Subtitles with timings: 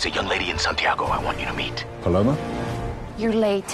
[0.00, 1.84] There's a young lady in Santiago I want you to meet.
[2.00, 2.34] Paloma?
[3.18, 3.68] You're late.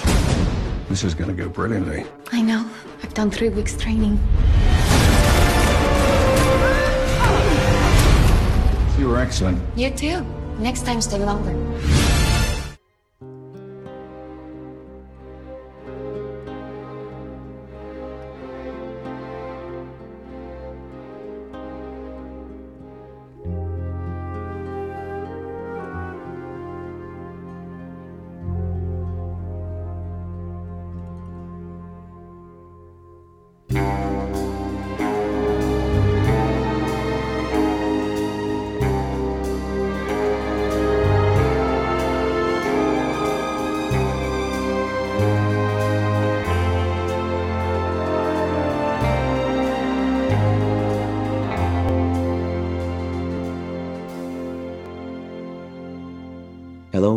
[0.88, 2.04] This is gonna go brilliantly.
[2.32, 2.68] I know.
[3.04, 4.18] I've done three weeks training.
[8.98, 9.62] You were excellent.
[9.78, 10.26] You too.
[10.58, 11.54] Next time, stay longer.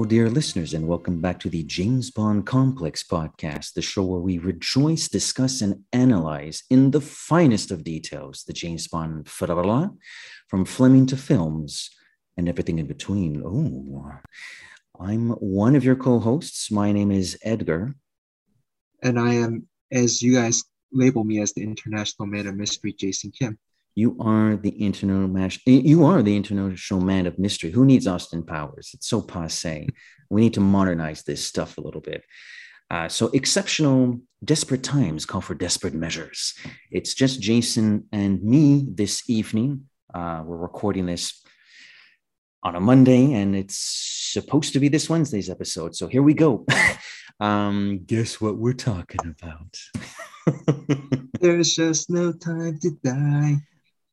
[0.09, 4.39] Dear listeners, and welcome back to the James Bond Complex podcast, the show where we
[4.39, 10.00] rejoice, discuss, and analyze in the finest of details the James Bond phenomenon,
[10.48, 11.92] from Fleming to films
[12.38, 13.44] and everything in between.
[13.45, 14.11] Oh,
[15.00, 16.72] I'm one of your co hosts.
[16.72, 17.94] My name is Edgar.
[19.03, 23.30] and I am, as you guys label me as the international man of mystery, Jason
[23.30, 23.59] Kim.
[24.00, 27.69] You are the international you are the international man of mystery.
[27.69, 28.92] Who needs Austin Powers?
[28.94, 29.89] It's so passe.
[30.30, 32.23] We need to modernize this stuff a little bit.
[32.89, 36.53] Uh, so exceptional, desperate times call for desperate measures.
[36.92, 39.89] It's just Jason and me this evening.
[40.14, 41.44] Uh, we're recording this
[42.64, 43.75] on a Monday, and it's
[44.31, 45.94] supposed to be this Wednesday's episode.
[45.94, 46.66] So here we go.
[47.42, 49.77] um, guess what we're talking about?
[51.42, 53.58] There's just no time to die.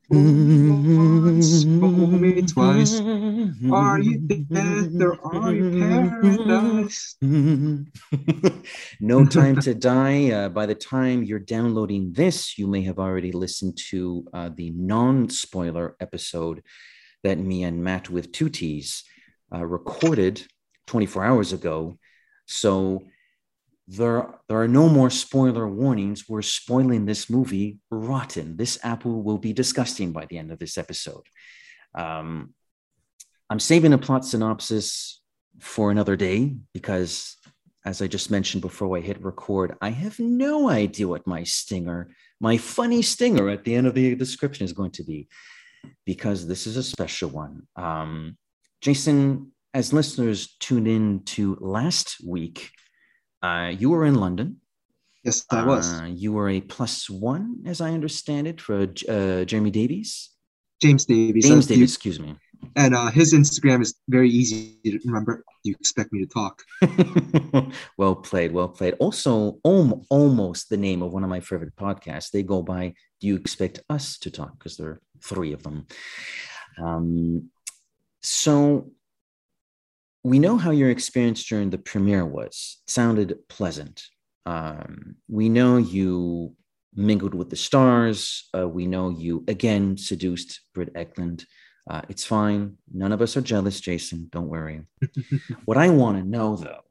[0.09, 3.01] Once, me twice.
[3.73, 7.17] Are you death or are you paradise?
[9.01, 10.31] no time to die.
[10.31, 14.71] Uh, by the time you're downloading this, you may have already listened to uh, the
[14.71, 16.63] non spoiler episode
[17.25, 19.03] that me and Matt with two T's
[19.53, 20.47] uh, recorded
[20.87, 21.99] 24 hours ago.
[22.47, 23.03] So
[23.89, 26.29] there, there are no more spoiler warnings.
[26.29, 28.57] We're spoiling this movie rotten.
[28.57, 31.27] This apple will be disgusting by the end of this episode.
[31.95, 32.55] Um,
[33.49, 35.23] I'm saving a plot synopsis
[35.61, 37.37] for another day because,
[37.85, 42.11] as I just mentioned before I hit record, I have no idea what my stinger,
[42.41, 45.29] my funny stinger at the end of the description is going to be
[46.05, 47.69] because this is a special one.
[47.77, 48.37] Um,
[48.81, 52.71] Jason, as listeners tuned in to last week,
[53.43, 54.61] uh, you were in London.
[55.25, 55.93] Yes, I was.
[56.01, 60.31] Uh, you were a plus one, as I understand it, for uh, Jeremy Davies.
[60.81, 61.49] James Davies.
[61.49, 62.37] James uh, Davies, excuse me.
[62.77, 65.43] And uh, his Instagram is very easy to remember.
[65.65, 66.63] Do you expect me to talk?
[67.99, 68.95] well played, well played.
[68.99, 72.31] Also, om- almost the name of one of my favorite podcasts.
[72.31, 75.87] They go by "Do you expect us to talk?" Because there are three of them.
[76.79, 77.51] Um,
[78.23, 78.91] so
[80.27, 82.79] we know how your experience during the premiere was.
[82.85, 84.03] It sounded pleasant.
[84.45, 86.57] Um, we know you
[86.97, 88.49] mingled with the stars.
[88.53, 91.45] Uh, we know you again seduced Britt Ekland.
[91.89, 92.77] Uh, it's fine.
[92.93, 94.29] None of us are jealous, Jason.
[94.33, 94.83] Don't worry.
[95.65, 96.83] what I want to know, though,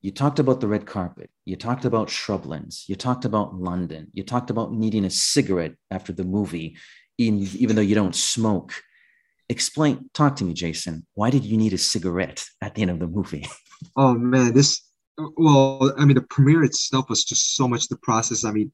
[0.00, 1.30] you talked about the red carpet.
[1.44, 2.88] You talked about shrublands.
[2.88, 4.12] You talked about London.
[4.12, 6.76] You talked about needing a cigarette after the movie,
[7.18, 8.74] in, even though you don't smoke.
[9.48, 11.06] Explain, talk to me, Jason.
[11.14, 13.46] Why did you need a cigarette at the end of the movie?
[13.96, 14.80] Oh man, this.
[15.36, 18.44] Well, I mean, the premiere itself was just so much the process.
[18.44, 18.72] I mean,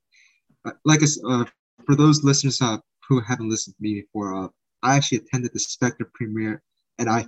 [0.65, 1.45] uh, like uh,
[1.85, 4.49] for those listeners uh, who haven't listened to me before, uh,
[4.83, 6.63] I actually attended the Spectre premiere,
[6.99, 7.27] and I,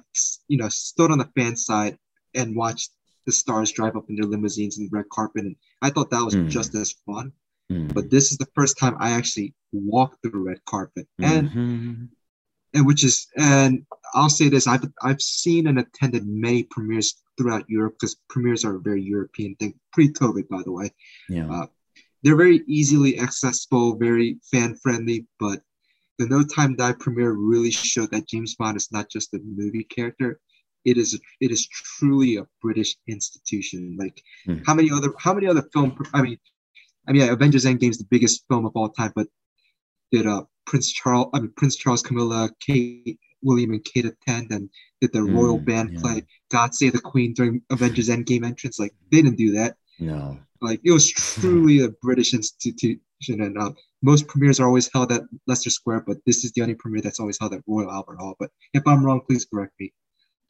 [0.49, 1.99] you know, stood on the fan side
[2.35, 2.91] and watched
[3.27, 6.37] the stars drive up in their limousines and red carpet, and I thought that was
[6.37, 6.49] Mm.
[6.49, 7.33] just as fun.
[7.69, 7.89] Hmm.
[7.89, 12.09] But this is the first time I actually walked the red carpet, and Mhm.
[12.75, 13.85] And which is and
[14.15, 18.77] I'll say this I've I've seen and attended many premieres throughout Europe because premieres are
[18.77, 20.91] a very European thing pre-COVID by the way
[21.29, 21.51] yeah.
[21.51, 21.67] uh,
[22.23, 25.61] they're very easily accessible very fan friendly but
[26.19, 29.85] the No Time Die premiere really showed that James Bond is not just a movie
[29.85, 30.41] character
[30.85, 34.59] it is a, it is truly a British institution like Hmm.
[34.67, 36.39] how many other how many other film I mean
[37.09, 39.29] I mean yeah, Avengers Endgame is the biggest film of all time but
[40.13, 44.69] did uh Prince Charles I mean Prince Charles Camilla Kate William and Kate attend and
[45.01, 46.01] did the royal Mm, band yeah.
[46.01, 50.39] play God Save the Queen during Avengers Endgame entrance like they didn't do that No.
[50.61, 53.01] like it was truly a British institution
[53.47, 53.73] and uh,
[54.03, 57.21] most premieres are always held at Leicester Square but this is the only premiere that's
[57.21, 59.93] always held at Royal Albert Hall but if I'm wrong please correct me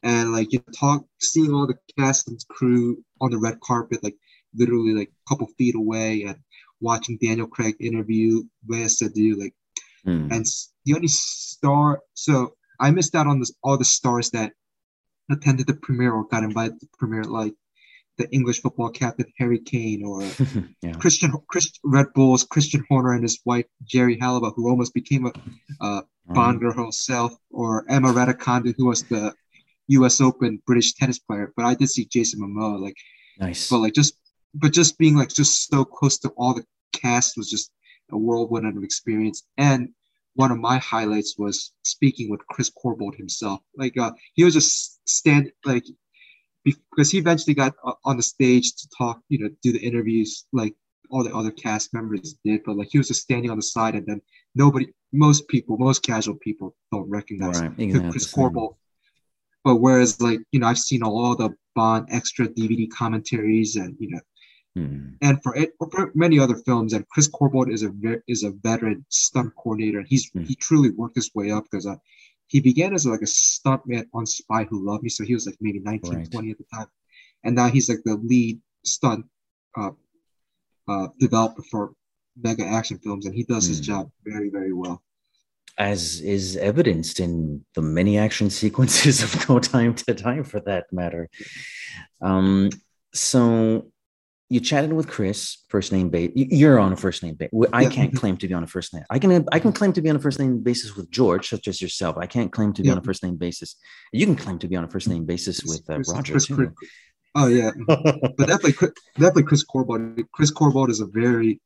[0.03, 4.17] and like you talk, seeing all the cast and crew on the red carpet, like
[4.53, 6.35] literally like a couple feet away, and
[6.83, 9.55] watching Daniel Craig interview Léa Seydoux, like,
[10.05, 10.27] Hmm.
[10.31, 10.45] and
[10.85, 12.01] the only star.
[12.13, 14.51] So I missed out on this all the stars that
[15.31, 17.53] attended the premiere or got invited to the premiere, like
[18.17, 20.21] the English football captain Harry Kane or
[20.81, 20.91] yeah.
[20.99, 25.31] Christian Chris, Red Bulls Christian Horner and his wife Geri Halliwell, who almost became a
[25.81, 29.33] uh, Bond girl herself, or Emma Raducanu, who was the
[29.87, 30.21] U.S.
[30.21, 31.51] Open British tennis player.
[31.55, 32.95] But I did see Jason Momoa, like,
[33.39, 33.69] Nice.
[33.69, 34.13] but like just,
[34.53, 37.71] but just being like just so close to all the cast was just
[38.11, 39.43] a whirlwind of experience.
[39.57, 39.89] And
[40.35, 43.61] one of my highlights was speaking with Chris Corbould himself.
[43.75, 45.85] Like, uh, he was just stand like
[46.63, 50.73] because he eventually got on the stage to talk, you know, do the interviews like
[51.09, 53.93] all the other cast members did, but like he was just standing on the side,
[53.95, 54.21] and then
[54.55, 57.77] nobody, most people, most casual people don't recognize Right,
[58.11, 58.33] Chris.
[58.33, 58.75] Corbould.
[59.63, 64.09] But whereas, like you know, I've seen all the Bond extra DVD commentaries, and you
[64.09, 64.19] know,
[64.75, 65.09] Hmm.
[65.21, 67.91] and for it for many other films, and Chris Corbould is a
[68.27, 70.43] is a veteran stunt coordinator, and he's Hmm.
[70.43, 71.95] he truly worked his way up because uh,
[72.47, 75.57] he began as like a stuntman on Spy Who Loved Me, so he was like
[75.61, 76.31] maybe 19, Right.
[76.31, 76.87] 20 at the time,
[77.43, 79.25] and now he's like the lead stunt
[79.77, 79.91] uh,
[80.87, 81.93] uh, developer for
[82.41, 83.83] mega action films, and he does his Hmm.
[83.91, 85.03] job very very well.
[85.77, 90.91] As is evidenced in the many action sequences of No Time to Die, for that
[90.91, 91.29] matter.
[92.21, 92.69] Um,
[93.13, 93.91] so
[94.53, 95.39] you chatted with Chris,
[95.73, 96.31] first name base.
[96.35, 97.69] You're on a first name basis.
[97.73, 99.03] I can't claim to be on a first name.
[99.09, 101.67] I can I can claim to be on a first name basis with George, such
[101.67, 102.17] as yourself.
[102.17, 102.93] I can't claim to be Yeah.
[102.95, 103.69] on a first name basis.
[104.19, 106.45] You can claim to be on a first name basis with uh, Roger Chris-.
[106.45, 106.69] Chris-
[107.35, 110.23] oh yeah, but definitely, Chris- definitely Chris Corbould.
[110.35, 111.59] Chris Corbould is a very,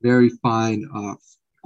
[0.00, 1.14] very fine, uh,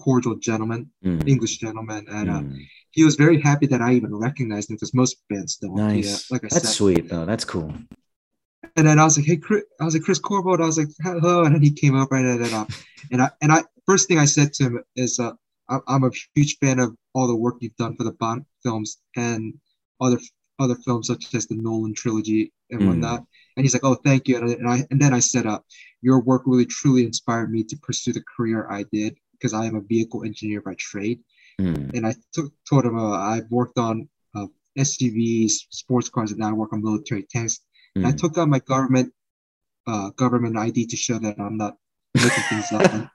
[0.01, 2.59] cordial gentleman, Mm, English gentleman, and uh, mm.
[2.91, 5.77] he was very happy that I even recognized him because most bands don't.
[5.77, 6.31] Yeah, Nice.
[6.33, 6.75] like I That's said.
[6.81, 7.25] sweet though.
[7.25, 7.73] That's cool.
[8.75, 10.89] And then I was like, "Hey, Chris," I was like, "Chris Corbould." I was like,
[11.03, 12.67] "Hello," and then he came up and then, uh,
[13.13, 15.33] and I and I first thing I said to him is, uh,
[15.69, 19.55] "I'm a huge fan of all the work you've done for the Bond films and
[20.01, 20.19] other
[20.59, 22.87] other films such as the Nolan trilogy and Mm.
[22.87, 23.27] whatnot."
[23.57, 25.61] And he's like, "Oh, thank you." And I, and I and then I said, "Uh,
[26.03, 29.77] your work really truly inspired me to pursue the career I did because I am
[29.77, 31.21] a vehicle engineer by trade."
[31.61, 34.47] Mm, and I took told him uh, I've worked on uh,
[34.77, 37.61] SUVs, sports cars, and now I work on military tanks.
[37.97, 38.19] And I mm.
[38.19, 39.13] took out my government
[39.87, 41.77] uh, government ID to show that I'm not
[42.15, 43.11] making things up.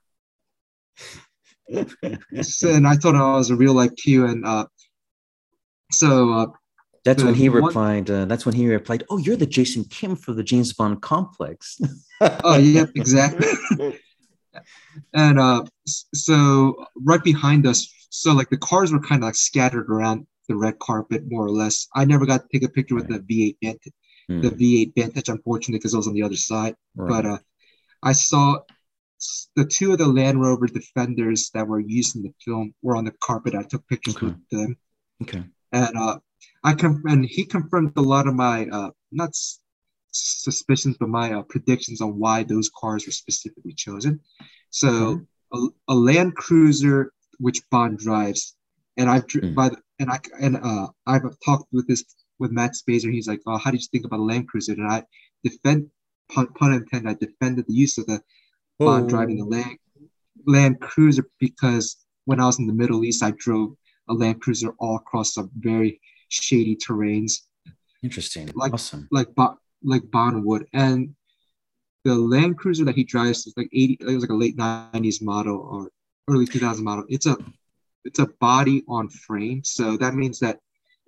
[1.70, 4.66] And, I thought I was a real life Q, and uh,
[5.92, 6.48] so uh,
[7.06, 8.10] That's when he one- replied.
[8.10, 11.80] Uh, that's when he replied, "Oh, you're the Jason Kim for the James Bond complex."
[12.22, 13.48] oh yeah, exactly.
[15.14, 19.90] and uh, so right behind us, so like the cars were kind of like scattered
[19.90, 21.88] around the red carpet, more or less.
[21.96, 23.94] I never got to take a picture with the V8 Vantage,
[24.30, 26.76] Mm, the V8 Vantage, unfortunately, because I was on the other side.
[26.96, 27.10] right.
[27.24, 27.38] but uh,
[28.04, 28.60] I saw
[29.56, 33.06] the two of the Land Rover Defenders that were used in the film were on
[33.06, 33.56] the carpet.
[33.56, 34.28] I took pictures Okay.
[34.28, 34.78] with them,
[35.24, 35.44] okay.
[35.72, 36.20] and uh,
[36.64, 39.60] I com- and he confirmed a lot of my uh, not s-
[40.12, 44.20] suspicions, but my uh, predictions on why those cars were specifically chosen.
[44.72, 45.22] So
[45.54, 48.56] a, a Land Cruiser, which Bond drives,
[48.98, 49.54] and I've Mm.
[49.56, 52.04] by the, and I and uh, I've talked with this
[52.42, 53.12] with Matt Spaiser.
[53.12, 55.04] He's like, "Oh, how did you think about a Land Cruiser?" And I
[55.44, 55.90] defend
[56.30, 57.10] pun, pun intended.
[57.10, 58.22] I defended the use of the
[58.80, 59.08] Bond oh.
[59.08, 59.78] driving the Land
[60.46, 63.76] Land Cruiser because when I was in the Middle East, I drove
[64.10, 67.42] a Land Cruiser all across some very shady terrains,
[68.04, 68.50] Interesting.
[68.56, 69.08] like- awesome.
[69.12, 70.66] like Bo- like Bond would.
[70.74, 71.16] And
[72.04, 73.98] the Land Cruiser that he drives is like eighty.
[74.02, 75.92] It was like a late nineties model or
[76.28, 77.06] early two thousand model.
[77.08, 77.38] It's a
[78.04, 80.60] it's a body on frame, so that means that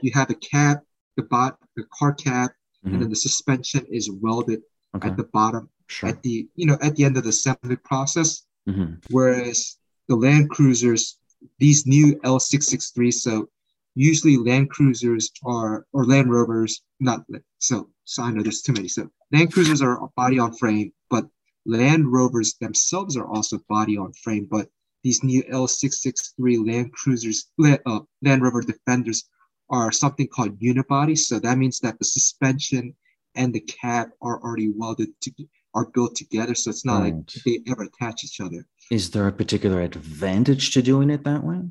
[0.02, 0.80] you have a cab,
[1.18, 2.52] the bot, the car cab,
[2.86, 2.94] Mhm.
[2.94, 4.62] and then the suspension is welded
[4.96, 5.10] Okay.
[5.10, 6.10] at the bottom Sure.
[6.10, 8.44] at the you know at the end of the assembly process.
[8.68, 9.04] Mhm.
[9.10, 9.78] whereas
[10.08, 11.18] the Land Cruisers,
[11.60, 13.50] these new L663, so
[13.96, 17.26] usually Land Cruisers are, or Land Rovers, not,
[17.60, 18.88] so, so I know there's too many.
[18.88, 21.28] So Land Cruisers are body on frame, but
[21.66, 24.70] Land Rovers themselves are also body on frame, but
[25.04, 29.26] these new L663 Land Cruisers, La- uh, Land Rover Defenders
[29.70, 31.18] are something called unibody.
[31.18, 32.96] So that means that the suspension
[33.36, 35.32] and the cab are already welded to,
[35.74, 36.56] are built together.
[36.56, 37.16] So it's not like
[37.46, 38.66] they ever attach each other.
[38.92, 41.62] Is there a particular advantage to doing it that way?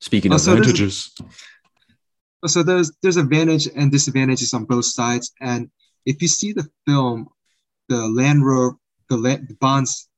[0.00, 1.14] Speaking Oh, of so there's advantages,
[2.42, 5.70] oh, so there's there's advantage and disadvantages on both sides and
[6.06, 7.28] if you see the film
[7.88, 8.76] the land rover
[9.08, 10.08] the, land, the bond's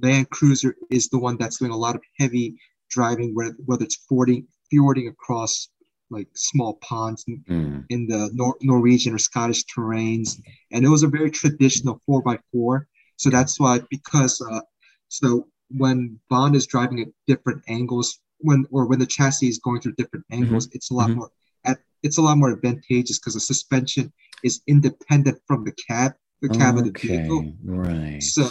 [0.00, 2.54] land cruiser is the one that's doing a lot of heavy
[2.90, 5.68] driving whether, whether it's fording fjording across
[6.12, 7.84] like small ponds in, Mm.
[7.88, 10.40] in the Nor- Norwegian or Scottish terrains,
[10.70, 12.86] and it was a very traditional four by four.
[13.16, 14.60] So that's why because uh,
[15.08, 15.48] so
[15.82, 19.94] when Bond is driving at different angles, when or when the chassis is going through
[19.94, 21.16] different angles, it's a lot Mhm.
[21.16, 21.30] more
[21.64, 26.48] at it's a lot more advantageous because the suspension is independent from the cab, the
[26.58, 27.38] cab of the vehicle.
[27.38, 28.22] Okay, right.
[28.22, 28.50] So-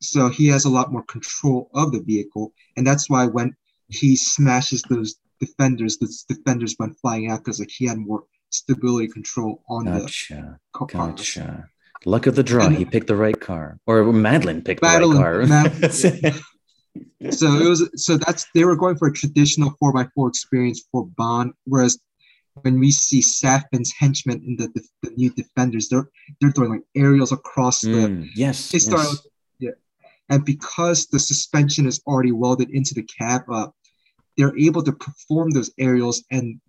[0.00, 3.48] so he has a lot more control of the vehicle and that's why when
[3.88, 9.08] he smashes those defenders the defenders went flying out because like he had more stability
[9.08, 11.68] control on gotcha, the car gotcha.
[12.06, 12.66] Luck of the draw.
[12.66, 16.32] And- He picked the right car, or Madeline picked the right Madeline- car.
[17.30, 21.52] So it was so that's they were going for a traditional 4x4 experience for bond
[21.64, 21.98] whereas
[22.62, 26.08] when we see Safin's henchmen in the, the, the new defenders they're
[26.40, 28.70] they're throwing like aerials across the Mm, yes.
[28.70, 29.26] They start yes.
[29.58, 29.70] yeah.
[30.28, 33.68] And because the suspension is already welded into the cab, uh,
[34.36, 36.60] they're able to perform those aerials and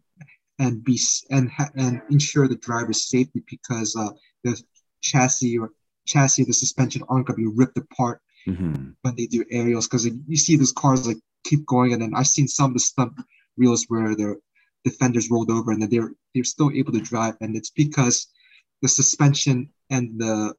[0.60, 1.00] and be
[1.32, 4.10] and and ensure the driver's safety because uh,
[4.44, 4.62] the
[5.02, 5.72] chassis or
[6.06, 8.94] chassis the suspension aren't going to be ripped apart Mhm.
[9.02, 12.28] when they do aerials because you see those cars like keep going and then I've
[12.28, 13.14] seen some of the stunt
[13.58, 14.38] reels where their
[14.84, 18.28] defenders rolled over and then they're they're still able to drive and it's because
[18.84, 20.54] the suspension and the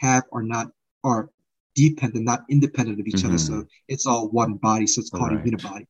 [0.00, 0.72] cab are not
[1.04, 1.30] are
[1.76, 5.46] dependent not independent of each other so it's all one body so it's called Right.
[5.46, 5.86] a unibody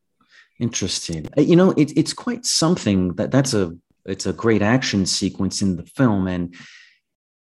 [0.59, 1.27] Interesting.
[1.37, 3.75] Uh, You know, it, it's quite something that that's a
[4.05, 6.55] it's a great action sequence in the film, and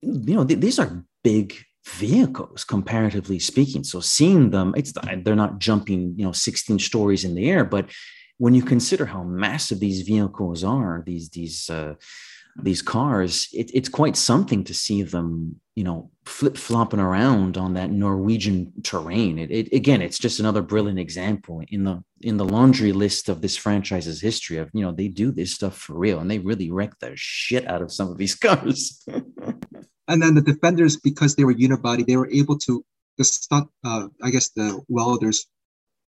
[0.01, 3.83] you know th- these are big vehicles comparatively speaking.
[3.83, 7.89] So seeing them, it's they're not jumping you know 16 stories in the air, but
[8.37, 11.95] when you consider how massive these vehicles are, these these uh,
[12.55, 17.73] these cars, it, it's quite something to see them, you know, flip flopping around on
[17.73, 19.39] that Norwegian terrain.
[19.39, 23.41] It, it again, it's just another brilliant example in the in the laundry list of
[23.41, 26.71] this franchise's history of you know they do this stuff for real and they really
[26.71, 29.03] wreck the shit out of some of these cars.
[30.07, 32.83] and then the defenders because they were unibody they were able to
[33.17, 35.47] the stunt uh, i guess the welders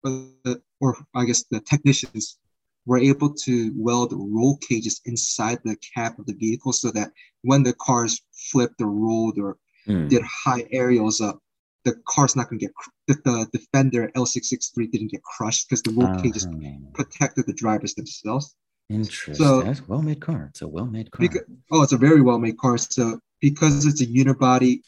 [0.04, 2.38] uh, or i guess the technicians
[2.87, 7.62] were able to weld roll cages inside the cab of the vehicle so that when
[7.62, 8.20] the cars
[8.50, 9.56] flipped or rolled or
[9.87, 10.08] Hmm.
[10.08, 11.38] did high aerials up
[11.84, 15.82] the car's not going to get cr- the, the defender l663 didn't get crushed because
[15.82, 16.68] the roll cages Uh-huh.
[16.92, 18.54] protected the drivers themselves
[18.90, 19.34] Interesting.
[19.37, 20.49] So- That's a well-made car.
[20.50, 21.20] It's a well-made car.
[21.20, 22.76] Because, oh, it's a very well made car.
[22.76, 24.82] So because it's a unibody,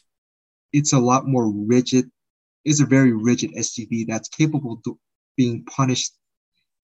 [0.73, 2.11] it's a lot more rigid.
[2.65, 4.97] It's a very rigid SUV that's capable of
[5.37, 6.13] being punished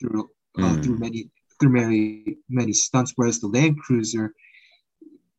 [0.00, 0.82] through uh, Mm.
[0.82, 3.12] through many through many many stunts.
[3.16, 4.34] Whereas the Land Cruiser,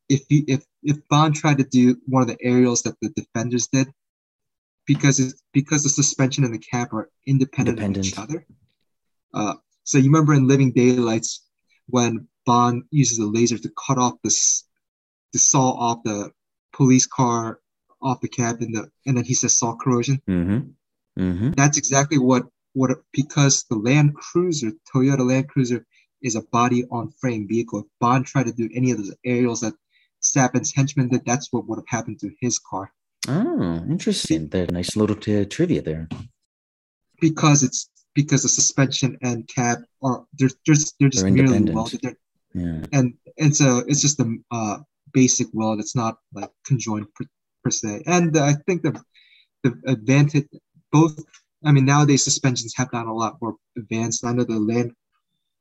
[0.10, 3.68] if you if if Bond tried to do one of the aerials that the Defenders
[3.68, 3.88] did,
[4.88, 8.46] because it's because the suspension and the cab are independent, of each other.
[9.34, 11.46] Uh, so you remember in Living Daylights
[11.88, 14.66] when Bond uses a laser to cut off this
[15.34, 16.32] to saw off the
[16.74, 17.60] police car
[18.02, 20.22] off the cab and the and then he says saw corrosion.
[20.28, 21.22] Mm-hmm.
[21.22, 21.52] Mm-hmm.
[21.52, 25.86] That's exactly what what because the Land Cruiser, Toyota Land Cruiser,
[26.22, 27.80] is a body on frame vehicle.
[27.80, 29.74] If Bond tried to do any of those aerials that
[30.22, 32.92] Safin's henchman did, that's what would have happened to his car
[33.28, 34.48] Oh, interesting.
[34.50, 36.08] That nice little t- trivia there.
[37.22, 42.02] because it's because the suspension and cab are they're just they're just They're merely welded.
[42.02, 42.18] They're,
[42.54, 42.86] Yeah.
[42.94, 44.78] and it's a it's just a uh,
[45.14, 45.80] basic weld.
[45.80, 47.26] It's not like conjoined per,
[47.64, 48.04] per se.
[48.08, 49.02] And I think the
[49.64, 50.48] the advantage
[50.92, 51.16] both.
[51.66, 54.26] I mean, nowadays suspensions have gotten a lot more advanced.
[54.26, 54.94] I know the Land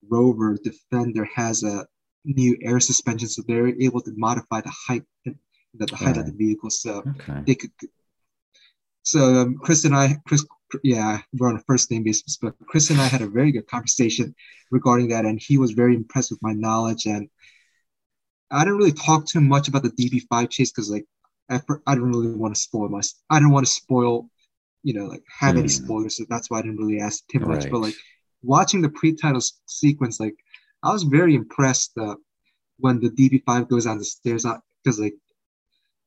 [0.09, 1.87] Rover Defender has a
[2.25, 6.33] new air suspension, so they're able to modify the height the, the height of the
[6.33, 6.71] vehicle.
[6.71, 7.43] So Okay.
[7.47, 7.71] they could.
[9.03, 10.45] So um, Chris and I, Chris,
[10.85, 13.67] yeah, we're on a first name basis, but Chris and I had a very good
[13.67, 14.35] conversation
[14.71, 17.07] regarding that, and he was very impressed with my knowledge.
[17.07, 17.29] And
[18.51, 21.07] I didn't really talk too much about the DB5 chase because, like,
[21.67, 23.01] fir- I didn't really want to spoil my.
[23.31, 24.29] I didn't want to spoil,
[24.83, 25.69] you know, like have any Hmm.
[25.69, 26.17] spoilers.
[26.17, 27.69] So that's why I didn't really ask too much.
[27.71, 27.95] But like
[28.43, 30.37] watching the pre-title s- sequence, like
[30.83, 32.17] I was very impressed uh,
[32.79, 34.47] when the DB5 goes down the stairs
[34.85, 35.15] because like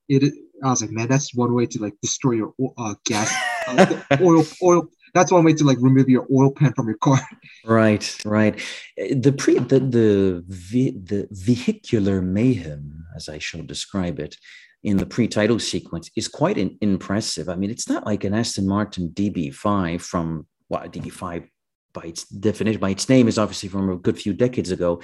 [0.09, 0.33] it.
[0.63, 3.33] I was like, man, that's one way to like destroy your uh, gas
[3.67, 4.87] uh, oil oil.
[5.13, 7.19] That's one way to like remove your oil pan from your car.
[7.65, 8.55] Right, right.
[8.99, 14.35] Uh, The pre the the the vehicular mayhem, as I shall describe it,
[14.83, 17.49] in the pre-title sequence is quite an, impressive.
[17.49, 21.47] I mean, it's not like an Aston Martin DB5 from well, DB5
[21.93, 25.01] by its definition, by its name is obviously from a good few decades ago.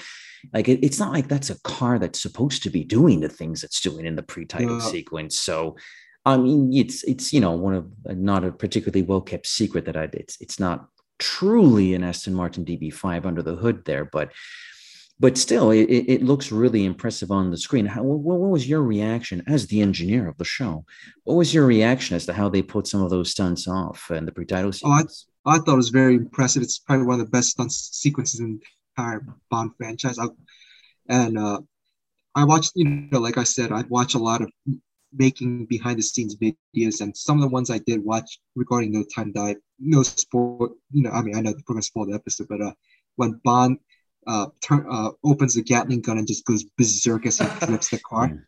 [0.54, 3.64] Like it, it's not like that's a car that's supposed to be doing the things
[3.64, 4.86] it's doing in the pre-title Yeah.
[4.86, 5.40] sequence.
[5.40, 5.76] So
[6.26, 9.98] I mean, it's it's you know one of not a particularly well kept secret that
[9.98, 10.88] I it's it's not
[11.20, 14.32] truly an Aston Martin DB5 under the hood there, but
[15.20, 17.86] but still, it, it looks really impressive on the screen.
[17.86, 20.86] How, what, what was your reaction as the engineer of the show?
[21.24, 24.28] What was your reaction as to how they put some of those stunts off and
[24.28, 25.04] the pre-title Oh, I-
[25.46, 26.62] I thought it was very impressive.
[26.62, 28.66] It's probably one of the best stunt sequences in the
[28.98, 30.20] entire Bond franchise.
[30.20, 30.26] I,
[31.08, 31.62] and uh,
[32.36, 34.52] I watched, you know, like I said, I watch a lot of
[35.14, 39.06] making behind the scenes videos, and some of the ones I did watch regarding No
[39.16, 40.74] Time Die, no sport.
[40.92, 42.74] You know, I mean, I know we're gonna spoil the episode, but uh,
[43.16, 43.78] when Bond
[44.28, 48.00] uh, turn uh, opens the Gatling gun and just goes berserk as he flips the
[48.00, 48.30] car.
[48.30, 48.44] Mm.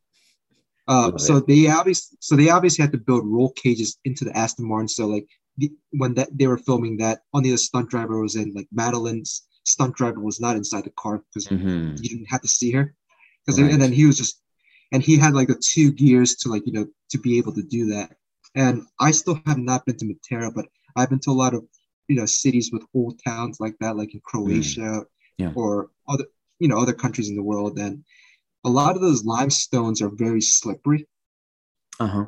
[0.88, 4.67] Uh, so they obviously, so they obviously had to build roll cages into the Aston
[4.67, 4.88] Martin.
[4.88, 8.53] So like the, when that they were filming that, only the stunt driver was in.
[8.53, 12.01] Like Madeline's stunt driver was not inside the car because Mhm.
[12.01, 12.95] you didn't have to see her.
[13.45, 13.71] Because Right.
[13.71, 14.41] and then he was just,
[14.91, 17.63] and he had like the two gears to like you know to be able to
[17.63, 18.17] do that.
[18.55, 21.63] And I still have not been to Matera, but I've been to a lot of
[22.07, 25.05] you know cities with old towns like that, like in Croatia Mm.
[25.39, 25.51] Yeah.
[25.55, 26.25] or other
[26.60, 27.77] you know other countries in the world.
[27.79, 28.03] And
[28.65, 31.08] a lot of those limestones are very slippery.
[32.00, 32.25] Uh-huh.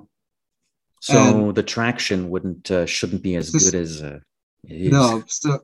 [1.02, 4.20] So the traction wouldn't uh, shouldn't be as This- good as uh,
[4.68, 4.92] it is.
[4.92, 5.60] No, so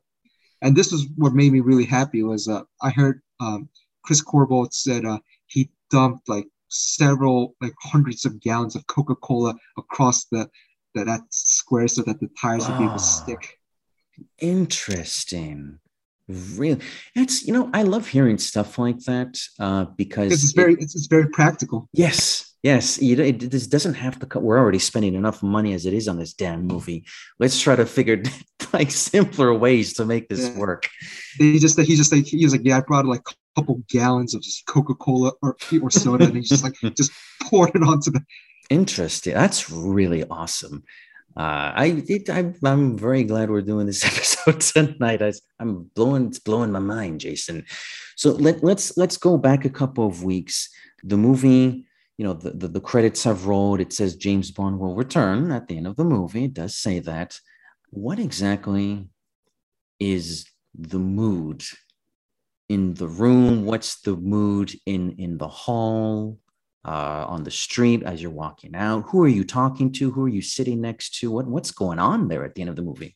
[0.64, 3.70] and this was what made me really happy was uh, I heard um,
[4.04, 9.56] Chris Corbould said uh, he dumped like several like hundreds of gallons of Coca Cola
[9.78, 10.50] across the,
[10.96, 13.22] the that square so that the tires would be able to Ah.
[13.22, 13.60] stick.
[14.40, 15.80] Interesting.
[16.30, 16.82] Really,
[17.16, 20.94] that's you know I love hearing stuff like that uh, because it's it- very it's,
[20.96, 21.88] it's very practical.
[21.94, 23.02] Yes, yes.
[23.02, 24.26] You, it, this doesn't have to.
[24.26, 27.06] co- We're already spending enough money as it is on this damn movie.
[27.40, 28.22] Let's try to figure
[28.74, 30.58] like simpler ways to make this Yeah.
[30.58, 30.90] work.
[31.38, 34.34] He just he just like he was like yeah I brought like a couple gallons
[34.36, 37.12] of just Coca Cola or or soda and he just like just
[37.44, 38.22] poured it onto the
[38.70, 39.34] Interesting.
[39.34, 40.84] That's really awesome.
[41.38, 44.04] Uh, I, it, I I'm very glad we're doing this
[44.46, 45.22] episode tonight.
[45.22, 47.64] I, I'm blowing it's blowing my mind, Jason.
[48.16, 50.68] So let let's let's go back a couple of weeks.
[51.04, 51.86] The movie,
[52.18, 53.80] you know, the, the the credits have rolled.
[53.80, 56.46] It says James Bond will return at the end of the movie.
[56.46, 57.40] It does say that.
[57.92, 59.08] What exactly
[60.00, 61.64] is the mood
[62.68, 63.64] in the room?
[63.64, 66.40] What's the mood in in the hall?
[66.88, 69.02] Uh, on the street as you're walking out?
[69.10, 70.12] Who are you talking to?
[70.12, 71.30] Who are you sitting next to?
[71.30, 73.16] What what's going on there at the end of the movie?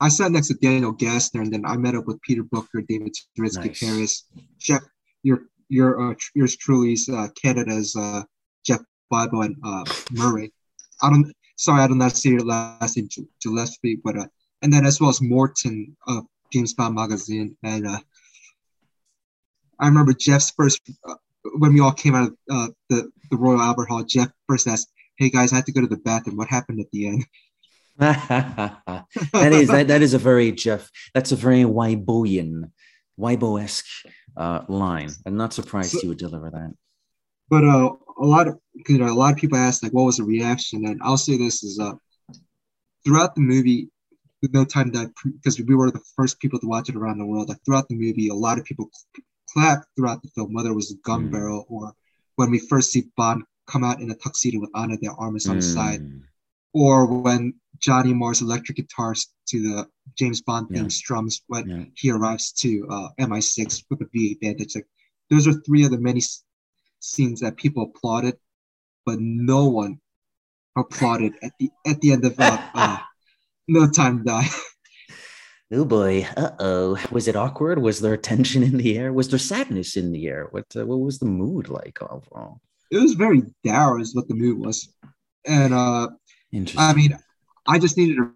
[0.00, 3.14] I sat next to Daniel Gassner, and then I met up with Peter Booker, David
[3.38, 3.80] Turitsky, Nice.
[3.80, 4.24] Paris,
[4.58, 4.82] Jeff,
[5.22, 8.22] your your uh, yours truly's uh, Canada's uh,
[8.64, 8.80] Jeff
[9.10, 10.52] Bible and uh, Murray.
[11.02, 14.26] I don't sorry, I don't how to your last name, Gi- Gillespie, but uh,
[14.62, 17.98] and then as well as Morton of James Bond magazine, and uh,
[19.80, 21.14] I remember Jeff's first uh,
[21.58, 24.02] when we all came out of uh, the the Royal Albert Hall.
[24.04, 26.36] Jeff first asked, "Hey guys, I had to go to the bathroom.
[26.36, 27.24] What happened at the end?"
[27.98, 29.04] that
[29.52, 30.90] is that, that is a very Jeff.
[31.14, 32.70] That's a very Weiboian,
[33.18, 33.84] Weibo-esque
[34.36, 35.10] uh, line.
[35.26, 36.72] I'm not surprised So- you would deliver that.
[37.48, 40.16] but uh, a lot of you know a lot of people ask like what was
[40.18, 41.92] the reaction and i'll say this is uh
[43.04, 43.88] throughout the movie
[44.52, 47.48] no time that because we were the first people to watch it around the world
[47.48, 48.88] like throughout the movie a lot of people
[49.54, 51.32] clapped throughout the film whether it was a gun Mm.
[51.32, 51.92] barrel or
[52.36, 55.56] when we first see bond come out in a tuxedo with Ana de Armas on
[55.56, 56.22] the side Mm,
[56.74, 59.88] or when johnny marr's electric guitars to the
[60.18, 60.88] james bond theme Yeah.
[60.88, 61.84] strums when yeah.
[61.94, 64.74] he arrives to uh, MI6 with a V8 Vantage.
[64.74, 64.88] Like
[65.30, 66.42] those are three of the many s-
[67.00, 68.36] scenes that people applauded,
[69.06, 70.00] but no one
[70.76, 72.98] applauded at the at the end of uh, uh,
[73.68, 74.48] No Time to Die.
[75.72, 76.26] Oh boy.
[76.36, 76.98] Uh oh.
[77.10, 77.80] Was it awkward?
[77.80, 79.12] Was there tension in the air?
[79.12, 80.48] Was there sadness in the air?
[80.50, 82.60] What uh, what was the mood like overall?
[82.90, 84.92] It was very dour, is what the mood was,
[85.46, 86.08] and uh.
[86.78, 87.18] I mean,
[87.66, 88.30] I just needed a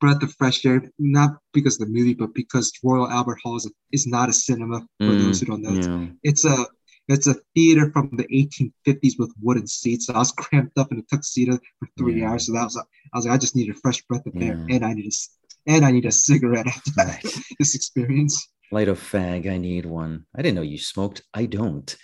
[0.00, 3.68] breath of fresh air, not because of the movie, but because Royal Albert Hall is,
[3.90, 4.78] is not a cinema.
[5.00, 6.06] For Mm, those who don't know, It's- yeah.
[6.22, 6.66] it's a
[7.08, 10.06] it's a theater from the 1850s with wooden seats.
[10.06, 12.30] So I was cramped up in a tuxedo for three Yeah.
[12.30, 12.46] hours.
[12.46, 14.76] So that was I was like, I just needed a fresh breath of air, Yeah.
[14.76, 15.30] and I need a s-
[15.66, 17.22] and I need a cigarette after that,
[17.58, 18.48] this experience.
[18.72, 21.96] light a fag i need one i didn't know you smoked i don't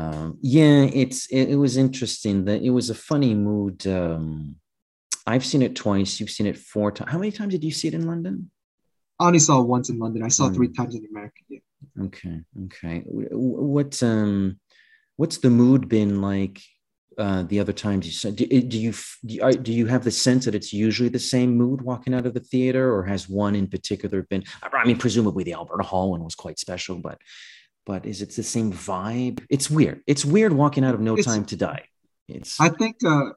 [0.00, 4.54] um yeah it's it, it was interesting that it was a funny mood um
[5.26, 7.88] i've seen it twice you've seen it four times how many times did you see
[7.88, 8.50] it in london
[9.20, 10.22] I only saw it once in London.
[10.22, 10.74] I saw it three Hmm.
[10.78, 11.40] times in America.
[11.48, 11.58] Yeah.
[12.06, 14.60] okay okay Wh- wh- what um
[15.16, 16.60] what's the mood been like
[17.18, 18.92] uh the other times you saw do, do you
[19.26, 22.26] do you, do you have the sense that it's usually the same mood walking out
[22.26, 26.10] of the theater or has one in particular been i mean presumably the alberta hall
[26.12, 27.18] one was quite special but
[27.86, 31.26] but is it the same vibe it's weird it's weird walking out of no It's-
[31.32, 31.84] time to die
[32.28, 33.30] it's I think uh,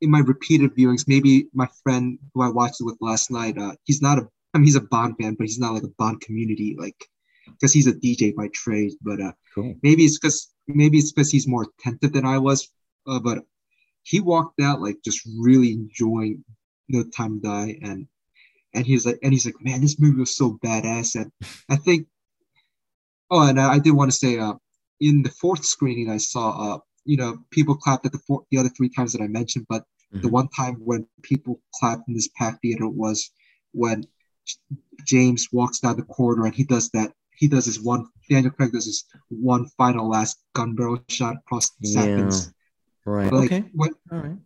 [0.00, 3.74] in my repeated viewings, maybe my friend who I watched it with last night, uh,
[3.84, 6.20] he's not a I mean he's a Bond fan, but he's not like a Bond
[6.20, 6.96] community like
[7.46, 8.92] because he's a DJ by trade.
[9.00, 9.76] But uh, Cool.
[9.84, 12.68] maybe it's because maybe it's because he's more attentive than I was.
[13.06, 13.38] Uh, but
[14.02, 16.44] he walked out like just really enjoying
[16.88, 18.06] No Time to Die, and
[18.74, 21.14] and he's like, and he's like, man, this movie was so badass.
[21.14, 21.30] And
[21.68, 22.06] I think,
[23.30, 24.54] oh, and I did want to say, uh,
[25.00, 28.58] in the fourth screening I saw, uh, you know, people clapped at the four, the
[28.58, 30.32] other three times that I mentioned, but the Mhm.
[30.32, 33.30] one time when people clapped in this packed theater was
[33.72, 34.06] when
[35.06, 37.12] James walks down the corridor and he does that.
[37.36, 38.06] He does his one.
[38.30, 42.00] Daniel Craig does his one final last gun barrel shot across the Yeah.
[42.00, 42.52] seconds.
[43.06, 43.32] Right.
[43.32, 43.64] Like, okay.
[43.74, 44.36] when, All right.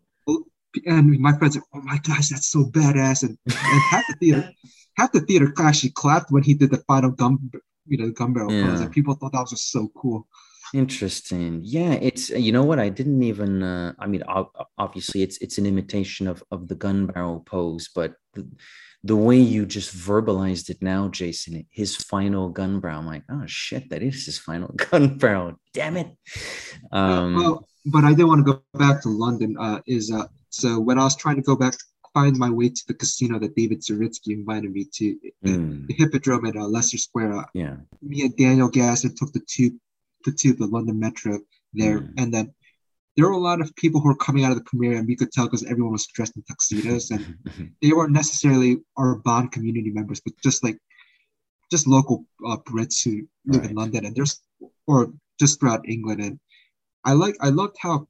[0.86, 3.22] and my friends are, oh my gosh, that's so badass.
[3.22, 3.54] And, and
[3.90, 4.50] half the theater,
[4.96, 7.38] half the theater actually clapped when he did the final gun,
[7.86, 8.78] you know, gun barrel pose.
[8.80, 8.82] Yeah.
[8.86, 10.26] And people thought that was just so cool.
[10.74, 11.60] Interesting.
[11.64, 13.62] Yeah, it's you know what I didn't even.
[13.62, 14.22] Uh, I mean,
[14.76, 18.46] obviously, it's it's an imitation of of the gun barrel pose, but the,
[19.04, 22.98] the way you just verbalized it now, Jason, his final gun barrel.
[23.00, 25.54] I'm like, oh shit, that is his final gun barrel.
[25.72, 26.08] Damn it.
[26.92, 29.56] Um, well, but I did want to go back to London.
[29.58, 31.74] Uh, is uh, so when I was trying to go back,
[32.14, 36.46] find my way to the casino that David Zaritsky invited me to, mm, the Hippodrome
[36.46, 37.34] at uh, Leicester Square.
[37.38, 37.76] Uh, yeah.
[38.02, 39.74] me and Daniel Gasser took the tube,
[40.24, 41.38] the tube, the London Metro
[41.74, 42.12] there, Mm.
[42.16, 42.54] and then
[43.18, 45.16] there were a lot of people who were coming out of the premiere, and we
[45.16, 47.34] could tell because everyone was dressed in tuxedos, and
[47.82, 50.78] they weren't necessarily our Bond community members, but just like
[51.68, 54.40] just local uh, Brits who live in London, and there's
[54.86, 56.38] or just throughout England, and
[57.04, 58.06] I like I loved how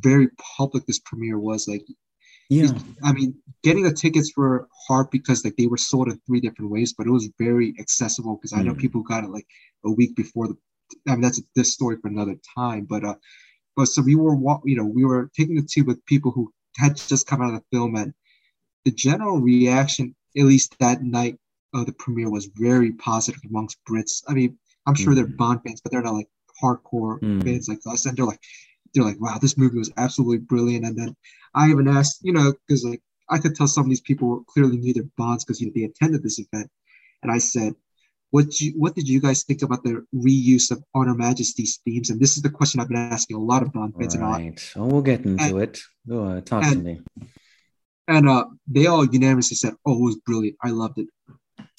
[0.00, 1.68] very public this premiere was.
[1.68, 1.84] Like,
[2.48, 2.72] yeah.
[3.04, 6.72] I mean, getting the tickets were hard because like they were sold in three different
[6.72, 8.78] ways, but it was very accessible because I know Mm.
[8.80, 9.46] people got it like
[9.84, 10.56] a week before the.
[11.06, 13.14] I mean, that's this story for another time, but uh,
[13.80, 16.96] but so we were you know we were taking the tube with people who had
[16.96, 18.14] just come out of the film, and
[18.84, 21.36] the general reaction, at least that night
[21.74, 24.22] of the premiere, was very positive amongst Brits.
[24.28, 25.36] I mean, I'm sure they're Mhm.
[25.36, 26.28] Bond fans, but they're not like
[26.62, 27.42] hardcore Mm.
[27.44, 28.40] fans like us, and they're like
[28.94, 30.84] they're like, wow, this movie was absolutely brilliant.
[30.86, 31.16] And then
[31.54, 34.44] I even asked, you know, because like I could tell some of these people were
[34.48, 36.70] clearly knew their bonds because you know, they attended this event.
[37.22, 37.74] And I said,
[38.30, 42.10] what you what did you guys think about the reuse of On Her Majesty's themes?
[42.10, 44.30] And this is the question I've been asking a lot of Bond fans and, I,
[44.30, 44.72] Right.
[44.76, 45.80] Oh, we'll get into it.
[46.08, 47.00] Go uh, talk to and- me.
[48.08, 50.56] and uh, they all unanimously said, oh, it was brilliant.
[50.62, 51.08] I loved it.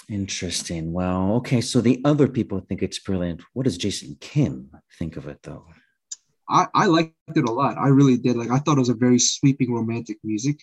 [0.10, 0.92] Interesting.
[0.92, 1.62] Well, okay.
[1.62, 3.42] So the other people think it's brilliant.
[3.54, 5.66] What does Jason Kim think of it, though?
[6.50, 7.78] I, I liked it a lot.
[7.78, 8.36] I really did.
[8.36, 10.60] Like I thought it was a very sweeping romantic music.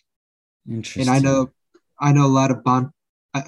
[0.69, 1.09] Interesting.
[1.09, 1.51] and I know,
[1.99, 2.91] I know a lot of Bond,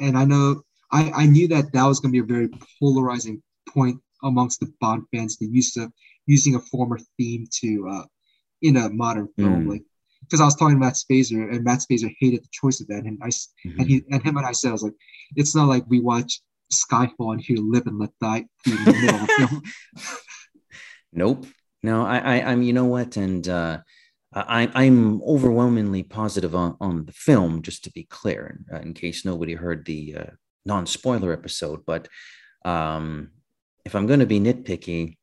[0.01, 2.49] and I know I, I knew that that was going to be a very
[2.79, 5.37] polarizing point amongst the Bond fans.
[5.39, 5.93] The use of
[6.27, 8.05] using a former theme to uh,
[8.63, 9.71] in a modern film, Mm.
[9.71, 9.83] like
[10.23, 13.05] because I was talking to Matt Spaiser, and Matt Spaiser hated the choice of that,
[13.05, 13.79] and I Mhm.
[13.79, 14.95] and he and him and I said, I was like,
[15.37, 16.41] it's not like we watch
[16.73, 19.63] Skyfall and hear "Live and Let Die" in the middle of the film.
[21.13, 21.47] Nope.
[21.83, 22.63] No, I, I, I'm.
[22.63, 23.17] You know what?
[23.17, 23.79] And uh,
[24.33, 27.63] I, I'm overwhelmingly positive on, on the film.
[27.63, 30.31] Just to be clear, uh, in case nobody heard the uh,
[30.67, 32.09] non-spoiler episode, but
[32.65, 33.31] um,
[33.85, 35.17] if I'm going to be nitpicky,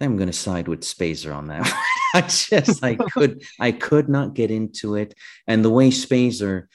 [0.00, 1.72] I'm going to side with Spaiser on that.
[2.14, 5.14] I just, I could, I could not get into it,
[5.46, 6.66] and the way Spaiser.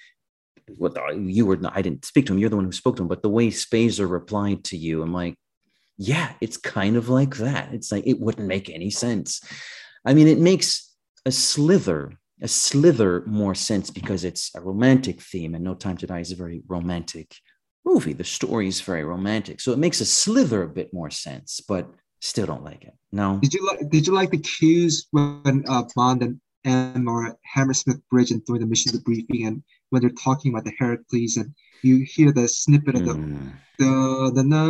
[0.76, 1.58] What you were?
[1.72, 2.40] I didn't speak to him.
[2.40, 3.08] You're the one who spoke to him.
[3.08, 5.36] But the way Spaiser replied to you, I'm like,
[5.98, 7.74] yeah, it's kind of like that.
[7.74, 9.42] It's like it wouldn't make any sense.
[10.06, 10.94] I mean, it makes
[11.26, 12.12] a slither,
[12.42, 16.32] a slither more sense because it's a romantic theme, and No Time to Die is
[16.32, 17.34] a very romantic
[17.92, 18.14] movie.
[18.14, 21.52] The story is very romantic, so it makes a slither a bit more sense.
[21.72, 21.84] But
[22.32, 22.96] still, don't like it.
[23.22, 23.28] No.
[23.44, 26.34] Did you like Did you like the cues when uh, Bond and
[26.66, 30.66] M are at Hammersmith Bridge and during the mission debriefing, and when they're talking about
[30.66, 31.50] the Heracles, and
[31.88, 33.52] you hear the snippet of the Mm.
[33.80, 34.64] da, da, na,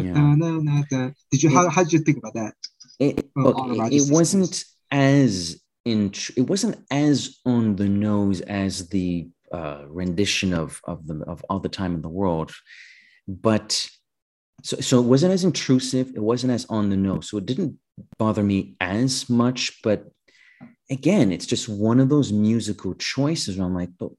[0.00, 0.14] Yeah.
[0.14, 1.10] da, na, na, da.
[1.30, 2.54] Did you how, It- how did you think about that?
[3.00, 4.54] it, Well, look, it- it wasn't
[4.90, 6.00] as in
[6.40, 11.60] it wasn't as on the nose as the uh, rendition of of the of all
[11.60, 12.50] the time in the world,
[13.28, 13.88] but
[14.62, 16.08] so so it wasn't as intrusive.
[16.14, 17.78] It wasn't as on the nose, so it didn't
[18.18, 19.80] bother me as much.
[19.82, 20.10] But
[20.90, 23.56] again, it's just one of those musical choices.
[23.56, 24.10] Where I'm like, but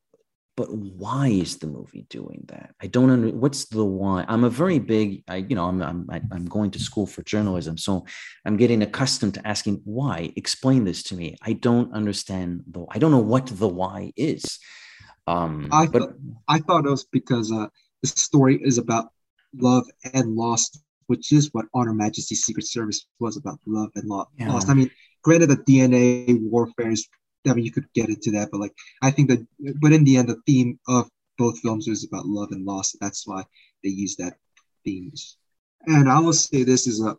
[0.56, 2.74] but why is the movie doing that?
[2.82, 4.24] I don't under what's the why?
[4.30, 7.78] I'm a very big i you know i'm i'm i'm going to school for journalism.
[7.78, 8.06] So
[8.46, 10.32] i'm getting accustomed to asking why.
[10.38, 11.36] Explain this to me.
[11.42, 14.60] I don't understand the i don't know what the why is
[15.28, 16.14] um I but thought
[16.48, 17.68] I thought it was because uh,
[18.02, 19.06] the story is about
[19.54, 20.70] love and loss,
[21.08, 24.50] which is what On Her Majesty's Secret Service was about love and lo- Yeah.
[24.50, 24.70] loss.
[24.70, 24.90] I mean,
[25.24, 27.08] granted, the DNA warfare is.
[27.48, 29.46] I mean, you could get into that, but like, I think that,
[29.82, 32.96] but in the end, the theme of both films is about love and loss.
[33.00, 33.44] That's why
[33.84, 34.34] they use that
[34.84, 35.38] themes.
[35.88, 37.16] and I will say this is a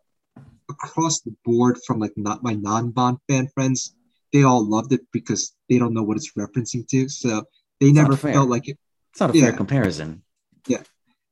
[0.71, 3.95] across the board from like not my non-Bond fan friends,
[4.33, 7.09] they all loved it because they don't know what it's referencing to.
[7.09, 7.45] So
[7.81, 8.79] they It's never felt like it.
[9.12, 10.23] It's not a fair comparison.
[10.67, 10.83] Yeah.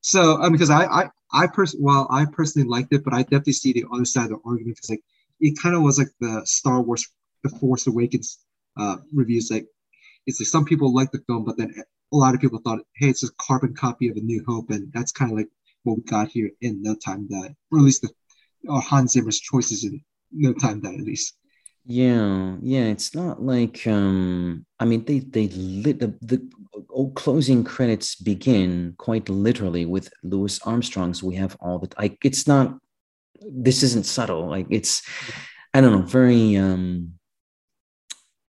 [0.00, 3.22] So I mean, because I I I pers- while I personally liked it, but I
[3.22, 5.04] definitely see the other side of the argument because like
[5.40, 7.06] it kind of was like the Star Wars
[7.42, 8.38] The Force Awakens
[8.76, 9.66] uh reviews like
[10.26, 11.74] it's like some people like the film, but then
[12.12, 14.90] a lot of people thought, hey, it's a carbon copy of A New Hope, and
[14.92, 15.48] that's kind of like
[15.82, 18.10] what we got here in No Time that, or at least the
[18.68, 20.02] or Hans Zimmer's choices in
[20.32, 21.34] No Time that at least.
[21.86, 26.40] Yeah, yeah, it's not like um I mean they they lit the the
[26.90, 32.46] oh, closing credits begin quite literally with Louis Armstrong's we have all the like it's
[32.46, 32.78] not
[33.42, 35.02] this isn't subtle like it's
[35.74, 37.14] I don't know very um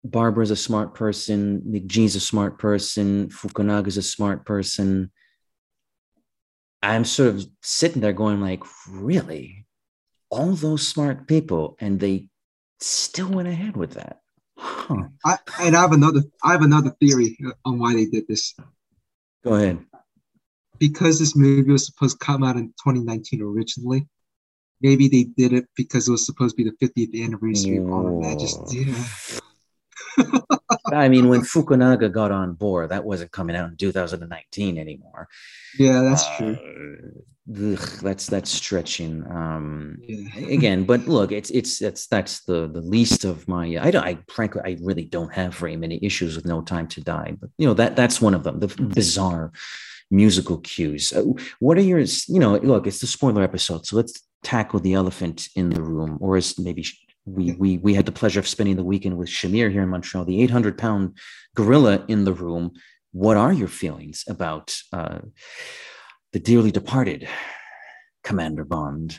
[0.04, 5.10] Barbara's a smart person, McGee's a smart person, Fukunaga's a smart person.
[6.82, 9.66] I'm sort of sitting there going like really
[10.30, 12.28] all those smart people and they
[12.80, 14.20] still went ahead with that.
[14.56, 15.04] Huh.
[15.24, 18.54] I and I have another I have another theory on why they did this.
[19.44, 19.84] Go ahead.
[20.78, 24.06] because this movie was supposed to come out in 2019 originally,
[24.80, 28.10] maybe they did it because it was supposed to be the 50th anniversary of Honor
[28.10, 28.94] and Majesty.
[30.18, 30.24] Yeah.
[30.94, 35.28] I mean, when Fukunaga got on board, that wasn't coming out in 2019 anymore.
[35.78, 36.56] Yeah, that's true.
[36.56, 39.24] Uh, ugh, that's that's stretching.
[39.30, 40.46] Um, Yeah.
[40.48, 43.76] again, but look, it's it's that's that's the the least of my.
[43.80, 44.04] I don't.
[44.04, 47.50] I frankly, I really don't have very many issues with No Time to Die, but
[47.58, 48.60] you know that that's one of them.
[48.60, 49.52] The bizarre
[50.10, 51.12] musical cues.
[51.12, 51.24] Uh,
[51.60, 52.00] what are your?
[52.00, 56.16] You know, look, it's the spoiler episode, so let's tackle the elephant in the room,
[56.20, 56.84] or as maybe
[57.36, 60.24] we we we had the pleasure of spending the weekend with Shamir here in Montreal,
[60.24, 61.16] the 800 pound
[61.54, 62.72] gorilla in the room.
[63.12, 65.20] What are your feelings about uh,
[66.32, 67.28] the dearly departed
[68.24, 69.18] Commander Bond?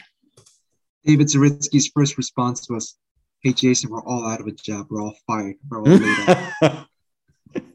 [1.06, 2.98] David Zaritsky's first response was,
[3.41, 4.88] Hey, Jason, we're all out of a job.
[4.89, 5.56] We're all fired.
[5.69, 6.86] We're all laid off.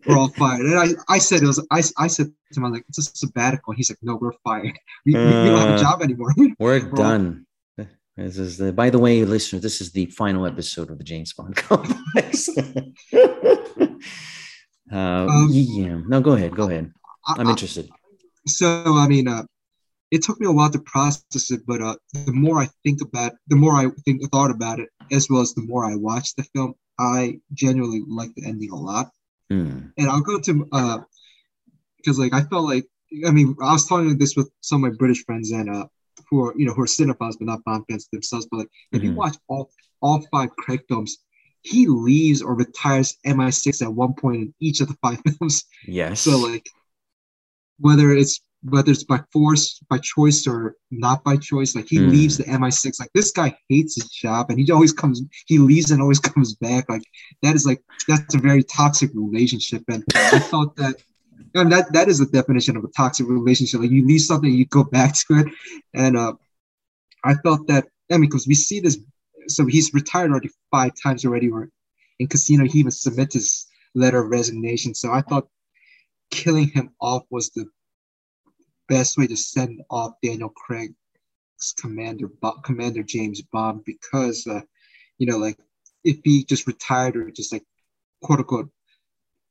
[0.06, 0.60] We're all fired.
[0.66, 2.98] And I, I said, it was, I, I said to him, I was like, it's
[2.98, 3.72] a sabbatical.
[3.72, 4.78] He's like, no, we're fired.
[5.04, 6.32] We, we, we don't have Uh, a job anymore.
[6.60, 7.46] We're all- done.
[8.16, 8.72] This is the.
[8.72, 12.48] By the way, listeners, this is the final episode of the James Bond complex.
[13.12, 13.86] uh,
[14.92, 16.00] Um, yeah.
[16.06, 16.54] No, go ahead.
[16.54, 16.92] Go ahead.
[17.26, 17.88] I- I'm I- interested.
[18.46, 19.42] so I mean, uh,
[20.10, 23.32] it took me a while to process it, but uh, the more I think about,
[23.48, 26.44] the more I think thought about it, as well as the more I watched the
[26.54, 29.10] film, I genuinely like the ending a lot.
[29.50, 29.88] Hmm.
[29.98, 30.98] And I'll go to uh,
[31.96, 32.86] because like I felt like
[33.26, 35.86] I mean I was talking this with some of my British friends and uh,
[36.28, 39.02] who are you know who are cinephiles but not Bond fans themselves, but like if
[39.02, 39.16] you Mhm.
[39.16, 39.70] watch all
[40.02, 41.18] all five Craig films.
[41.62, 45.64] He leaves or retires MI6 at one point in each of the five films.
[45.86, 46.20] Yes.
[46.20, 46.68] So like
[47.78, 52.10] whether it's whether it's by force, by choice, or not by choice, like he Mm.
[52.10, 52.98] leaves the MI6.
[52.98, 55.20] Like this guy hates his job, and he always comes.
[55.46, 56.88] He leaves and always comes back.
[56.88, 57.02] Like
[57.42, 59.82] that is like that's a very toxic relationship.
[59.88, 60.96] And I thought that.
[61.54, 63.80] And that that is the definition of a toxic relationship.
[63.80, 65.46] Like you leave something, you go back to it,
[65.94, 66.34] and uh,
[67.22, 67.86] I felt that.
[68.10, 68.98] I mean, because we see this,
[69.48, 71.50] so he's retired already five times already.
[72.18, 74.94] In Casino, he even submits his letter of resignation.
[74.94, 75.48] So I thought
[76.30, 77.66] killing him off was the
[78.88, 80.94] best way to send off Daniel Craig's
[81.80, 82.28] commander,
[82.64, 84.60] Commander James Bond, because uh,
[85.18, 85.58] you know, like
[86.02, 87.64] if he just retired or just like
[88.22, 88.70] quote unquote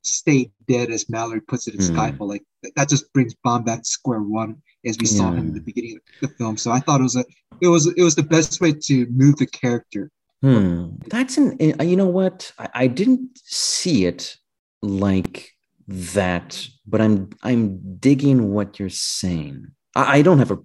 [0.03, 1.97] stay dead, as Mallory puts it in Hmm.
[1.97, 2.43] Skyfall, like
[2.75, 5.97] that just brings Bond back to square one, as we saw him in the beginning
[6.21, 6.57] of the film.
[6.57, 7.25] So I thought it was a,
[7.61, 10.11] it was, it was the best way to move the character.
[10.41, 10.95] Hmm.
[11.07, 11.57] That's an.
[11.79, 12.51] uh, You know what?
[12.59, 14.35] I, I didn't see it
[14.81, 15.49] like
[15.87, 19.67] that, but I'm I'm digging what you're saying.
[19.95, 20.57] I, I don't have a.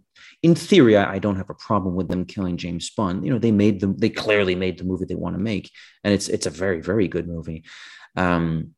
[0.43, 3.25] In theory, I, I don't have a problem with them killing James Bond.
[3.25, 3.97] You know, they made them.
[3.97, 5.71] They clearly made the movie they want to make,
[6.05, 7.65] and it's it's a very very good movie.
[8.17, 8.75] Um,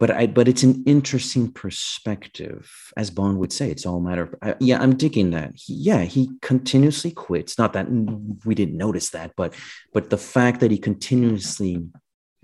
[0.00, 3.70] but I but it's an interesting perspective, as Bond would say.
[3.70, 4.82] It's all matter of I, yeah.
[4.82, 5.52] I'm digging that.
[5.54, 7.58] He, yeah, he continuously quits.
[7.58, 7.86] Not that
[8.44, 9.54] we didn't notice that, but
[9.92, 11.84] but the fact that he continuously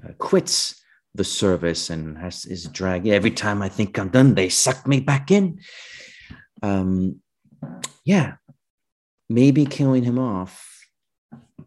[0.05, 0.81] uh, quits
[1.15, 5.01] the service and has is dragged every time I think I'm done, they suck me
[5.01, 5.61] back in.
[6.63, 7.21] Um,
[8.05, 8.35] yeah,
[9.29, 10.67] maybe killing him off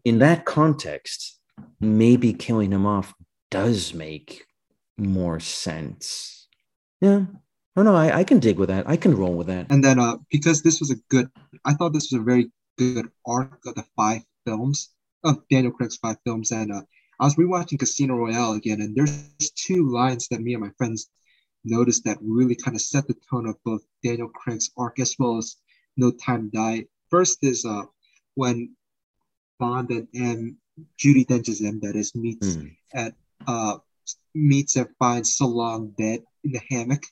[0.04, 1.38] in that context,
[1.80, 3.14] maybe killing him off
[3.50, 4.44] does make
[4.98, 6.48] more sense.
[7.00, 7.24] Yeah.
[7.76, 8.88] Oh no, I, I can dig with that.
[8.88, 9.66] I can roll with that.
[9.70, 11.28] And then uh, because this was a good,
[11.64, 14.90] I thought this was a very good arc of the five films
[15.24, 16.52] of Daniel Craig's five films.
[16.52, 16.82] And uh,
[17.18, 19.24] I was rewatching Casino Royale again, and there's
[19.56, 21.08] two lines that me and my friends
[21.64, 25.38] noticed that really kind of set the tone of both Daniel Craig's arc as well
[25.38, 25.56] as
[25.96, 26.84] No Time to Die.
[27.10, 27.82] First is uh,
[28.34, 28.74] when
[29.58, 30.58] Bond and M,
[30.98, 32.76] Judi Dench's M, that is, meets Mm.
[32.94, 33.14] at
[33.46, 33.78] uh
[34.34, 37.02] meets and finds Solange dead in the hammock.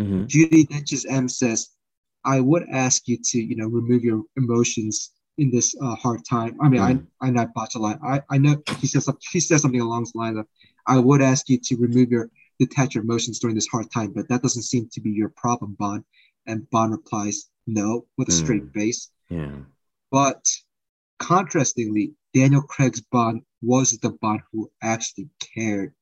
[0.00, 0.26] Mhm.
[0.28, 1.70] Judi Dench's M says,
[2.24, 6.56] "I would ask you to, you know, remove your emotions in this uh, hard time."
[6.60, 7.06] I mean, Mm.
[7.20, 7.98] I I not botch a line.
[8.02, 10.46] I I know he says she says something along the lines of,
[10.86, 14.28] "I would ask you to remove your detach your emotions during this hard time, but
[14.28, 16.04] that doesn't seem to be your problem, Bond."
[16.46, 18.72] And Bond replies, "No," with a straight Mm.
[18.72, 19.10] face.
[19.28, 19.58] Yeah.
[20.10, 20.42] But
[21.18, 25.94] contrastingly, Daniel Craig's Bond was the Bond who actually cared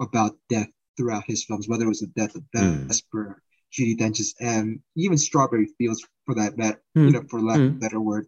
[0.00, 2.86] about death throughout his films, whether it was the death of Mm.
[2.88, 7.12] Vesper, Judi Dench's M, even Strawberry Fields, for that matter, you Mm.
[7.12, 7.80] know, for lack of a Mm.
[7.80, 8.26] better word.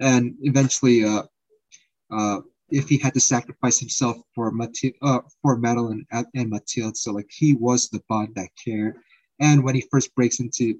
[0.00, 1.24] And eventually, uh,
[2.10, 2.40] uh,
[2.70, 7.12] if he had to sacrifice himself for Mathilde, uh, for Madeline and, and Mathilde, so
[7.12, 8.96] like he was the Bond that cared.
[9.40, 10.78] And when he first breaks into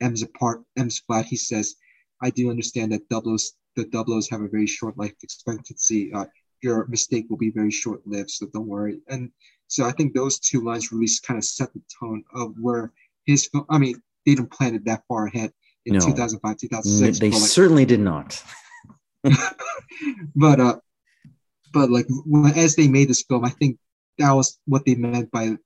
[0.00, 1.76] M's apart, M's flat, he says,
[2.20, 6.12] "I do understand that doubles, the doubles have a very short life expectancy.
[6.12, 6.26] Uh,
[6.62, 9.30] your mistake will be very short lived, so don't worry." And
[9.68, 12.92] so I think those two lines really kind of set the tone of where
[13.24, 13.66] his film.
[13.68, 15.52] I mean, they didn't plan it that far ahead
[15.86, 16.00] in No.
[16.00, 17.18] 2005, N- 2006.
[17.18, 18.42] They like, certainly did not.
[20.36, 20.78] but uh,
[21.72, 23.78] but like when, as they made this film, I think
[24.18, 25.56] that was what they meant by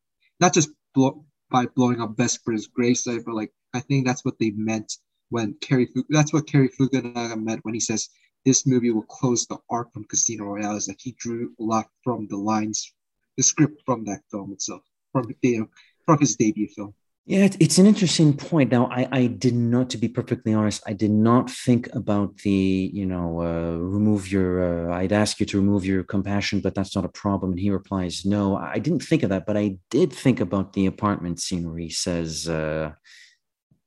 [0.41, 4.51] not just blow, by blowing up Vesper's gravesite, but like I think that's what they
[4.53, 4.93] meant
[5.29, 5.89] when Cary.
[6.09, 8.09] That's what Cary Fukunaga meant when he says
[8.45, 10.77] this movie will close the arc from Casino Royale.
[10.77, 12.93] Is like he drew a lot from the lines,
[13.37, 15.69] the script from that film itself, from know,
[16.07, 16.95] from his debut film.
[17.27, 18.73] Yeah, it- it's an interesting point.
[18.73, 22.91] Now, I, I did not, to be perfectly honest, I did not think about the,
[22.93, 26.97] you know, uh, remove your, uh, I'd ask you to remove your compassion, but that's
[26.97, 27.53] not a problem.
[27.53, 30.87] And he replies, no, I didn't think of that, but I did think about the
[30.87, 32.93] apartment scene where he says, uh,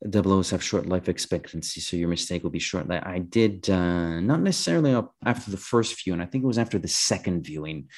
[0.09, 2.89] double O's have short life expectancy, so your mistake will be short.
[2.91, 6.79] I did, uh, not necessarily after the first view, and I think it was after
[6.79, 7.89] the second viewing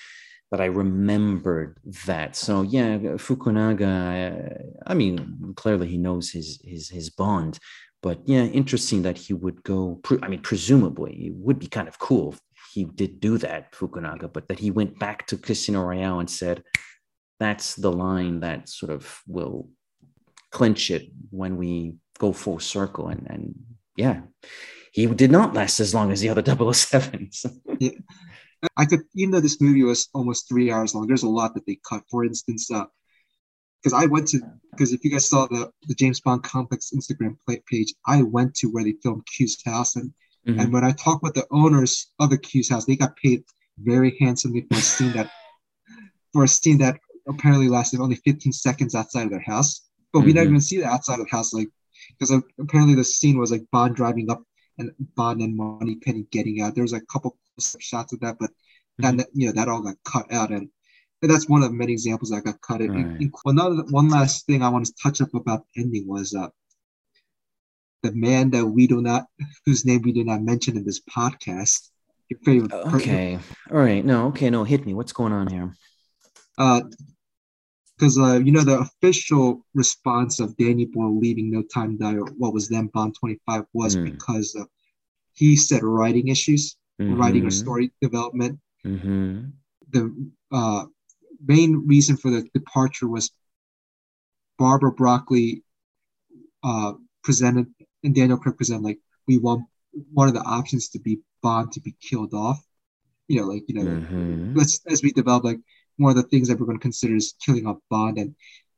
[0.52, 2.36] that I remembered that.
[2.36, 3.92] So yeah, Fukunaga.
[4.32, 7.60] uh, I mean, clearly he knows his his his bond,
[8.02, 10.00] but yeah, interesting that he would go.
[10.22, 12.36] I mean, presumably it would be kind of cool
[12.76, 16.62] he did do that, Fukunaga, but that he went back to Casino Royale and said,
[17.40, 19.70] "That's the line that sort of will
[20.58, 21.04] clinch it
[21.42, 21.72] when we
[22.24, 23.44] go full circle." And and
[24.06, 24.18] yeah.
[24.98, 27.38] He did not last as long as the other 007s.
[28.78, 31.66] I could, even though this movie was almost three hours long, there's a lot that
[31.68, 32.04] they cut.
[32.10, 34.40] For instance, because I went to,
[34.72, 37.36] because if you guys saw the, the James Bond Complex Instagram
[37.72, 39.98] page, I went to where they filmed Q's house.
[39.98, 40.14] And,
[40.48, 40.58] Mhm.
[40.62, 43.44] and when I talked with the owners of the Q's house, they got paid
[43.92, 45.30] very handsomely for a scene that,
[46.32, 46.96] for a scene that
[47.28, 49.82] apparently lasted only 15 seconds outside of their house.
[50.16, 50.52] But we never Mhm.
[50.52, 51.68] even see the outside of the house, like,
[52.18, 54.42] because apparently the scene was like Bond driving up
[54.80, 56.74] and Bond and Moneypenny getting out.
[56.74, 57.38] There was a couple
[57.80, 58.50] shots of that, but
[59.02, 59.18] Mm-hmm.
[59.18, 60.70] that you know that all got cut out, and,
[61.22, 62.80] and that's one of many examples that got cut.
[62.80, 63.22] In, Right.
[63.22, 66.48] in- another one last thing I want to touch up about the ending was uh,
[68.04, 69.26] the man that we do not,
[69.66, 71.90] whose name we do not mention in this podcast.
[72.30, 73.38] Your favorite, per- Okay.
[73.72, 74.04] All right.
[74.06, 74.50] No, okay.
[74.50, 74.94] No, hit me.
[74.94, 75.76] What's going on here?
[76.58, 76.82] uh,
[77.98, 82.28] because uh, you know the official response of Danny Boyle leaving No Time Die, or
[82.38, 84.04] what was then Bond 25, was Mm.
[84.06, 84.66] because uh,
[85.34, 88.60] he said writing issues, writing or story development.
[88.86, 89.50] Mm-hmm.
[89.92, 90.14] the
[90.52, 90.86] uh,
[91.48, 93.32] main reason for the departure was
[94.60, 95.64] Barbara Broccoli
[96.64, 97.68] uh, presented
[98.04, 99.64] and Daniel Craig presented like we want
[100.14, 102.60] one of the options to be Bond to be killed off.
[103.28, 104.56] You know, like you know, Mhm.
[104.56, 105.60] let's as we develop like
[105.98, 108.36] one of the things that we're going to consider is killing off Bond, and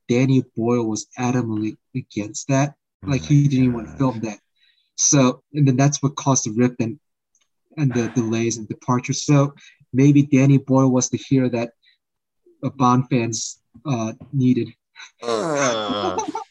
[0.07, 2.75] Danny Boyle was adamantly against that.
[3.03, 4.39] Like Oh he didn't even want to film that.
[4.95, 6.99] So and then that's what caused the rift and
[7.77, 9.13] and the delays and departure.
[9.13, 9.53] So
[9.93, 11.71] maybe Danny Boyle was the hero that
[12.63, 14.69] uh, Bond fans uh, needed.
[15.23, 16.19] Ugh.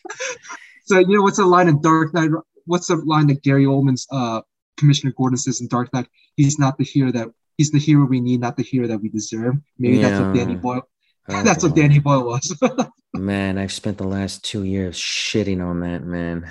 [0.86, 2.30] So you know what's the line in Dark Knight?
[2.64, 4.40] What's the line that Gary Oldman's uh,
[4.76, 6.06] Commissioner Gordon says in Dark Knight?
[6.36, 9.08] He's not the hero that he's the hero we need, not the hero that we
[9.08, 9.56] deserve.
[9.78, 10.58] Maybe that's what Danny Yeah.
[10.58, 10.82] Boyle.
[11.28, 11.74] Oh, that's what.
[11.74, 12.56] Danny Boyle was.
[13.14, 16.50] Man, I've spent the last two years shitting on that man.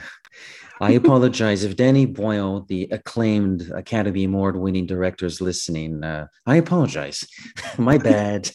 [0.81, 6.03] I apologize if Danny Boyle, the acclaimed Academy Award winning director, is listening.
[6.03, 7.25] Uh, I apologize.
[7.77, 8.51] My bad.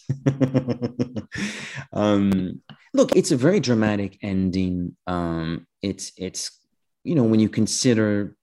[1.93, 2.61] um,
[2.93, 4.97] look, it's a very dramatic ending.
[5.07, 6.51] Um, it's it's
[7.05, 8.37] you know when you consider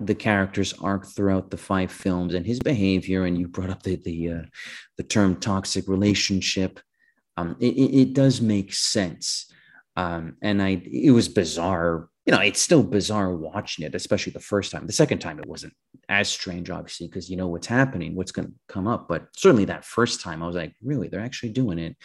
[0.00, 3.96] the character's arc throughout the five films and his behavior, and you brought up the
[3.96, 4.42] the uh,
[4.96, 6.80] the term toxic relationship.
[7.36, 9.46] Um, it, it, does make sense.
[9.94, 14.38] Um, and I, it was bizarre you know, it's still bizarre watching it, especially the
[14.38, 14.86] first time.
[14.86, 15.72] The second time, it wasn't
[16.10, 19.08] as strange, obviously, because you know what's happening, what's going to come up.
[19.08, 21.96] But certainly that first time, I was like, really, they're actually doing it.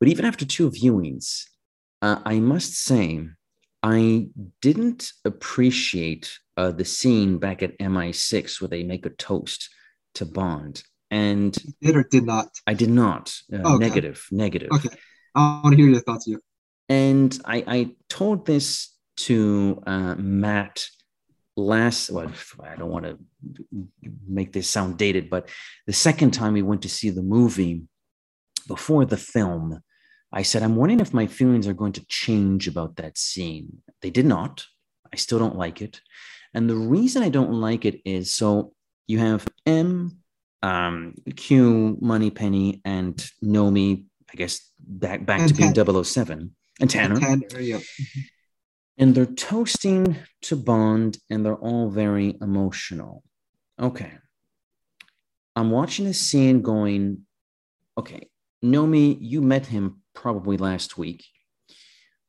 [0.00, 1.44] But even after two viewings,
[2.00, 3.26] uh, I must say,
[3.86, 4.28] I
[4.62, 9.68] didn't appreciate uh, the scene back at MI6 where they make a toast
[10.14, 10.82] to Bond.
[11.10, 12.48] And did or did not?
[12.66, 13.34] I did not.
[13.52, 13.86] Uh, Okay.
[13.86, 14.70] Negative, negative.
[14.72, 14.88] Okay,
[15.34, 16.40] I want to hear your thoughts here.
[16.88, 20.86] And I, I told this to uh, Matt
[21.54, 22.08] last.
[22.10, 22.32] Well,
[22.62, 23.18] I don't want to
[24.26, 25.50] make this sound dated, but
[25.86, 27.82] the second time we went to see the movie
[28.66, 29.78] before the film,
[30.34, 33.82] I said, I'm wondering if my feelings are going to change about that scene.
[34.02, 34.64] They did not.
[35.12, 36.00] I still don't like it.
[36.52, 38.72] And the reason I don't like it is so
[39.06, 40.18] you have M,
[40.60, 46.02] um, Q, Moneypenny, and Nomi, I guess back back And to being Tanner.
[46.02, 47.20] 007, and Tanner.
[47.20, 47.78] Tanner, yeah.
[48.98, 53.22] And they're toasting to Bond, and they're all very emotional.
[53.80, 54.12] Okay.
[55.54, 57.26] I'm watching this scene going,
[57.96, 58.28] okay,
[58.64, 61.24] Nomi, you met him probably last week.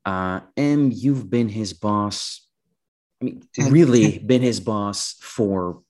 [0.05, 2.47] Uh, M, you've been his boss.
[3.21, 5.81] I mean, really been his boss for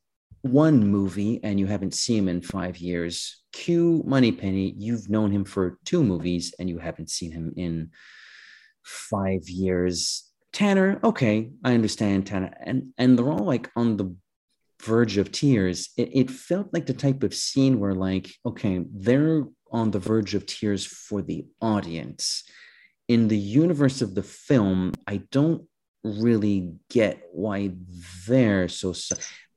[0.41, 3.41] one movie, and you haven't seen him in five years.
[3.51, 7.91] Q, Moneypenny, you've known him for two movies, and you haven't seen him in
[8.83, 10.31] five years.
[10.53, 14.15] Tanner, okay, I understand Tanner, and and they're all like on the
[14.81, 15.89] verge of tears.
[15.97, 19.43] It, it felt like the type of scene where like, okay, they're
[19.75, 22.43] on the verge of tears for the audience.
[23.07, 25.63] In the universe of the film, I don't
[26.03, 27.71] really get why
[28.27, 28.93] they're so.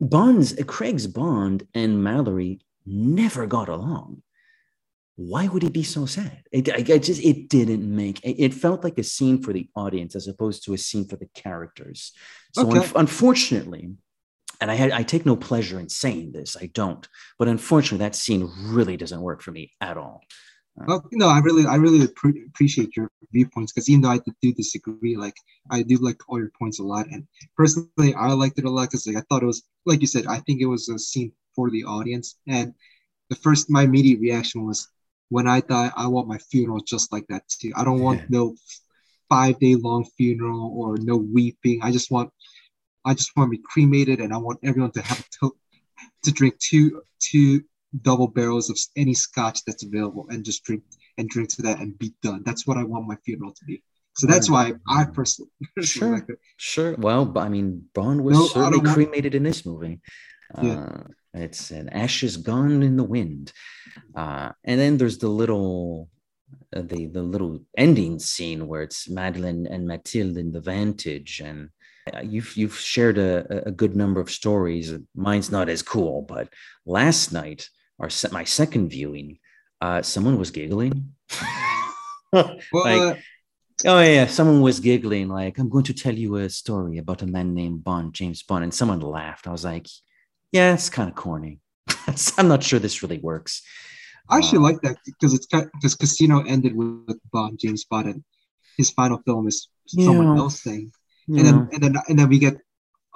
[0.01, 4.23] Bond's Craig's Bond and Mallory never got along
[5.19, 6.45] why would he be so sad?
[6.53, 9.69] It, I, I just it didn't make it, it felt like a scene for the
[9.75, 12.13] audience as opposed to a scene for the characters.
[12.55, 12.79] So Okay.
[12.79, 13.97] unf- unfortunately,
[14.61, 17.07] and I had I take no pleasure in saying this, I don't,
[17.39, 20.23] but unfortunately, that scene really doesn't work for me at all.
[20.81, 24.21] Uh, well, no, I really, I really appre- appreciate your viewpoints because even though I
[24.43, 25.35] do disagree, like
[25.71, 28.91] I do like all your points a lot, and personally, I liked it a lot
[28.91, 31.33] because like I thought it was, like you said, I think it was a scene
[31.55, 32.75] for the audience, and
[33.29, 34.89] the first, my immediate reaction was,
[35.29, 37.73] when I die, I want my funeral just like that too.
[37.77, 38.55] I don't want no
[39.29, 41.81] five day long funeral or no weeping.
[41.83, 42.31] I just want,
[43.09, 45.45] I just want to be cremated, and I want everyone to have to,
[46.25, 47.63] to drink two two
[48.09, 50.83] double barrels of any scotch that's available and just drink
[51.17, 52.43] and drink to that and be done.
[52.45, 53.83] That's what I want my funeral to be.
[54.15, 56.15] So that's why I personally, personally Sure.
[56.19, 56.39] like it.
[56.57, 56.95] Sure.
[56.99, 60.01] Well, I mean, Bond was No, certainly cremated in this movie.
[60.63, 60.81] Yeah.
[60.85, 61.03] Uh,
[61.35, 63.53] it's an ashes gone in the wind.
[64.15, 66.11] Uh, and then there's the little,
[66.77, 71.61] uh, the the little ending scene where it's Madeline and Mathilde in the Vantage, and
[71.67, 71.69] uh,
[72.23, 74.95] you've you've shared a, a good number of stories.
[75.15, 76.49] Mine's not as cool, but
[76.87, 77.69] last night,
[78.09, 79.39] se- my second viewing,
[79.81, 81.13] uh, someone was giggling.
[82.33, 83.23] Well, Like-
[83.87, 87.27] Oh yeah, someone was giggling like, "I'm going to tell you a story about a
[87.27, 89.47] man named Bond, James Bond," and someone laughed.
[89.47, 89.87] I was like,
[90.51, 91.61] "Yeah, it's kind of corny.
[92.39, 93.63] I'm not sure this really works."
[94.29, 98.09] I actually uh, like that because it's because Casino ended with, with Bond, James Bond,
[98.09, 98.25] and
[98.77, 100.43] his final film is someone Yeah.
[100.43, 100.91] else You
[101.29, 102.57] and then and then and then we get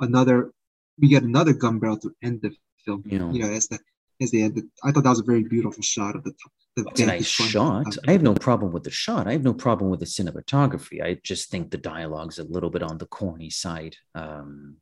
[0.01, 0.53] another
[0.99, 2.55] we get another gun barrel to end the
[2.85, 3.03] film.
[3.07, 3.79] you know, You know, as the
[4.21, 4.63] as the end.
[4.85, 6.33] I thought that was a very beautiful shot of the.
[6.77, 7.97] the it's a nice shot.
[8.07, 9.27] I have no problem with the shot.
[9.27, 11.03] I have no problem with the cinematography.
[11.03, 13.97] I just think the dialogue's a little bit on the corny side.
[14.15, 14.77] Um,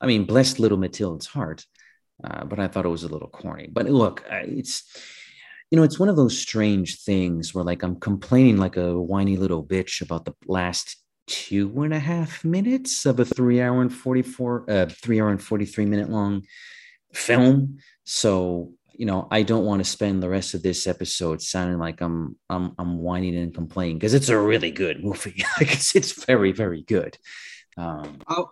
[0.00, 1.66] I mean, bless little Matilda's heart,
[2.22, 3.68] uh, but I thought it was a little corny.
[3.70, 4.84] But look, it's
[5.70, 9.36] you know, it's one of those strange things where like I'm complaining like a whiny
[9.36, 10.96] little bitch about the last
[11.28, 15.42] two and a half minutes of a three hour and 44 uh three hour and
[15.42, 16.42] 43 minute long
[17.12, 21.78] film so you know i don't want to spend the rest of this episode sounding
[21.78, 26.24] like i'm i'm i'm whining and complaining because it's a really good movie it's, it's
[26.24, 27.16] very very good
[27.76, 28.50] um Oh,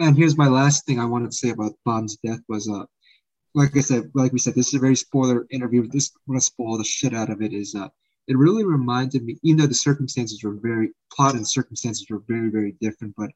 [0.00, 2.84] and here's my last thing I wanted to say about Bond's death was uh,
[3.54, 5.86] like I said, like we said, this is a very spoiler interview.
[5.86, 7.52] This I'm gonna spoil the shit out of it.
[7.52, 7.88] Is uh,
[8.30, 12.48] it really reminded me, even though the circumstances were very plot and circumstances were very
[12.48, 13.30] very different, but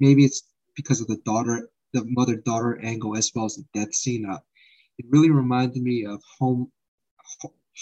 [0.00, 0.42] maybe it's
[0.74, 4.24] because of the daughter, the mother daughter angle as well as the death scene.
[4.24, 4.38] Uh,
[4.96, 6.72] it really reminded me of home,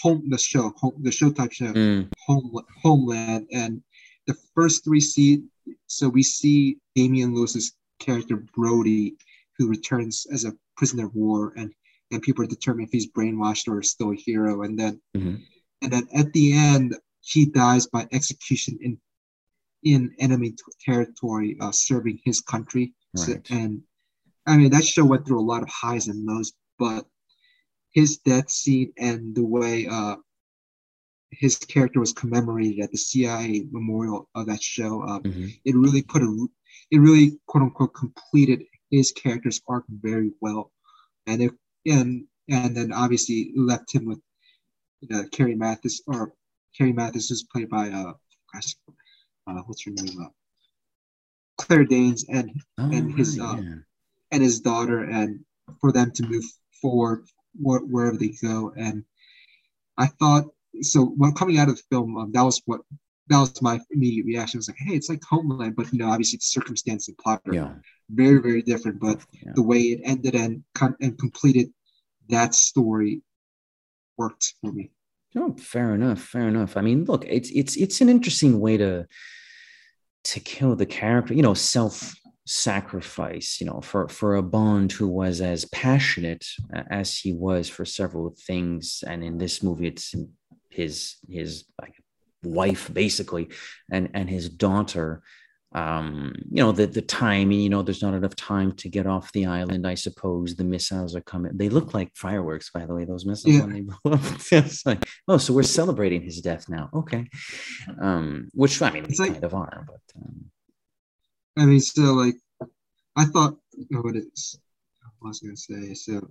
[0.01, 2.51] home the show, home the show type show mm, home,
[2.83, 3.81] homeland and
[4.27, 5.43] the first three see
[5.87, 9.15] so we see Damian Lewis's character Brody
[9.57, 11.73] who returns as a prisoner of war and
[12.11, 15.41] and people are determining if he's brainwashed or still a hero and then Mhm.
[15.81, 18.99] And then at the end he dies by execution in
[19.83, 22.93] in enemy t- territory, uh, serving his country.
[23.15, 23.81] So- and
[24.45, 27.05] I mean, that show went through a lot of highs and lows, but
[27.91, 30.15] his death scene and the way uh,
[31.31, 35.59] his character was commemorated at the CIA memorial of that show, uh, Mhm.
[35.65, 36.47] it really put a,
[36.91, 40.71] it really quote unquote completed his character's arc very well,
[41.27, 41.51] and it
[41.85, 44.19] and and then obviously left him with,
[45.01, 46.33] you Carrie Mathis or
[46.77, 48.13] Carrie Mathis is played by uh,
[49.47, 50.29] uh what's her name, uh,
[51.57, 53.75] Claire Danes and Oh, and his, right, uh, yeah.
[54.31, 55.43] and his daughter, and
[55.81, 56.43] for them to move
[56.81, 58.73] forward wh- wherever they go.
[58.77, 59.03] And
[59.97, 60.45] I thought
[60.81, 62.81] so when coming out of the film, um, that was what
[63.29, 64.57] that was my immediate reaction.
[64.57, 67.41] I was like, hey, it's like Homeland, but you know, obviously the circumstance and plot
[67.47, 67.73] are yeah.
[68.09, 68.99] very, very different.
[68.99, 69.53] But Yeah.
[69.55, 70.63] the way it ended and
[71.01, 71.73] and completed
[72.29, 73.21] that story
[74.17, 74.91] worked for me.
[75.35, 76.21] Oh, fair enough.
[76.21, 76.77] Fair enough.
[76.77, 79.05] I mean, look, it's it's it's an interesting way to
[80.25, 81.33] to kill the character.
[81.33, 82.15] You know, self
[82.45, 83.59] sacrifice.
[83.59, 86.45] You know, for for a Bond who was as passionate
[86.89, 90.15] as he was for several things, and in this movie, it's
[90.69, 91.93] his his like
[92.43, 93.49] wife basically,
[93.91, 95.23] and and his daughter.
[95.73, 97.59] Um, you know, the the timing.
[97.59, 99.85] You know, there's not enough time to get off the island.
[99.85, 101.51] I suppose the missiles are coming.
[101.55, 103.03] They look like fireworks, by the way.
[103.05, 103.61] Those missiles Yeah.
[103.65, 104.21] when they blow up.
[104.51, 106.89] it's like, oh, so we're celebrating his death now.
[106.93, 107.29] Okay.
[107.99, 110.45] Um, which I mean, we It's like- kind of are, but um,
[111.57, 112.37] I mean, so like,
[113.15, 113.57] I thought,
[113.93, 114.59] oh, what is,
[115.19, 115.93] what was I gonna say?
[115.95, 116.27] So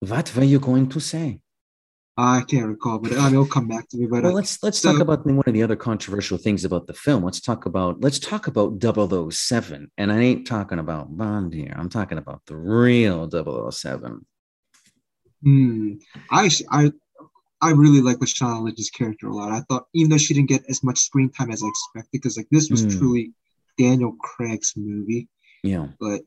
[0.00, 1.40] what were you going to say?
[2.16, 4.06] I can't recall, but I mean, it'll come back to me.
[4.06, 6.86] But Well, uh, let's let's so- talk about one of the other controversial things about
[6.86, 7.24] the film.
[7.24, 9.90] Let's talk about let's talk about 007.
[9.96, 11.72] And I ain't talking about Bond here.
[11.76, 14.26] I'm talking about the real 007.
[15.42, 15.92] hmm,
[16.30, 16.92] I I
[17.62, 19.52] I really like Lashana Lynch's character a lot.
[19.52, 22.36] I thought, even though she didn't get as much screen time as I expected, because
[22.36, 22.98] like this was Hmm.
[22.98, 23.32] truly
[23.78, 25.28] Daniel Craig's movie.
[25.62, 25.88] Yeah.
[26.00, 26.22] but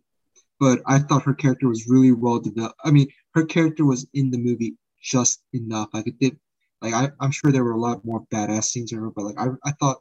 [0.59, 2.79] but I thought her character was really well developed.
[2.85, 5.89] I mean, her character was in the movie just enough.
[5.93, 6.39] Like it did,
[6.81, 9.37] like I, I'm sure there were a lot more badass scenes in her, but like
[9.39, 9.97] I, I thought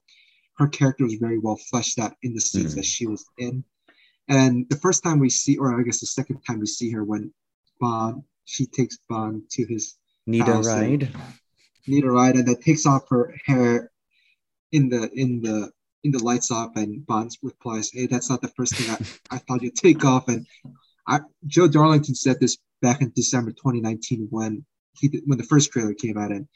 [0.58, 2.76] her character was very well fleshed out in the scenes Mhm.
[2.76, 3.64] that she was in.
[4.28, 7.04] And the first time we see, or I guess the second time we see her,
[7.04, 7.32] when
[7.80, 9.96] Bond, she takes Bond to his
[10.26, 11.16] Need a House and- ride?
[11.88, 13.90] need a ride, and then takes off her hair
[14.70, 15.68] in the in the
[16.04, 19.38] in the lights off, and Bond replies, "Hey, that's not the first thing I, I
[19.38, 20.46] thought you'd take off." And
[21.08, 24.64] I, Joe Darlington said this back in December 2019 when
[24.94, 26.46] he when the first trailer came out, and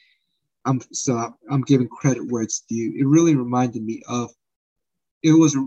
[0.65, 2.93] I'm so I'm, giving credit where it's due.
[2.97, 4.31] It really reminded me of
[5.23, 5.65] it was a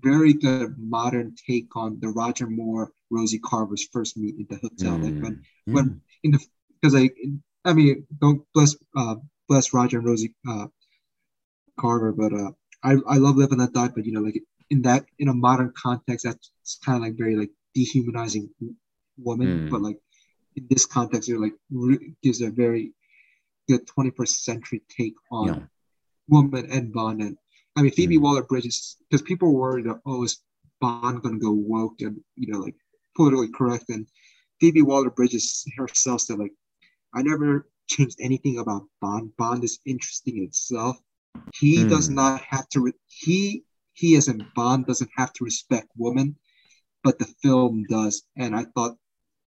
[0.00, 5.00] very good modern take on the Roger Moore Rosie Carver's first meet at the hotel.
[5.02, 5.38] Like when
[5.68, 6.40] Mm, when in the
[6.80, 7.10] because I
[7.64, 9.16] I mean don't bless uh
[9.48, 10.66] bless Roger and Rosie uh
[11.78, 12.52] Carver, but uh
[12.82, 15.34] I I love Live and Let Die, but you know like in that in a
[15.34, 16.50] modern context that's
[16.84, 18.50] kind of like very like dehumanizing
[19.16, 19.68] woman, Mm.
[19.70, 19.98] but like
[20.56, 22.92] in this context it like re- gives a very
[23.68, 25.58] good 21st century take on yeah.
[26.28, 27.36] woman and Bond and
[27.76, 28.22] I mean Phoebe Mm.
[28.22, 30.42] Waller Bridges because people were worried that oh is
[30.80, 32.76] Bond gonna go woke and you know like
[33.16, 34.06] politically correct and
[34.60, 36.52] Phoebe Waller Bridges herself said like
[37.14, 39.30] I never changed anything about Bond.
[39.36, 40.96] Bond is interesting in itself.
[41.54, 41.88] He Mm.
[41.90, 43.62] does not have to re- he
[43.94, 46.36] he as in Bond doesn't have to respect women,
[47.04, 48.24] but the film does.
[48.36, 48.96] And I thought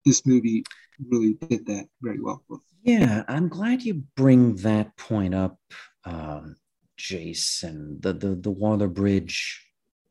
[0.05, 0.64] this movie
[1.11, 2.42] really did that very well.
[2.82, 5.57] Yeah, I'm glad you bring that point up,
[6.05, 6.57] um,
[6.96, 7.98] Jason.
[8.00, 9.64] The the the Waller Bridge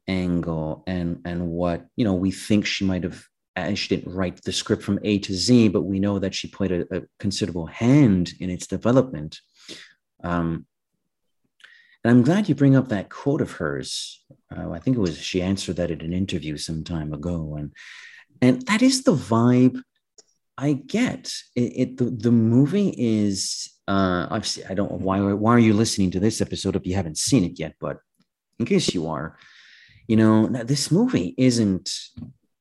[0.08, 3.24] angle and and what you know we think she might have.
[3.58, 6.48] And she didn't write the script from A to Z, but we know that she
[6.48, 9.42] played a, a considerable hand in its development.
[10.24, 10.66] Um,
[12.04, 14.24] and I'm glad you bring up that quote of hers.
[14.56, 17.74] Uh, I think it was she answered that at an interview some time ago, and
[18.42, 19.82] and that is the vibe
[20.62, 21.74] I get it.
[21.82, 23.68] it the, the movie is.
[23.88, 27.18] Uh, I've I don't why why are you listening to this episode if you haven't
[27.18, 27.74] seen it yet?
[27.80, 27.98] But
[28.60, 29.38] in case you are,
[30.08, 31.90] you know now this movie isn't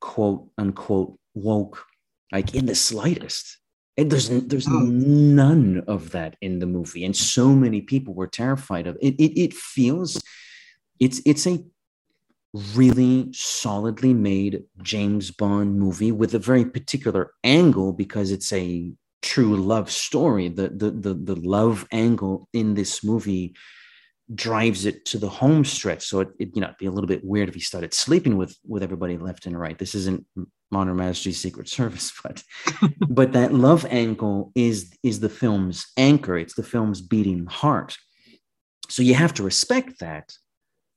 [0.01, 1.85] quote unquote woke
[2.33, 3.59] like in the slightest.
[3.99, 8.87] And there's there's none of that in the movie, and so many people were terrified
[8.87, 9.15] of it.
[9.21, 10.23] It, it feels
[10.99, 11.63] it's it's a
[12.53, 18.93] really solidly made James Bond movie with a very particular angle because it's a
[19.23, 20.49] true love story.
[20.49, 23.55] The the the, the love angle in this movie
[24.35, 26.07] drives it to the home stretch.
[26.07, 28.37] So it, it you know it'd be a little bit weird if he started sleeping
[28.37, 29.79] with with everybody left and right.
[29.79, 30.27] This isn't
[30.73, 32.43] On Her Majesty's Secret Service, but
[33.09, 36.37] but that love angle is is the film's anchor.
[36.37, 37.97] It's the film's beating heart.
[38.89, 40.33] So you have to respect that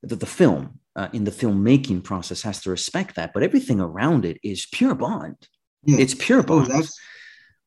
[0.02, 4.24] the, the film uh, in the filmmaking process has to respect that, but everything around
[4.24, 5.36] it is pure Bond.
[5.84, 5.98] Yeah.
[5.98, 6.66] It's pure Oh, Bond.
[6.70, 6.98] that's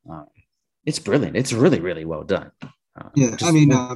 [0.10, 0.24] Uh,
[0.86, 1.36] it's brilliant.
[1.36, 2.52] It's really, really well done.
[2.62, 3.36] Uh, yeah.
[3.42, 3.96] I mean, no, uh,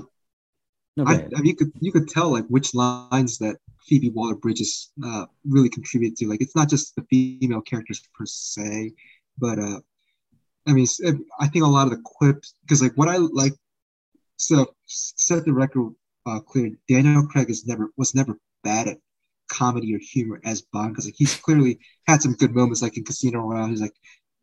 [0.97, 1.13] no, I.
[1.13, 3.55] I mean, you could you could tell like which lines that
[3.88, 6.27] Phoebe Waller Bridges uh, really contribute to.
[6.27, 8.91] Like, it's not just the female characters per se,
[9.38, 9.79] but uh,
[10.67, 10.86] I mean,
[11.39, 13.53] I think a lot of the quips because like what I like.
[14.36, 15.93] So set the record
[16.25, 16.71] uh, clear.
[16.89, 18.97] Daniel Craig is never was never bad at
[19.52, 23.04] comedy or humor as Bond because like he's clearly had some good moments like in
[23.04, 23.68] Casino Royale.
[23.68, 23.95] He's like,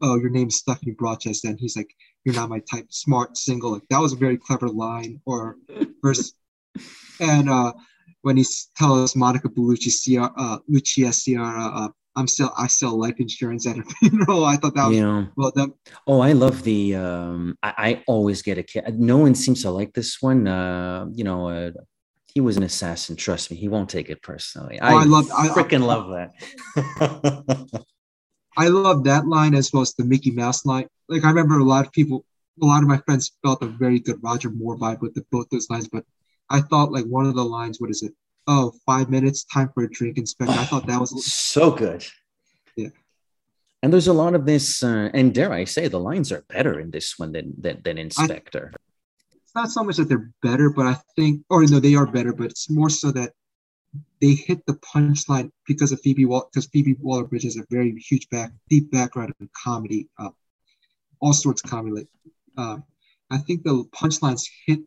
[0.03, 1.91] "Oh, your name's Stephanie Broadchester," and he's like,
[2.25, 3.73] "You're not my type." Smart, single.
[3.73, 5.21] Like that was a very clever line.
[5.25, 5.57] Or
[6.03, 6.35] verse,
[7.21, 7.73] and uh,
[8.23, 8.45] when he
[8.77, 13.79] tells Monica Bellucci, Sciarra, uh, Lucia Sciarra, uh, "I'm still I sell life insurance at
[13.79, 15.73] her funeral." I thought that was know, well done.
[16.07, 16.95] Oh, I love the.
[16.97, 19.01] Um, I, I always get a kid.
[19.01, 20.47] No one seems to like this one.
[20.47, 21.71] Uh, you know, uh,
[22.33, 23.17] he was an assassin.
[23.17, 24.79] Trust me, he won't take it personally.
[24.81, 27.85] I, Oh, I love- I- I- freaking love that.
[28.57, 30.89] I love that line as well as the Mickey Mouse line.
[31.09, 32.25] Like I remember a lot of people,
[32.61, 35.49] a lot of my friends felt a very good Roger Moore vibe with the, both
[35.51, 36.05] those lines, but
[36.51, 38.13] I thought like one of the lines, what is it?
[38.47, 40.53] Oh, five minutes, time for a drink, Inspector.
[40.53, 42.05] I thought that was so good.
[42.77, 42.89] Yeah.
[43.83, 46.81] And there's a lot of this, uh, and dare I say, the lines are better
[46.81, 48.73] in this one than than, than Inspector.
[49.49, 52.35] It's not so much that they're better, but I think, or no, they are better,
[52.35, 53.33] but it's more so that
[54.21, 58.29] they hit the punchline because of Phoebe Wall, because Phoebe Waller-Bridge has a very huge
[58.29, 60.29] back, deep background in comedy, uh,
[61.21, 61.97] all sorts of comedy.
[61.97, 62.09] Like,
[62.59, 62.85] um,
[63.31, 64.81] I think the punchlines hit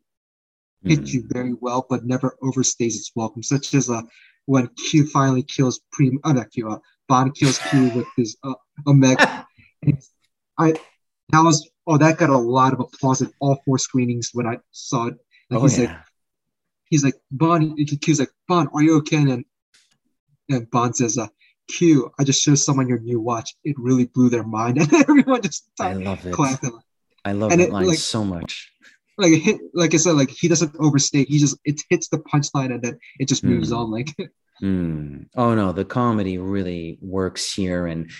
[0.83, 1.13] hit Mhm.
[1.13, 3.41] you very well, but never overstays its welcome.
[3.41, 4.03] Such as uh,
[4.45, 8.53] when Q finally kills Pre, uh, not Q, uh, Bond kills Q with his uh,
[8.85, 9.47] Omega.
[10.59, 10.73] I
[11.29, 14.57] that was oh that got a lot of applause at all four screenings when I
[14.71, 15.15] saw it.
[15.49, 16.01] Like Oh he's like yeah.
[16.89, 17.77] he's like Bond.
[18.01, 19.17] Q's like Bond, are you okay?
[19.17, 19.45] And
[20.49, 21.27] and Bond says, uh,
[21.69, 23.55] Q, I just showed someone your new watch.
[23.63, 26.35] It really blew their mind, and everyone just I love it.
[27.23, 28.69] I love And that it, line like- so much.
[29.17, 31.27] Like it hit, like I said, like he doesn't overstate.
[31.29, 33.77] He just it hits the punchline and then it just moves Mm.
[33.77, 33.91] on.
[33.91, 34.09] Like
[34.61, 35.27] Mm.
[35.35, 38.11] Oh no, the comedy really works here, and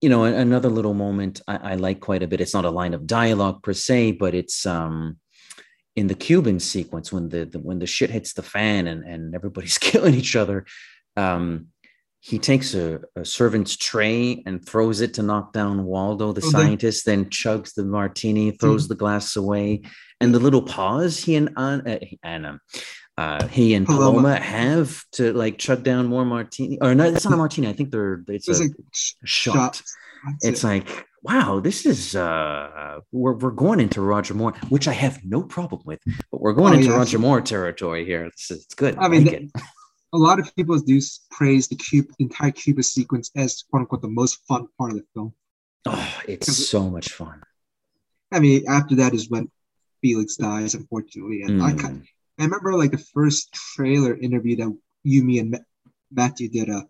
[0.00, 2.40] you know, another little moment I, I like quite a bit.
[2.40, 5.18] It's not a line of dialogue per se, but it's um
[5.96, 9.34] in the Cuban sequence when the, the when the shit hits the fan and and
[9.34, 10.66] everybody's killing each other.
[11.16, 11.68] Um,
[12.22, 16.50] he takes a, a servant's tray and throws it to knock down Valdo, the Oh,
[16.50, 19.82] scientist, then chugs the martini, throws the glass away,
[20.20, 21.80] and the little pause he and uh,
[22.22, 22.58] Ana, uh,
[23.48, 24.10] he and Paloma.
[24.20, 26.78] Paloma have to like chug down more martini.
[26.80, 27.68] Or no, it's not a martini.
[27.68, 29.54] I think they're it's it's a sh- shot.
[29.76, 29.82] shot.
[30.42, 30.66] It's it.
[30.66, 35.42] like wow, this is uh we're we're going into Roger Moore, which I have no
[35.42, 36.00] problem with,
[36.30, 36.96] but we're going Oh, into yeah.
[36.96, 38.24] Roger Moore territory here.
[38.24, 38.96] It's, it's good.
[38.98, 39.62] I mean, like the-
[40.12, 41.00] a lot of people do
[41.30, 44.96] praise the Cuba, the entire Cuba sequence as quote unquote the most fun part of
[44.98, 45.32] the film.
[45.86, 47.40] Oh, it's so much fun.
[48.32, 49.50] I mean, after that is when
[50.02, 51.42] Felix dies, unfortunately.
[51.42, 52.02] And I, ki- Mm.
[52.40, 55.58] I remember like the first trailer interview that you, me, and Ma-
[56.10, 56.70] Matthew did.
[56.70, 56.82] Uh,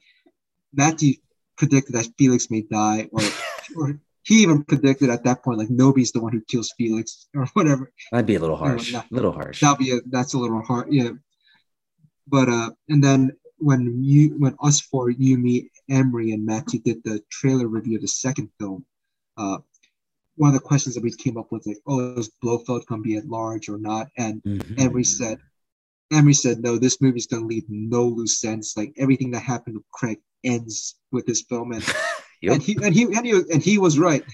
[0.72, 1.14] Matthew
[1.58, 3.22] predicted that Felix may die, or
[3.76, 7.46] or he even predicted at that point like nobody's the one who kills Felix or
[7.54, 7.92] whatever.
[8.12, 8.94] That'd be a little harsh.
[8.94, 9.60] A little harsh.
[9.60, 11.10] That'd be a, that's a little hard, yeah.
[12.28, 17.02] But uh, and then when you when us four, you, me, Emery, and Matthew did
[17.04, 18.84] the trailer review of the second film,
[19.36, 19.58] uh,
[20.40, 23.16] one of the questions that we came up with like, oh, is Blofeld gonna be
[23.16, 24.08] at large or not?
[24.16, 24.80] And Mhm.
[24.80, 25.38] Emery said,
[26.10, 28.72] Emery said, no, this movie's gonna leave no loose ends.
[28.74, 31.84] Like everything that happened with Craig ends with this film, and
[32.42, 32.54] Yep.
[32.54, 34.24] and he and he and he and he was right.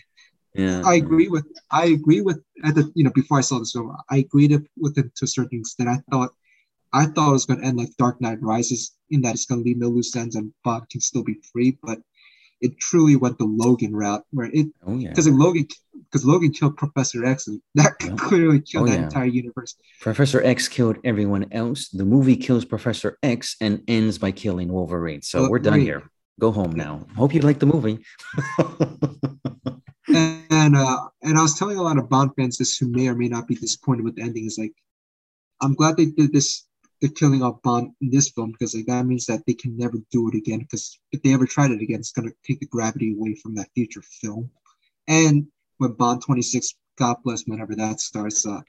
[0.54, 0.82] Yeah.
[0.84, 3.94] I agree with I agree with at the you know before I saw this film
[4.08, 5.88] I agreed with it to a certain extent.
[5.88, 6.30] I thought
[6.92, 9.60] I thought it was going to end like Dark Knight Rises in that it's going
[9.60, 11.98] to leave no loose ends and Bob can still be free, but
[12.60, 15.10] it truly went the Logan route where it Oh yeah.
[15.10, 15.66] because Logan
[16.10, 18.14] because Logan killed Professor X and that Yeah.
[18.16, 19.04] clearly killed Oh, that yeah.
[19.04, 19.76] entire universe.
[20.00, 21.88] Professor X killed everyone else.
[21.88, 25.22] The movie kills Professor X and ends by killing Wolverine.
[25.22, 25.86] So we're done Wolverine.
[25.86, 26.10] here.
[26.38, 27.06] Go home now.
[27.16, 27.98] Hope you like the movie.
[30.08, 33.14] and uh and I was telling a lot of Bond fans this who may or
[33.14, 34.72] may not be disappointed with the ending is like
[35.60, 36.64] I'm glad they did this
[37.00, 39.98] the killing of Bond in this film because like that means that they can never
[40.10, 43.12] do it again because if they ever tried it again it's gonna take the gravity
[43.12, 44.50] away from that future film.
[45.08, 45.46] And
[45.78, 48.60] when Bond 26, God bless whenever that starts, uh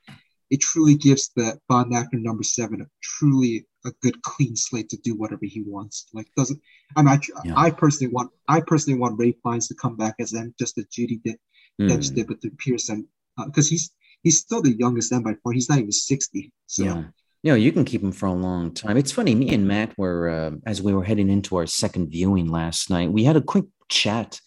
[0.49, 4.97] it truly gives the Bond actor number seven a truly a good clean slate to
[4.97, 6.07] do whatever he wants.
[6.13, 6.59] Like doesn't
[6.95, 7.53] I mean I, Yeah.
[7.55, 10.86] I personally want I personally want Ralph Fiennes to come back as M just as
[10.86, 11.38] Judi did
[11.80, 13.07] Dench Mm, did with the Pearson
[13.45, 13.91] because he's
[14.23, 15.53] he's still the youngest M by far.
[15.53, 16.51] He's not even 60.
[16.65, 17.03] So yeah.
[17.43, 18.97] You know, you can keep them for a long time.
[18.97, 19.35] It's funny.
[19.35, 23.11] Me and Matt were, uh, as we were heading into our second viewing last night,
[23.11, 24.39] we had a quick chat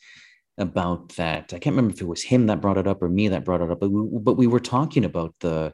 [0.59, 1.55] about that.
[1.55, 3.63] I can't remember if it was him that brought it up or me that brought
[3.63, 5.73] it up, but we, but we were talking about the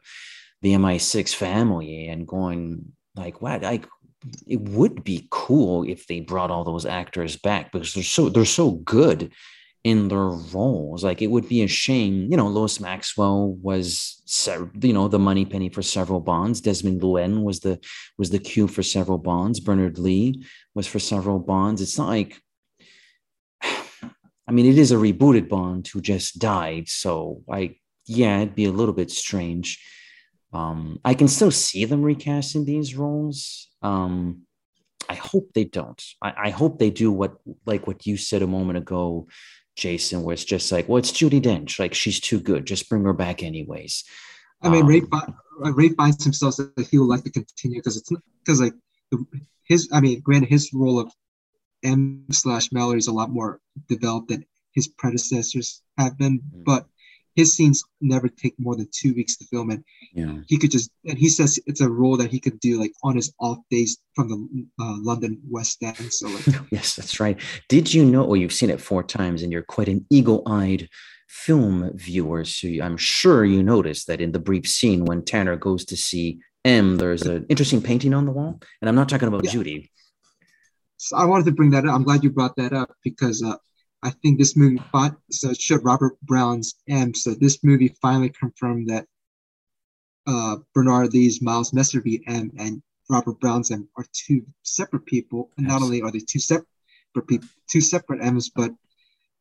[0.63, 3.61] the MI6 family and going like, what?
[3.61, 3.85] Like,
[4.47, 8.45] it would be cool if they brought all those actors back because they're so they're
[8.45, 9.31] so good
[9.87, 11.01] in their roles.
[11.01, 14.21] Like it would be a shame, you know, Lois Maxwell was,
[14.81, 16.59] you know, the Moneypenny for several bonds.
[16.59, 17.79] Desmond Llewellyn was the
[18.17, 19.61] was the Q for several bonds.
[19.61, 20.43] Bernard Lee
[20.75, 21.81] was for several bonds.
[21.81, 22.37] It's not like,
[23.63, 26.89] I mean, it is a rebooted Bond who just died.
[26.89, 29.81] So I, yeah, it'd be a little bit strange.
[30.51, 33.69] Um, I can still see them recasting these roles.
[33.81, 34.41] Um,
[35.09, 36.01] I hope they don't.
[36.21, 39.27] I, I, hope they do what, like what you said a moment ago,
[39.77, 41.79] Jason, where it's just like, well, it's Judi Dench.
[41.79, 42.65] Like she's too good.
[42.65, 44.03] Just bring her back anyways.
[44.61, 47.95] I mean, um, Ray, uh, Ray finds himself that he would like to continue because
[47.95, 48.11] it's
[48.43, 48.73] because like
[49.63, 49.87] his.
[49.93, 51.11] I mean, granted, his role of
[51.83, 56.63] M slash Mallory is a lot more developed than his predecessors have been, mm-hmm.
[56.63, 56.87] but
[57.37, 60.39] his scenes never take more than two weeks to film and yeah.
[60.47, 63.15] he could just and he says it's a role that he could do like on
[63.15, 67.39] his off days from the uh, london west end so like yes that's right.
[67.69, 70.89] Did you know well you've seen it four times and you're quite an eagle-eyed
[71.29, 75.85] film viewer so i'm sure you noticed that in the brief scene when tanner goes
[75.85, 78.59] to see m there's an interesting painting on the wall?
[78.81, 79.51] And i'm not talking about yeah.
[79.51, 79.91] judy.
[80.97, 81.93] So i wanted to bring that up.
[81.93, 83.57] I'm glad you brought that up because uh,
[84.03, 87.13] I think this movie fought, so it showed Robert Brown's M.
[87.13, 89.05] So this movie finally confirmed that
[90.27, 95.49] uh, Bernard Lee's Miles Messervy M and Robert Brown's M are two separate people.
[95.57, 96.67] And not only are they two separate
[97.27, 98.71] people, two separate M's, but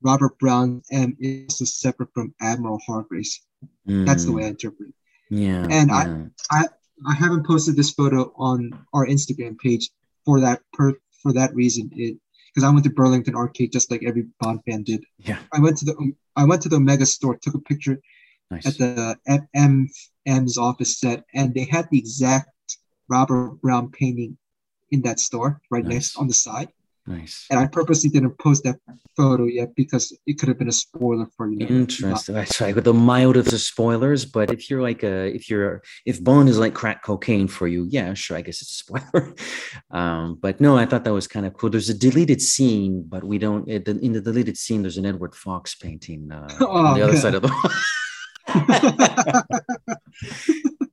[0.02, 3.46] Robert Brown M is also separate from Admiral Hargreaves.
[3.88, 4.06] Mm.
[4.06, 4.94] That's the way I interpret it.
[5.30, 5.66] Yeah.
[5.70, 6.24] And yeah.
[6.50, 6.64] I, I
[7.06, 9.90] I haven't posted this photo on our Instagram page
[10.24, 11.90] for that per for that reason.
[11.94, 12.18] It
[12.56, 15.04] because I went to Burlington Arcade just like every Bond fan did.
[15.18, 15.38] Yeah.
[15.52, 18.00] I went to the I went to the Omega store, took a picture
[18.50, 18.66] nice.
[18.66, 19.90] at the M
[20.24, 22.48] M's office set, and they had the exact
[23.10, 24.38] Robert Brown painting
[24.90, 25.92] in that store right nice.
[25.92, 26.68] next on the side.
[27.06, 27.46] Nice.
[27.50, 28.76] And I purposely didn't post that
[29.16, 31.64] photo yet because it could have been a spoiler for you.
[31.66, 32.34] Interesting.
[32.34, 32.74] That's right.
[32.74, 36.58] With the mildest of spoilers, but if you're like a, if you're, if Bond is
[36.58, 38.36] like crack cocaine for you, yeah, sure.
[38.36, 39.34] I guess it's a spoiler.
[39.92, 41.70] um, but no, I thought that was kind of cool.
[41.70, 43.68] There's a deleted scene, but we don't.
[43.68, 47.34] In the deleted scene, there's an Edward Fox painting uh, oh, on the other side
[47.34, 47.50] of the.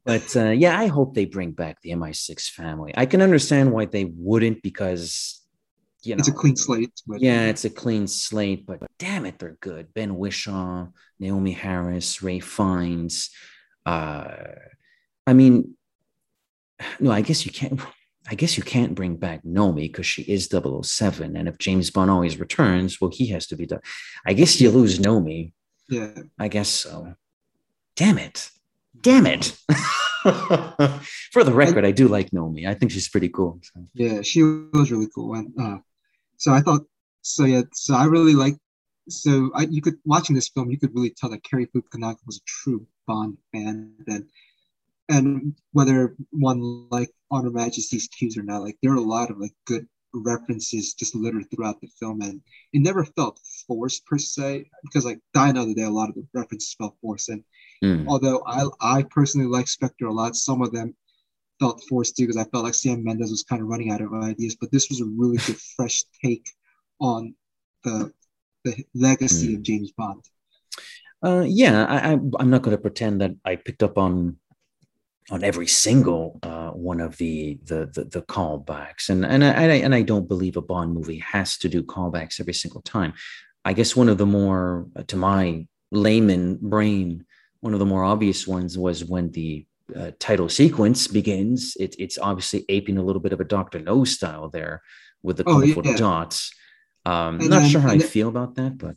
[0.06, 2.94] but uh, yeah, I hope they bring back the MI6 family.
[2.96, 5.43] I can understand why they wouldn't because
[6.04, 7.02] you know, it's a clean slate.
[7.08, 7.22] But...
[7.22, 9.94] Yeah, it's a clean slate, but damn it, they're good.
[9.94, 10.88] Ben Whishaw,
[11.22, 13.30] Naomie Harris, Ralph Fiennes.
[13.86, 14.36] Uh,
[15.26, 15.76] I mean,
[17.00, 17.80] no, I guess you can't.
[18.30, 21.36] I guess you can't bring back Nomi because she is 007.
[21.36, 23.82] And if James Bond always returns, well, he has to be done.
[24.26, 25.52] I guess you lose Nomi.
[25.90, 26.14] Yeah.
[26.40, 27.16] I guess so.
[27.98, 28.50] Damn it.
[29.00, 29.58] Damn it.
[31.34, 32.66] For the record, I, I do like Nomi.
[32.66, 33.60] I think she's pretty cool.
[33.62, 33.86] So.
[33.94, 35.34] Yeah, she was really cool.
[35.36, 35.78] And uh,
[36.44, 36.82] so I thought,
[37.22, 38.58] so yeah, so I really like,
[39.08, 42.38] so I, you could, watching this film, you could really tell that Cary Fukunaga was
[42.38, 43.94] a true Bond fan.
[44.08, 44.26] And,
[45.08, 49.32] and whether one like On Her Majesty's Q's or not, like there are a lot
[49.32, 52.42] of like good references just littered throughout the film and
[52.74, 56.28] it never felt forced per se because like Die Another Day a lot of the
[56.36, 57.44] references felt forced and
[57.84, 58.06] mm.
[58.08, 60.94] although I I personally like Spectre a lot some of them
[61.60, 64.14] felt forced to because I felt like Sam Mendes was kind of running out of
[64.14, 64.56] ideas.
[64.60, 66.50] But this was a really good fresh take
[67.00, 67.36] on
[67.84, 68.12] the
[68.64, 69.58] the legacy mm.
[69.58, 70.24] of James Bond.
[71.24, 74.38] Uh, yeah, I, am not going to pretend that I picked up on
[75.32, 79.96] on every single uh, one of the, the the the, callbacks, and and I, and
[79.96, 83.14] I don't believe a Bond movie has to do callbacks every single time.
[83.64, 87.26] I guess one of the more, to my layman brain,
[87.62, 92.18] one of the more obvious ones was when the uh, title sequence begins, it, it's
[92.18, 94.82] obviously aping a little bit of a Doctor No style there
[95.22, 95.96] with the oh, colorful yeah.
[95.96, 96.52] dots.
[97.06, 98.96] Um, not then, sure how I then, feel about that, but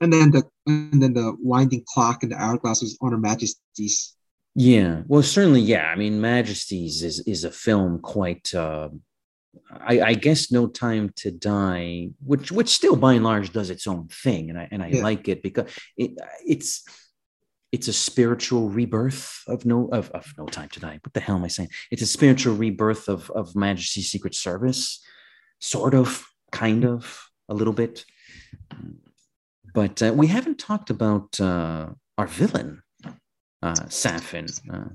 [0.00, 4.14] and then the and then the winding clock and the hourglass was on Her Majesty's.
[4.54, 5.86] Yeah, well, certainly, yeah.
[5.86, 8.54] I mean, Majesties is is a film quite.
[8.54, 8.90] Uh,
[9.70, 13.86] I, I, guess No Time to Die, which which still by and large does its
[13.86, 15.02] own thing, and I and I yeah.
[15.02, 16.12] like it because it
[16.44, 16.84] it's
[17.74, 20.98] it's a spiritual rebirth of no of, of no time to die.
[21.02, 21.70] What the hell am i saying?
[21.90, 25.00] It's a spiritual rebirth of of majesty's secret service
[25.58, 26.08] sort of
[26.52, 27.00] kind of
[27.48, 28.04] a little bit.
[29.74, 32.70] But uh, we haven't talked about uh, our villain
[33.66, 34.46] uh, Safin.
[34.72, 34.94] Uh,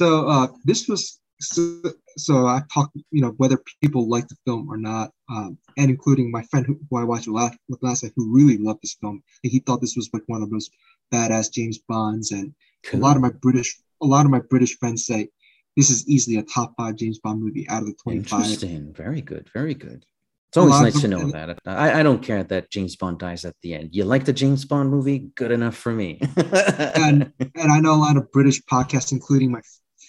[0.00, 1.80] So uh, this was so,
[2.16, 6.30] so I talked, you know, whether people like the film or not, um, and including
[6.30, 9.22] my friend who, who I watched last, with last night, who really loved this film.
[9.44, 10.70] And he thought this was like one of those
[11.12, 13.00] badass James Bonds, and Cool.
[13.00, 15.28] a lot of my British, a lot of my British friends say
[15.76, 18.40] this is easily a top five James Bond movie out of the twenty-five.
[18.40, 18.92] Interesting.
[18.92, 19.48] Very good.
[19.54, 20.04] Very good.
[20.48, 21.58] It's always nice to know that.
[21.66, 23.90] I, I don't care that James Bond dies at the end.
[23.92, 25.18] You like the James Bond movie?
[25.34, 26.20] Good enough for me.
[26.36, 29.60] and and I know a lot of British podcasts, including my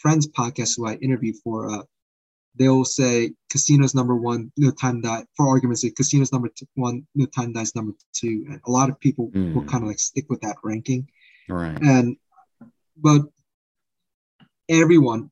[0.02, 1.70] friends' podcast who I interview for.
[1.72, 1.84] Uh,
[2.56, 5.26] they'll say Casino's number one, No Time Die.
[5.38, 8.90] For argument's sake, Casino's number two, one, No Time Dies number two, and a lot
[8.90, 9.68] of people will Mm.
[9.70, 11.08] kind of like stick with that ranking.
[11.50, 11.78] right.
[11.82, 12.18] And
[12.98, 13.22] but
[14.70, 15.32] everyone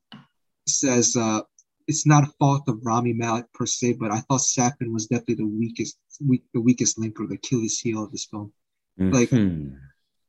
[0.66, 1.40] says uh,
[1.86, 5.36] it's not a fault of Rami Malek per se, but I thought Safin was definitely
[5.36, 8.52] the weakest, weak, the weakest link or the Achilles heel of this film.
[8.98, 9.78] like- Mhm.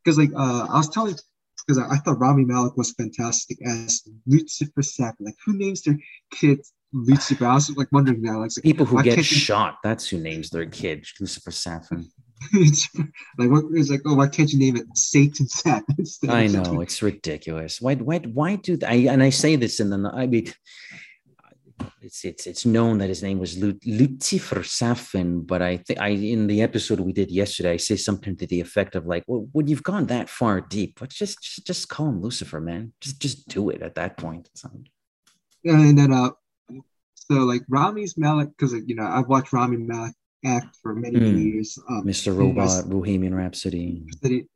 [0.04, 1.16] because like uh, I was telling
[1.70, 5.14] because I, I thought Rami Malek was fantastic as Lucifer Safin.
[5.20, 5.98] Like who names their
[6.32, 6.62] kid
[6.92, 7.46] Lucifer?
[7.46, 8.34] I was like wondering that.
[8.34, 12.06] Like, people who get can't you- shot, that's who names their kid Lucifer Safin.
[13.38, 16.30] like what it's like, oh, why can't you name it Satan Safin?
[16.30, 17.80] I know it's ridiculous.
[17.80, 17.96] Why?
[17.96, 18.20] Why?
[18.20, 19.08] Why do I?
[19.10, 20.10] And I say this in the.
[20.12, 20.52] I mean,
[22.02, 26.48] it's it's it's known that his name was Lucifer Safin, but I think I in
[26.48, 29.68] the episode we did yesterday, I say something to the effect of like, well, when
[29.68, 32.94] you've gone that far deep, let's just just just call him Lucifer, man.
[33.02, 34.50] Just just do it at that point.
[35.66, 36.32] And then uh
[37.16, 40.16] so like Rami's Malek, because you know I've watched Rami Malek
[40.46, 41.54] act for many many Mm.
[41.54, 42.32] years um Mr.
[42.32, 44.06] he was- Robot, Bohemian Rhapsody.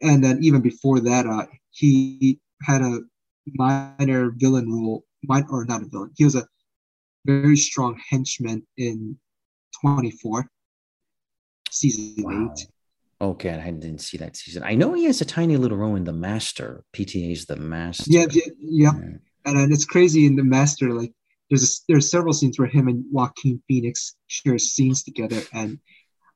[0.02, 3.02] and then even before that uh he had a
[3.56, 6.48] minor villain role min- or not a villain he was a
[7.26, 9.18] very strong henchman in
[9.82, 10.48] 24
[11.70, 12.54] season Wow.
[12.58, 12.68] 8
[13.22, 14.64] Okay, I didn't see that season.
[14.66, 16.84] I know he has a tiny little role in The Master.
[16.94, 18.04] PTA's The Master.
[18.08, 18.92] yeah yeah, yeah.
[19.46, 19.52] Yeah.
[19.62, 21.14] and it's crazy in the master like
[21.50, 25.80] there's a, there's several scenes where him and Joaquin Phoenix share scenes together and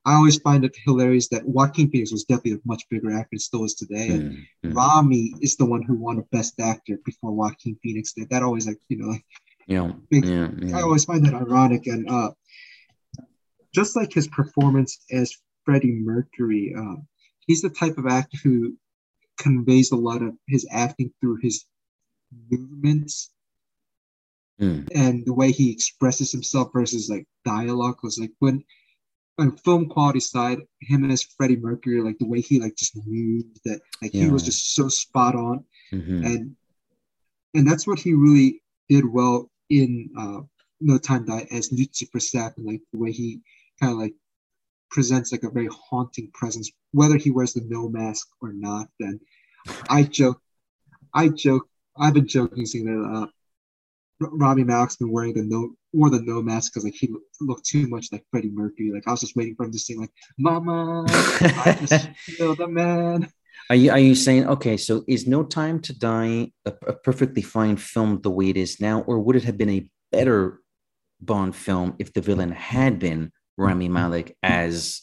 [0.06, 3.42] I always find it hilarious that Joaquin Phoenix was definitely a much bigger actor and
[3.42, 4.08] still is today.
[4.12, 4.76] And Mm, mm.
[4.76, 8.30] Rami is the one who won a Best Actor before Joaquin Phoenix did.
[8.30, 9.26] That always like you know like
[9.68, 12.32] Yeah, big- yeah, I always find that ironic and uh
[13.76, 16.96] just like his performance as Freddie Mercury, uh,
[17.46, 18.76] he's the type of actor who
[19.38, 21.66] conveys a lot of his acting through his
[22.50, 23.32] movements
[24.60, 24.88] Mm.
[24.96, 28.64] and the way he expresses himself versus like dialogue was like when
[29.38, 33.60] on film quality side, him as Freddie Mercury, like the way he like just moved
[33.66, 35.64] that like he was just so spot on
[35.94, 36.26] Mhm.
[36.26, 36.56] and
[37.54, 40.42] and that's what he really did well in uh
[40.82, 43.42] No Time to Die as Lucifer Safin, like the way he
[43.80, 44.14] kind of like
[44.90, 48.88] presents like a very haunting presence, whether he wears the Noh mask or not.
[49.00, 49.20] Then
[49.90, 50.42] I joke,
[51.14, 53.28] I joke, I've been joking saying that uh
[54.20, 57.88] Robbie Malek's been wearing the Noh wore the Noh mask because like he looked, too
[57.88, 58.92] much like Freddie Mercury.
[58.92, 62.68] Like I was just waiting for him to sing like "Mama, I just killed a
[62.68, 63.32] man."
[63.70, 64.78] Are you are you saying okay?
[64.78, 68.80] So is No Time to Die a, a perfectly fine film the way it is
[68.80, 70.62] now, or would it have been a better
[71.20, 75.02] Bond film if the villain had been Rami Malek as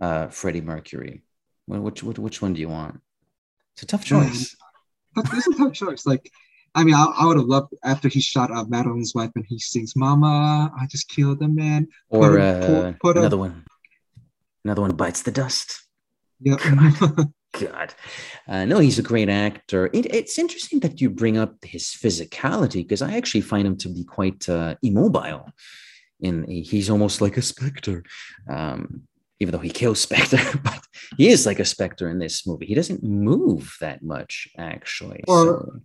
[0.00, 1.24] uh, Freddie Mercury?
[1.66, 3.00] Well, which, which which one do you want?
[3.74, 4.56] It's a tough choice.
[5.14, 6.06] But this is a tough choice.
[6.06, 6.30] Like,
[6.74, 9.58] I mean, I, I would have loved after he shot uh, Madeline's wife and he
[9.58, 13.64] sings "Mama, I just killed a man." Or put- uh, put- put another one.
[14.64, 15.82] Another one bites the dust.
[16.40, 16.56] Yeah.
[17.60, 17.94] God,
[18.48, 19.86] uh, no, he's a great actor.
[19.92, 23.88] It, it's interesting that you bring up his physicality because I actually find him to
[23.88, 25.50] be quite uh, immobile.
[26.20, 28.02] In he's almost like a specter,
[28.48, 29.02] um,
[29.38, 30.80] even though he kills Spectre, but
[31.18, 32.64] he is like a specter in this movie.
[32.66, 35.22] He doesn't move that much, actually.
[35.28, 35.80] Or- so-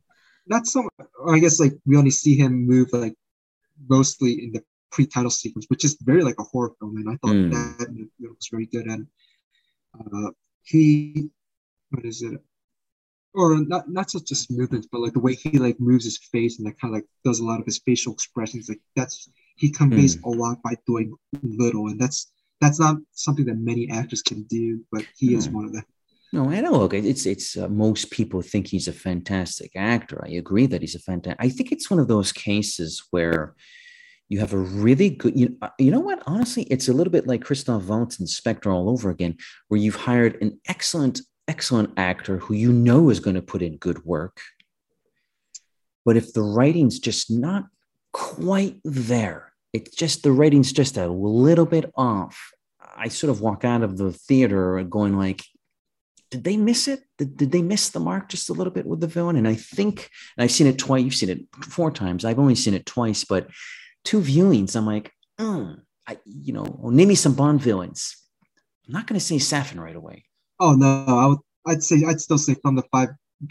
[0.47, 0.87] Not so.
[1.27, 3.15] I guess like we only see him move like
[3.89, 7.35] mostly in the pre-title sequence, which is very like a horror film, and I thought
[7.35, 7.51] Mm.
[7.79, 8.85] that was very good.
[8.87, 9.07] And
[9.99, 10.31] uh,
[10.63, 11.29] he,
[11.91, 12.39] what is it?
[13.33, 16.57] Or not not such just movements, but like the way he like moves his face
[16.57, 18.67] and like kind of like does a lot of his facial expressions.
[18.67, 23.57] Like that's he conveys a lot by doing little, and that's that's not something that
[23.57, 25.53] many actors can do, but he is Mm.
[25.53, 25.83] one of them.
[26.33, 26.81] No, I know.
[26.83, 30.21] Okay, it's it's uh, most people think he's a fantastic actor.
[30.25, 31.43] I agree that he's a fantastic.
[31.45, 33.55] I think it's one of those cases where
[34.29, 35.37] you have a really good.
[35.39, 36.21] You, uh, you know what?
[36.25, 39.35] Honestly, it's a little bit like Christoph Waltz in Spectre all over again,
[39.69, 43.77] where you've hired an excellent, excellent actor who you know is going to put in
[43.77, 44.39] good work,
[46.05, 47.65] but if the writing's just not
[48.13, 52.51] quite there, it's just the writing's just a little bit off.
[52.95, 55.43] I sort of walk out of the theater going like,
[56.29, 57.01] did they miss it?
[57.17, 59.35] Did, did they miss the mark just a little bit with the villain?
[59.35, 61.03] And I think, and I've seen it twice.
[61.03, 62.23] You've seen it four times.
[62.23, 63.49] I've only seen it twice, but
[64.05, 68.15] two viewings, I'm like, mm, I, you know, name me some Bond villains.
[68.87, 70.23] I'm not going to say Safin right away.
[70.61, 71.39] Oh no, I would.
[71.67, 72.95] I'd say I'd still say from the five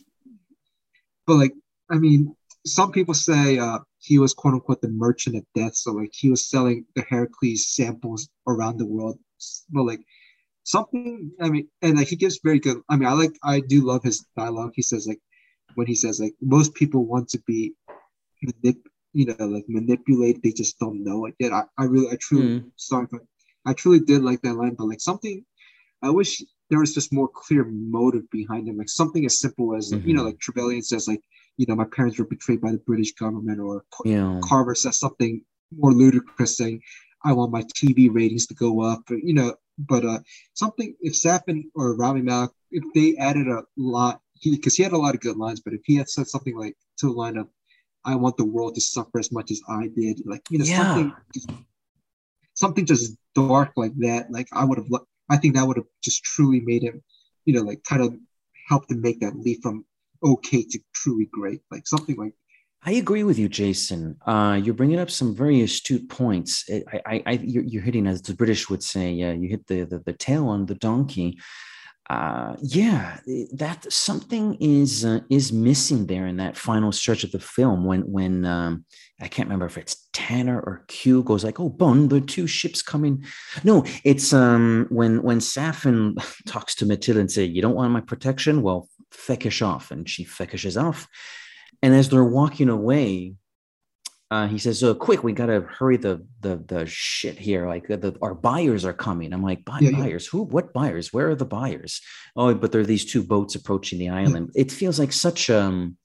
[1.27, 1.53] but like
[1.89, 2.19] i mean
[2.65, 6.29] some people say uh he was quote unquote the merchant of death so like he
[6.29, 9.17] was selling the heracles samples around the world
[9.73, 10.01] but like
[10.63, 13.81] something i mean and like he gives very good i mean i like i do
[13.81, 15.19] love his dialogue he says like
[15.75, 17.73] when he says like most people want to be
[18.45, 22.17] manip- you know like manipulated they just don't know it yet i, I really i
[22.19, 22.71] truly Mm.
[22.75, 23.21] sorry but
[23.65, 25.43] i truly did like that line but like something
[26.01, 29.91] i wish there was just more clear motive behind him like something as simple as
[29.91, 30.25] you know Mhm.
[30.27, 31.21] like trevelyan says like
[31.57, 34.39] you know my parents were betrayed by the british government or Yeah.
[34.43, 35.43] carver says something
[35.81, 36.81] more ludicrous saying
[37.23, 39.53] i want my tv ratings to go up or, you know
[39.87, 40.19] but uh
[40.53, 44.91] something if Safin or Rami Malek if they added a lot he because he had
[44.93, 47.37] a lot of good lines but if he had said something like to the line
[47.37, 47.47] of
[48.05, 50.77] i want the world to suffer as much as i did like you know Yeah.
[50.77, 51.13] something
[52.53, 54.87] something just dark like that like i would have
[55.29, 57.01] i think that would have just truly made him
[57.45, 58.13] you know like kind of
[58.67, 59.85] helped him make that leap from
[60.23, 62.33] okay to truly great like something like
[62.83, 64.17] I agree with you, Jason.
[64.25, 66.65] Uh, you're bringing up some very astute points.
[66.69, 69.83] I, I, I you're, you're hitting, as the British would say, yeah, you hit the,
[69.83, 71.37] the, the tail on the donkey.
[72.09, 73.19] Uh, yeah,
[73.53, 78.01] that something is uh, is missing there in that final stretch of the film when
[78.01, 78.83] when um,
[79.21, 82.81] I can't remember if it's Tanner or Q goes like, "Oh, Bond, the two ships
[82.81, 83.23] coming."
[83.63, 86.15] No, it's um when when Safin
[86.47, 88.61] talks to Matilda and say, "You don't want my protection?
[88.61, 91.07] Well, feckish off," and she feckishes off.
[91.83, 93.35] And as they're walking away,
[94.29, 97.67] uh, he says, "So quick, we gotta hurry the the the shit here.
[97.67, 99.97] Like the, the our buyers are coming." I'm like, "Buy Yeah, yeah.
[99.99, 100.27] buyers?
[100.27, 100.43] Who?
[100.43, 101.11] What buyers?
[101.11, 102.01] Where are the buyers?"
[102.35, 104.51] Oh, but there are these two boats approaching the island.
[104.55, 105.97] It feels like such um.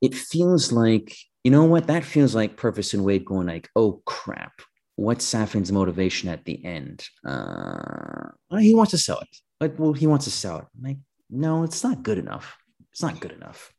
[0.00, 2.56] It feels like you know what that feels like.
[2.56, 4.52] Purpose and Wade going like, "Oh crap."
[4.96, 7.04] What's Safin's motivation at the end?
[7.26, 9.28] Uh, he wants to sell it.
[9.58, 10.66] But well, he wants to sell it.
[10.76, 10.98] I'm like,
[11.28, 12.56] no, it's not good enough.
[12.92, 13.73] It's not good enough.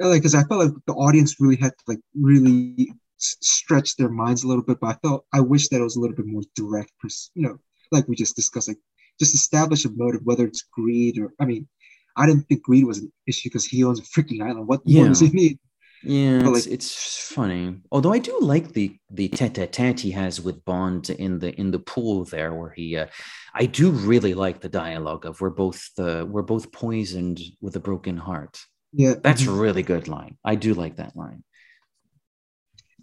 [0.00, 4.08] Like because I felt like the audience really had to like really s- stretch their
[4.10, 6.26] minds a little bit, but I felt I wish that it was a little bit
[6.26, 7.58] more direct, pers- you know,
[7.92, 8.78] like we just discussed, like
[9.20, 11.68] just establish a motive, whether it's greed or I mean,
[12.16, 14.66] I didn't think greed was an issue because he owns a freaking island.
[14.66, 15.08] What more Yeah.
[15.08, 15.58] does he need?
[16.06, 17.76] Yeah, But, it's, like- it's funny.
[17.90, 21.78] Although I do like the the tete-a-tete he has with Bond in the in the
[21.78, 23.06] pool there, where he, uh,
[23.54, 27.80] I do really like the dialogue of we're both uh, we're both poisoned with a
[27.80, 28.58] broken heart.
[28.96, 30.36] Yeah, That's a really good line.
[30.44, 31.42] I do like that line.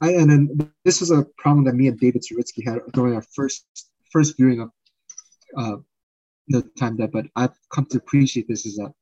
[0.01, 3.23] I, and then this was a problem that me and David Zaritsky had during our
[3.35, 3.65] first
[4.11, 4.71] first viewing of
[5.57, 5.77] uh,
[6.47, 8.93] No Time Dead, but I've come to appreciate this is that,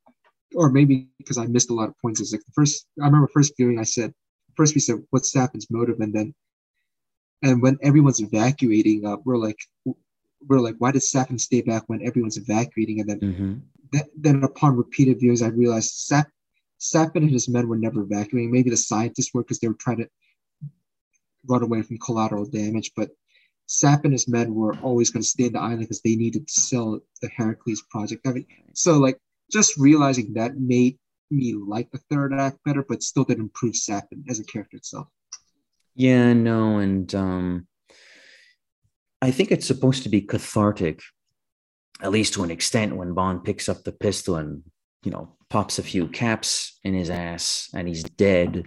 [0.54, 2.20] or maybe because I missed a lot of points.
[2.20, 4.12] It's like the first, I remember first viewing, I said,
[4.56, 6.00] first we said, what's Safin's motive?
[6.00, 6.34] And then,
[7.42, 9.58] and when everyone's evacuating, uh, we're like,
[10.46, 13.00] we're like, why did Safin stay back when everyone's evacuating?
[13.00, 13.54] And then, hmm
[13.92, 16.24] then, then upon repeated viewings, I realized Saf,
[16.80, 18.50] Safin and his men were never evacuating.
[18.50, 20.08] Maybe the scientists were because they were trying to
[21.46, 23.10] run away from collateral damage, but
[23.68, 26.52] Safin his men were always going to stay in the island because they needed to
[26.60, 28.26] sell the Heracles project.
[28.26, 29.18] I mean, so like
[29.52, 30.98] just realizing that made
[31.30, 35.06] me like the third act better, but still didn't improve Safin as a character itself.
[35.94, 37.68] Yeah, no, and um,
[39.20, 41.02] I think it's supposed to be cathartic,
[42.00, 44.62] at least to an extent, when Bond picks up the pistol and
[45.02, 48.64] you know pops a few caps in his ass and he's dead.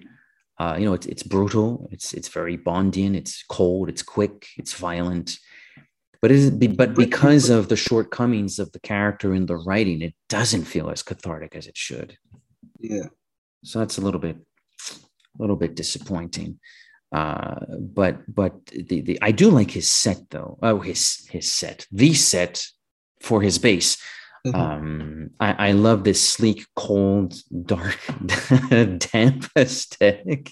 [0.59, 1.87] Uh, you know, it's it's brutal.
[1.91, 3.15] It's it's very Bondian.
[3.15, 3.89] It's cold.
[3.89, 4.47] It's quick.
[4.57, 5.39] It's violent.
[6.21, 10.13] But is it, but because of the shortcomings of the character in the writing, it
[10.29, 12.17] doesn't feel as cathartic as it should.
[12.79, 13.07] Yeah.
[13.63, 16.59] So that's a little bit, a little bit disappointing.
[17.11, 20.57] Uh, but but the, the I do like his set though.
[20.61, 22.65] Oh, his his set, the set
[23.21, 23.57] for his
[24.43, 24.53] base.
[24.55, 27.33] Um, I, I love this sleek, cold,
[27.65, 27.97] dark,
[28.69, 30.51] damp aesthetic.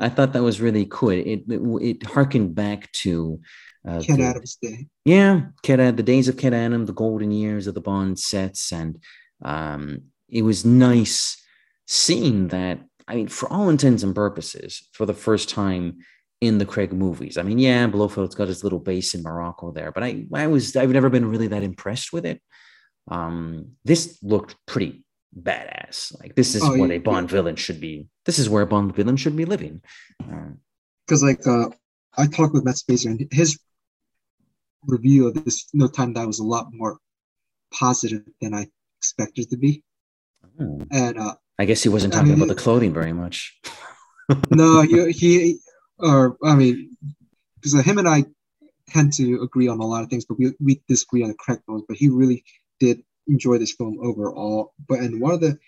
[0.00, 1.10] I thought that was really cool.
[1.10, 3.40] It it, it harkened back to
[3.86, 4.86] uh, Ken the- Adams Day.
[5.04, 8.98] yeah, Ken, the days of Ken Adam, the golden years of the Bond sets, and
[9.44, 11.42] um, it was nice
[11.86, 12.80] seeing that.
[13.08, 15.98] I mean, for all intents and purposes, for the first time
[16.40, 17.36] in the Craig movies.
[17.36, 20.74] I mean, yeah, Blofeld's got his little base in Morocco there, but I, I was,
[20.74, 22.42] I've never been really that impressed with it.
[23.08, 25.04] Um, this looked pretty
[25.38, 26.18] badass.
[26.20, 28.08] Like this is Oh, what yeah, a Bond villain should be.
[28.24, 29.82] This is where a Bond villain should be living.
[30.22, 30.52] Uh,
[31.06, 31.68] because like uh,
[32.16, 33.58] I talked with Matt Spaiser and his
[34.86, 36.98] review of this No Time That was a lot more
[37.72, 39.82] positive than I expected it to be.
[40.58, 40.82] hmm.
[40.90, 43.58] And uh, I guess he wasn't I talking mean, about the clothing very much.
[44.50, 45.58] no, he, he
[45.98, 46.96] or I mean,
[47.56, 48.24] because him and I
[48.88, 51.62] tend to agree on a lot of things, but we, we disagree on the correct
[51.66, 51.84] ones.
[51.88, 52.44] But he really
[52.82, 52.96] did
[53.28, 54.72] enjoy this film overall.
[54.88, 55.58] But and one of the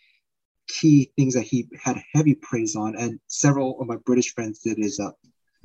[0.68, 4.78] key things that he had heavy praise on, and several of my British friends did,
[4.78, 5.12] is uh,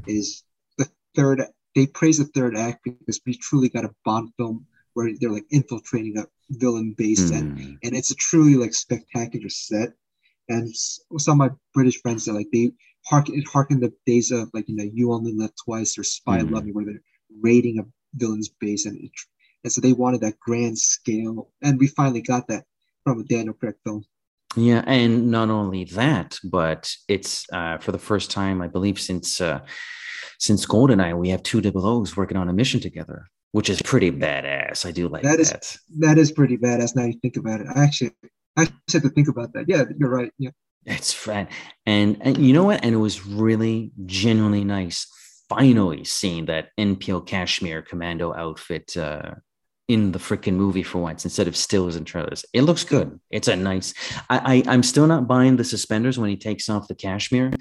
[0.08, 0.44] is
[0.78, 1.44] the third.
[1.76, 5.46] They praise the third act because we truly got a Bond film where they're like
[5.52, 6.26] infiltrating a
[6.62, 7.74] villain base, and Hmm.
[7.84, 9.90] and it's a truly like spectacular set.
[10.50, 12.72] And some of my British friends are like they
[13.06, 16.40] harken it harkened the days of like you know you only live twice or Spy
[16.40, 16.52] Mhm.
[16.52, 17.04] Love Me where they're
[17.42, 17.86] raiding a
[18.16, 18.98] villain's base and
[19.64, 22.64] and so they wanted that grand scale and we finally got that
[23.04, 24.04] from a Daniel Craig film.
[24.56, 29.40] Yeah, and not only that, but it's uh, for the first time, I believe, since
[29.40, 29.60] uh,
[30.40, 34.10] since GoldenEye, we have two double O's working on a mission together, which is pretty
[34.12, 34.86] badass.
[34.88, 35.38] I do like that.
[35.38, 36.96] That is- That is pretty badass.
[36.96, 38.12] Now you think about it, I actually
[38.58, 39.66] I actually had to think about that.
[39.68, 40.32] Yeah, you're right.
[40.40, 40.50] Yeah,
[40.86, 41.48] It's fun,
[41.86, 42.84] and and you know what?
[42.84, 45.06] And it was really genuinely nice.
[45.48, 49.32] Finally, seeing that N.Peal cashmere commando outfit uh,
[49.90, 52.46] in the freaking movie for once instead of stills and trailers.
[52.54, 53.20] It looks good.
[53.32, 53.94] It's a nice.
[54.30, 57.52] I, I I'm still not buying the suspenders when he takes off the cashmere,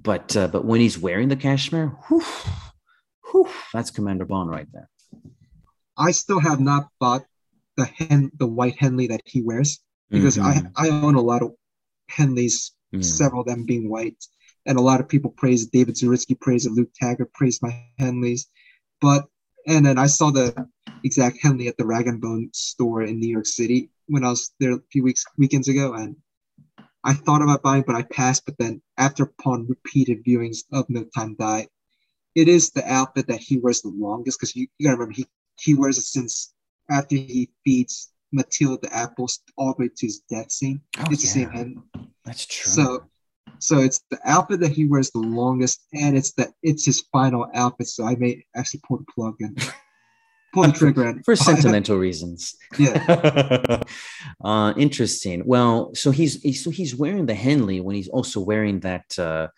[0.00, 2.24] but uh, but when he's wearing the cashmere, whew,
[3.30, 4.88] whew, that's Commander Bond right there.
[5.98, 7.24] I still have not bought
[7.76, 9.80] the hen the white Henley that he wears
[10.10, 10.70] because Mhm.
[10.76, 11.50] I I own a lot of
[12.10, 13.02] Henleys Yeah.
[13.02, 14.22] several of them being white.
[14.66, 15.66] And a lot of people praise.
[15.66, 16.68] David Zaritsky praise.
[16.68, 18.42] Luke Taggart praise my Henleys.
[19.00, 19.26] But,
[19.66, 20.68] and then I saw the
[21.04, 24.52] exact Henley at the Rag and Bone store in New York City when I was
[24.60, 25.94] there a few weeks, weekends ago.
[25.94, 26.16] And
[27.04, 28.44] I thought about buying, but I passed.
[28.44, 31.66] But then after upon repeated viewings of No Time Die,
[32.34, 35.26] it is the outfit that he wears the longest because you, you gotta remember he,
[35.58, 36.54] he wears it since
[36.90, 40.80] after he feeds Matilda the apples all the way to his death scene.
[40.98, 42.02] Oh, it's the same yeah.
[42.24, 42.70] That's true.
[42.70, 43.04] So,
[43.58, 47.46] so it's the outfit that he wears the longest, and it's the it's his final
[47.54, 47.86] outfit.
[47.88, 49.56] So I may actually pull the plug and
[50.52, 51.04] pull the trigger.
[51.04, 52.56] And for sentimental reasons.
[52.78, 53.82] yeah,
[54.44, 55.42] uh, interesting.
[55.46, 59.18] Well, so he's, he's so he's wearing the Henley when he's also wearing that.
[59.18, 59.48] Uh,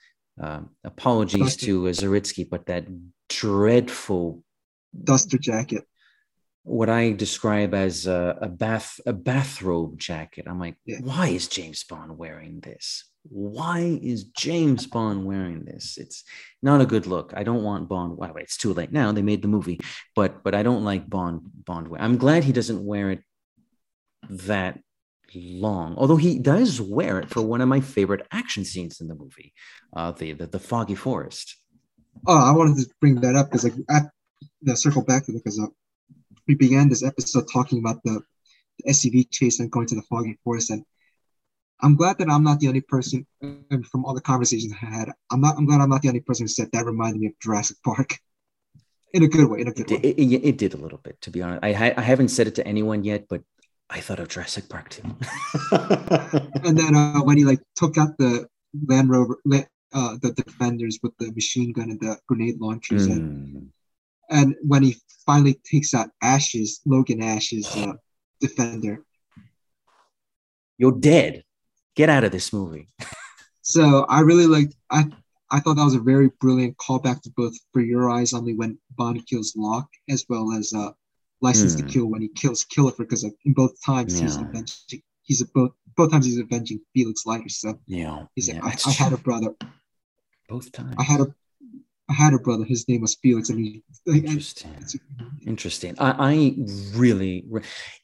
[0.43, 1.67] uh, apologies Duster.
[1.67, 2.87] to Zaritsky, but that
[3.29, 4.43] dreadful,
[5.05, 5.85] duster jacket.
[6.65, 10.47] What I describe as a, a bath a bathrobe jacket.
[10.49, 10.99] I'm like, Yeah.
[11.03, 13.05] why is James Bond wearing this?
[13.29, 15.97] Why is James Bond wearing this?
[15.99, 16.25] It's
[16.63, 17.33] not a good look.
[17.37, 18.17] I don't want Bond.
[18.17, 19.13] Well, it's too late now.
[19.13, 19.79] They made the movie,
[20.17, 22.01] but but I don't like Bond Bond wear.
[22.03, 23.21] I'm glad he doesn't wear it
[24.31, 24.81] that
[25.35, 25.95] long.
[25.97, 29.53] Although he does wear it for one of my favorite action scenes in the movie,
[29.97, 31.57] uh, the the, the foggy forest.
[32.27, 34.03] Oh, I wanted to bring that up because like I,
[34.63, 35.59] no, circle back to because
[36.49, 38.21] we began this episode talking about the,
[38.79, 40.85] the SUV chase and going to the foggy forest, and
[41.83, 45.09] I'm glad that I'm not the only person uh, from all the conversations I had.
[45.31, 45.57] I'm not.
[45.59, 48.17] I'm glad I'm not the only person who said that reminded me of Jurassic Park.
[49.15, 50.11] In a good way, in a good It, way.
[50.11, 51.63] it, it, it did a little bit, to be honest.
[51.63, 53.43] I ha- I haven't said it to anyone yet, but
[53.89, 55.03] I thought of Jurassic Park too.
[56.65, 58.49] And then uh, when he like took out the
[58.89, 59.39] Land Rover,
[59.93, 63.13] uh, the defenders with the machine gun and the grenade launchers, Mm.
[63.13, 63.71] and
[64.63, 64.97] when he
[65.27, 67.93] finally takes out Ash's, Logan Ash's, uh,
[68.41, 69.05] defender.
[70.79, 71.45] You're dead.
[71.95, 72.89] Get out of this movie.
[73.67, 74.71] So I really like.
[74.91, 75.07] I
[75.51, 78.77] I thought that was a very brilliant callback to both For Your Eyes Only when
[78.95, 80.91] Bond kills Locque, as well as uh,
[81.41, 81.87] License Hmm.
[81.87, 85.03] to Kill when he kills Killifer, because like in both times he's avenging.
[85.23, 87.49] He's a both both times he's avenging Felix Leiter.
[87.49, 88.27] So Yeah.
[88.35, 89.55] he's yeah, like, I, I had a brother.
[90.47, 90.95] both times.
[90.99, 91.35] I had a
[92.09, 92.65] I had a brother.
[92.65, 93.83] His name was Felix, and he.
[94.07, 94.71] Like, Interesting.
[94.75, 94.97] it's-
[95.47, 95.95] Interesting.
[95.99, 96.55] I, I
[96.95, 97.45] really,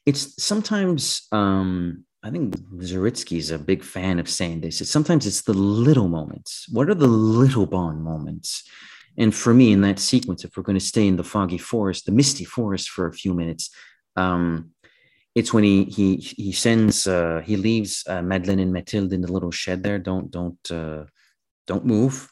[0.05, 4.81] it's sometimes, um, I think Zaritsky's a big fan of saying this.
[4.81, 6.67] It's sometimes it's the little moments.
[6.71, 8.63] What are the little Bond moments?
[9.17, 12.05] And for me, in that sequence, if we're going to stay in the foggy forest,
[12.05, 13.69] the misty forest for a few minutes,
[14.15, 14.71] um,
[15.35, 19.31] it's when he he he sends uh, he leaves uh, Madeline and Mathilde in the
[19.31, 19.97] little shed there.
[19.99, 21.05] Don't don't uh,
[21.67, 22.29] don't move.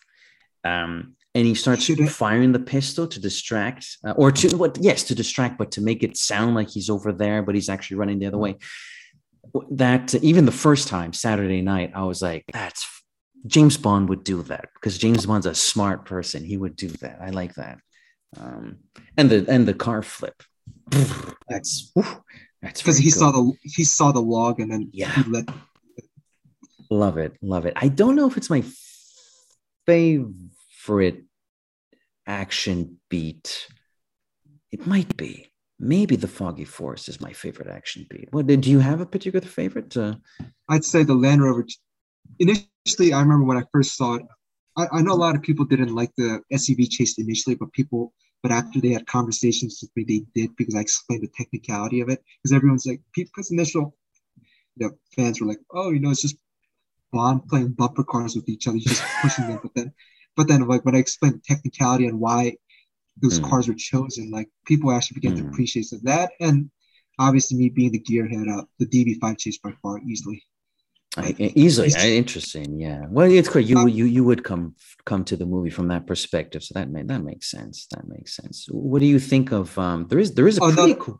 [0.63, 4.77] Um, and he starts firing the pistol to distract, uh, or to what?
[4.81, 7.95] Yes, to distract, but to make it sound like he's over there, but he's actually
[7.97, 8.57] running the other way.
[9.71, 12.85] That even the first time Saturday night, I was like, "That's
[13.47, 16.43] James Bond would do that because James Bond's a smart person.
[16.43, 17.19] He would do that.
[17.21, 17.79] I like that."
[18.37, 18.79] Um,
[19.17, 20.43] and the and the car flip.
[21.49, 22.23] That's whew,
[22.61, 23.19] that's because he good.
[23.19, 25.09] saw the he saw the log and then Yeah.
[25.13, 25.45] he let
[26.91, 27.33] Love it.
[27.41, 27.73] Love it.
[27.75, 28.63] I don't know if it's my
[29.85, 31.23] favorite
[32.29, 33.67] action beat.
[34.71, 35.51] It might be.
[35.79, 38.27] Maybe the Foggy Forest is my favorite action beat.
[38.31, 39.95] What do you have a particular favorite?
[39.97, 40.15] Uh,
[40.69, 41.65] I'd say the Land Rover.
[42.37, 44.23] Initially, I remember when I first saw it.
[44.77, 48.13] I, I know a lot of people didn't like the SUV chase initially, but people,
[48.43, 52.09] but after they had conversations with me, they did because I explained the technicality of
[52.09, 52.21] it.
[52.43, 53.95] Because everyone's like, people's initial,
[54.75, 56.37] you know, fans were like, oh, you know, it's just
[57.11, 59.59] Bond playing bumper cars with each other, just pushing them.
[59.63, 59.93] But then,
[60.39, 62.39] but then, like when I explained the technicality and why
[63.21, 63.49] those Mm.
[63.49, 65.49] cars were chosen, like people actually began to Mm.
[65.49, 66.27] appreciate that.
[66.39, 66.57] And
[67.25, 70.39] obviously, me being the gearhead, uh, the DB5 chase by far easily.
[71.17, 71.35] I,
[71.65, 72.79] easily I- interesting.
[72.85, 73.01] Yeah.
[73.15, 73.67] Well, it's good.
[73.71, 74.63] You Um, you you would come
[75.09, 77.75] come to the movie from that perspective, so that may, that makes sense.
[77.93, 78.55] That makes sense.
[78.91, 79.65] What do you think of?
[79.85, 81.03] Um, there is there is a Oh, pretty no.
[81.03, 81.17] cool.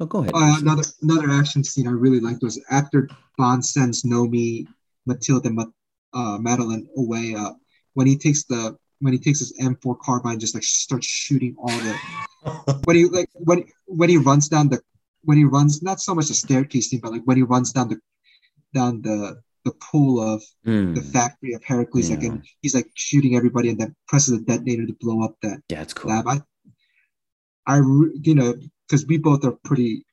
[0.00, 0.32] Oh, go ahead.
[0.34, 2.98] Uh, another another action scene I really liked was after
[3.38, 4.48] Bond sends Nomi,
[5.10, 5.72] Matilda, Ma-
[6.20, 7.26] uh, Madeline away.
[7.42, 7.52] Uh,
[7.96, 8.62] when he takes the
[9.02, 11.94] when he takes his M4 carbine, just like starts shooting all the
[12.86, 13.58] when he like when
[14.00, 14.80] when he runs down the
[15.28, 17.88] when he runs not so much the staircase scene, but like when he runs down
[17.92, 17.98] the
[18.78, 19.18] down the
[19.66, 20.94] the pool of Hmm.
[20.94, 24.86] the factory of Heracles, like and he's like shooting everybody and then presses a detonator
[24.86, 26.10] to blow up that Yeah, it's cool.
[26.10, 26.26] lab.
[26.34, 26.36] I,
[27.66, 27.76] I,
[28.28, 28.54] you know,
[28.86, 30.04] because we both are pretty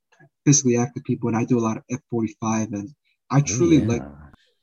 [0.46, 2.90] physically active people, and I do a lot of F forty five, and
[3.30, 3.88] I Oh, truly yeah.
[3.94, 4.04] like,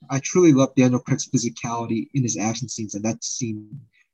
[0.09, 3.67] I truly love Daniel Craig's physicality in his action scenes, and that scene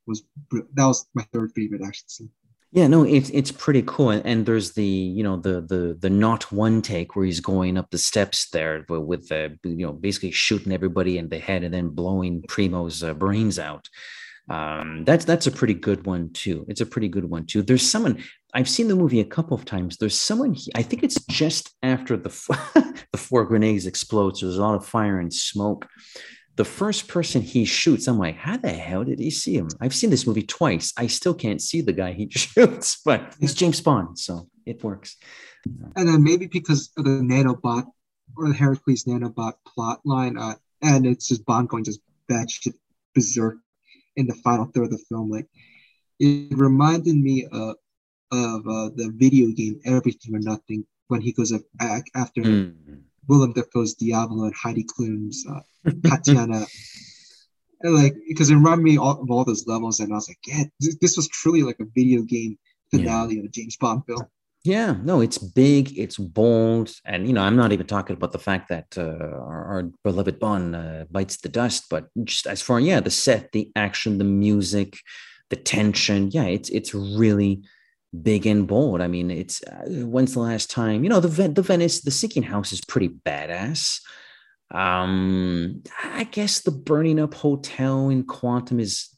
[0.05, 2.29] was that was my third favorite action scene.
[2.71, 6.51] Yeah, no, it's it's pretty cool, and, there's the you know the the the not
[6.51, 10.31] one take where he's going up the steps there with, with the you know basically
[10.31, 13.87] shooting everybody in the head and then blowing Primo's uh, brains out.
[14.49, 16.65] Um, that's that's a pretty good one too.
[16.67, 17.61] It's a pretty good one too.
[17.61, 18.23] There's someone
[18.53, 19.97] I've seen the movie a couple of times.
[19.97, 22.29] There's someone I think it's just after the
[23.11, 24.37] the four grenades explode.
[24.37, 25.87] So there's a lot of fire and smoke
[26.57, 29.69] the first person he shoots, I'm like, how the hell did he see him?
[29.79, 30.91] I've seen this movie twice.
[30.97, 35.17] I still can't see the guy he shoots, but it's James Bond, so it works.
[35.95, 37.85] And then maybe because of the nanobot
[38.35, 42.73] or the Heracles nanobot plot line, uh, and it's just Bond going just batshit
[43.13, 43.57] berserk
[44.15, 45.29] in the final third of the film.
[45.29, 45.47] Like
[46.19, 47.75] it reminded me of
[48.31, 52.69] of uh, the video game Everything or Nothing when he goes up back after Hmm.
[53.27, 55.59] Willem Dafoe's Diablo and Heidi Klum's uh,
[56.03, 56.65] Tatiana.
[57.81, 60.39] And like because it reminded me all, of all those levels, and I was like,
[60.47, 62.57] yeah, this, this was truly like a video game
[62.89, 64.23] finale of a James Bond film.
[64.63, 68.39] Yeah, no, it's big, it's bold, and you know, I'm not even talking about the
[68.39, 72.79] fact that uh, our, our beloved Bond uh, bites the dust, but just as far,
[72.79, 74.97] yeah, the set, the action, the music,
[75.49, 77.61] the tension, yeah, it's it's really
[78.21, 79.01] big and bold.
[79.01, 81.03] I mean, it's uh, when's the last time?
[81.03, 83.99] You know, the the Venice, the sinking house is pretty badass.
[84.71, 89.09] Um, I guess the burning up hotel in Quantum is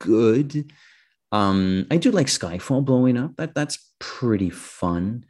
[0.00, 0.72] good.
[1.32, 3.36] Um, I do like Skyfall blowing up.
[3.36, 5.24] That that's pretty fun.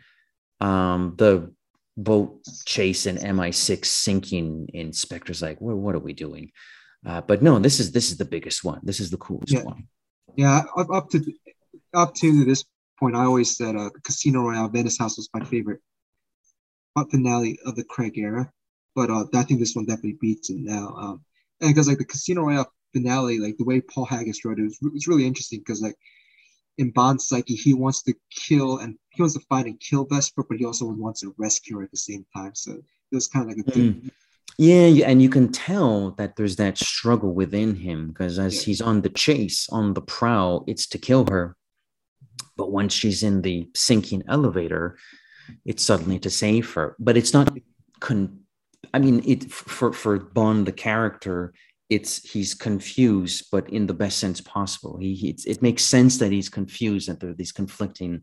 [0.60, 1.52] Um, the
[1.96, 6.50] boat chase and MI6 sinking inspectors like, what, what are we doing?
[7.06, 8.80] Uh, but no, this is this is the biggest one.
[8.82, 9.62] This is the coolest Yeah.
[9.62, 9.88] one.
[10.36, 11.22] Yeah, up, up to
[11.92, 12.64] up to this
[12.98, 15.80] point, I always said uh, Casino Royale Venice House was my favorite
[16.96, 18.50] uh, finale of the Craig era,
[18.94, 20.94] but uh, I think this one definitely beats it now.
[20.96, 21.24] Um,
[21.60, 24.78] and because like the Casino Royale finale, like the way Paul Haggis wrote it, was,
[24.94, 25.96] it's really interesting because like
[26.78, 30.44] in Bond's psyche, he wants to kill and he wants to find and kill Vesper,
[30.48, 32.54] but he also wants to rescue her at the same time.
[32.54, 32.82] So it
[33.14, 34.10] was kind of like a good.
[34.56, 38.62] Yeah, and you can tell that there's that struggle within him because as Yeah.
[38.62, 41.56] he's on the chase, on the prowl, it's to kill her.
[42.56, 44.98] But once she's in the sinking elevator,
[45.64, 46.96] it's suddenly to save her.
[46.98, 47.56] But it's not
[48.00, 48.40] con
[48.92, 51.54] I mean, it for for Bond the character,
[51.88, 54.98] it's he's confused, but in the best sense possible.
[54.98, 58.22] He, it makes sense that he's confused that there are these conflicting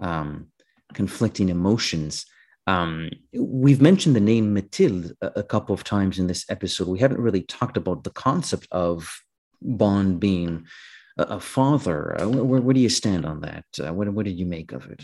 [0.00, 0.48] um
[0.94, 2.24] conflicting emotions.
[2.66, 6.88] Um, we've mentioned the name Mathilde a, a couple of times in this episode.
[6.88, 9.22] We haven't really talked about the concept of
[9.62, 10.66] Bond being
[11.18, 12.20] a, father.
[12.20, 13.64] Uh, where, where do you stand on that?
[13.80, 15.02] Uh, what, what did you make of it?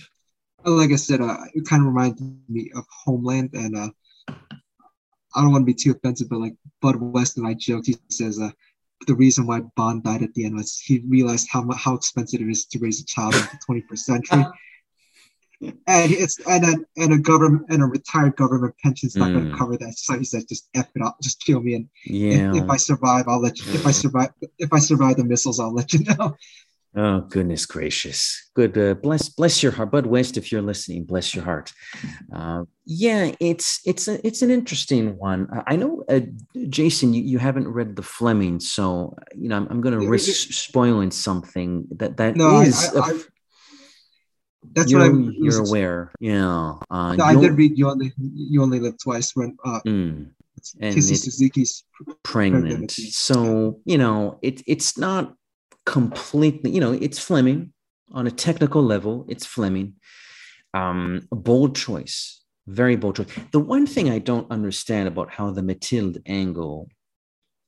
[0.65, 3.91] like I said, uh, it kind of reminded me of Homeland, and uh,
[4.28, 7.86] I don't want to be too offensive, but like Bud West and I joked.
[7.86, 8.51] He says, uh,
[9.07, 12.49] the reason why Bond died at the end was he realized how how expensive it
[12.49, 14.45] is to raise a child in the 21st century.
[15.86, 19.53] And it's and a, and a government and a retired government pension's not going Mm.
[19.53, 19.95] to cover that.
[19.99, 22.51] So he said, "Just f it up, just kill me, and Yeah.
[22.55, 23.73] if, if I survive, I'll let you.
[23.73, 26.36] If I survive, if I survive the missiles, I'll let you know."
[26.97, 28.51] Oh goodness gracious!
[28.55, 30.36] Good, uh, bless bless your heart, Bud West.
[30.36, 31.73] If you're listening, bless your heart.
[32.32, 35.49] Uh, yeah, it's it's a, it's an interesting one.
[35.53, 36.20] I- I know, uh,
[36.69, 40.53] Jason, you, you haven't read the Fleming, so you know I'm, I'm going to risk
[40.53, 42.39] spoiling something that that is.
[42.39, 43.20] No, I- a I- I-
[44.73, 45.28] That's you're, what I.
[45.28, 46.74] it you're aware, yeah.
[46.91, 50.31] Uh, No, I did read "You Only You Only Live Twice" when uh, Mm,
[50.81, 51.85] And Suzuki's
[52.23, 52.65] pregnant.
[52.69, 53.11] Pregnancy.
[53.11, 55.35] So you know, it it's not
[55.86, 56.70] completely.
[56.70, 57.73] You know, it's Fleming
[58.12, 59.27] on a technical level.
[59.28, 59.95] It's Fleming.
[60.73, 63.28] Um, a bold choice, very bold choice.
[63.53, 66.89] The one thing I don't understand about how the Matilde angle,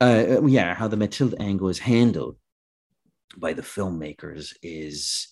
[0.01, 2.36] uh, yeah, how the Matilde angle is handled
[3.36, 5.28] by the filmmakers is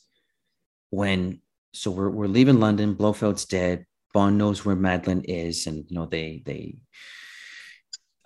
[0.90, 1.40] when.
[1.74, 2.94] So we're we're leaving London.
[2.94, 3.84] Blofeld's dead.
[4.12, 6.76] Bond knows where Madeline is, and you know they they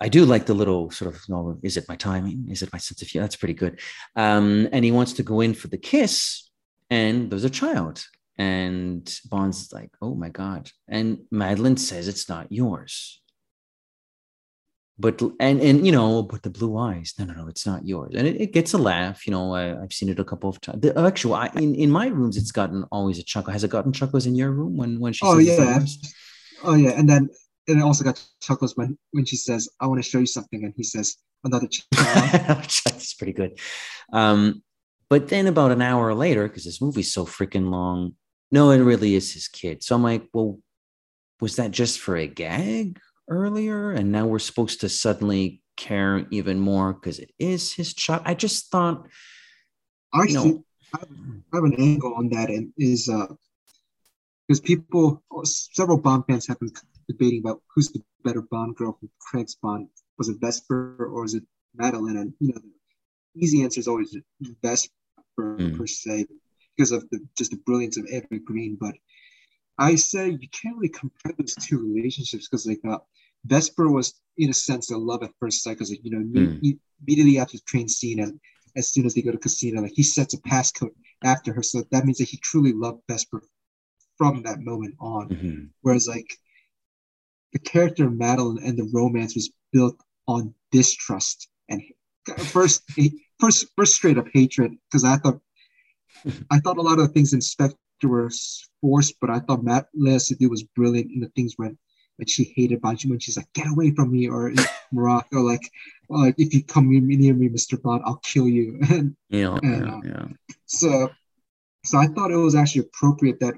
[0.01, 2.47] I do like the little sort of, no, is it my timing?
[2.49, 3.25] Is it my sense of humor?
[3.25, 3.81] That's pretty good.
[4.15, 6.49] Um, and he wants to go in for the kiss,
[6.89, 8.05] and there's a child.
[8.37, 10.71] And Bond's like, oh my God.
[10.87, 13.21] And Madeline says it's not yours.
[15.01, 18.15] But and and you know, but the blue eyes, no, no, no, it's not yours.
[18.17, 19.25] And it, it gets a laugh.
[19.25, 20.81] You know, I, I've seen it a couple of times.
[20.81, 23.53] The, actually, I, in in my rooms, it's gotten always a chuckle.
[23.53, 26.69] Has it gotten chuckles in your room when when she Oh says it's not yeah,
[26.69, 27.29] oh yeah, and then
[27.69, 30.65] and it also got chuckles when when she says, "I want to show you something,"
[30.65, 31.15] and he says,
[31.45, 33.57] "Another chuckle That's pretty good.
[34.11, 34.63] Um,
[35.09, 38.15] but then about an hour later, because this movie's so freaking long,
[38.51, 39.81] no, it really is his kid.
[39.81, 40.59] So I'm like, well,
[41.39, 42.99] was that just for a gag
[43.29, 43.91] earlier?
[43.91, 48.23] And now we're supposed to suddenly care even more because it is his child.
[48.25, 49.07] I just thought,
[50.13, 50.99] I you know, I
[51.53, 53.27] have, an angle on that, and is uh
[54.47, 56.71] because people, several Bond fans have been
[57.07, 59.87] debating about who's the better Bond girl from Craig's Bond.
[60.17, 61.43] Was it Vesper or was it
[61.75, 62.17] Madeline?
[62.17, 62.59] And you know,
[63.35, 64.17] the easy answer is always
[64.63, 64.93] Vesper
[65.39, 65.77] Mm.
[65.77, 66.25] per se,
[66.75, 68.75] because of the just the brilliance of Eva Green.
[68.79, 68.95] But
[69.79, 72.99] I say you can't really compare those two relationships because like uh,
[73.45, 76.59] Vesper was in a sense a love at first sight because like you know Mm.
[76.61, 78.39] imme- immediately after the train scene and
[78.75, 80.93] as soon as they go to casino, like he sets a passcode
[81.23, 83.41] after her, so that means that he truly loved Vesper
[84.17, 85.31] from that moment on.
[85.31, 86.37] mhm, Whereas like
[87.53, 89.97] the character of Madeline and the romance was built
[90.27, 91.81] on distrust and
[92.51, 92.83] first
[93.39, 95.41] first first straight up hatred because I thought
[96.51, 97.77] I thought a lot of the things in Spectre
[98.07, 98.29] were
[98.81, 101.77] forced, but I thought Matt Lea Seydoux was brilliant in the things when
[102.17, 104.51] like she hated Bond when she's like get away from me or
[104.91, 105.61] Morocco like
[106.09, 107.81] like if you come near me, Mr.
[107.81, 110.25] Bond I'll kill you and know, And, yeah, uh, yeah.
[110.65, 111.09] so
[111.85, 113.55] so I thought it was actually appropriate that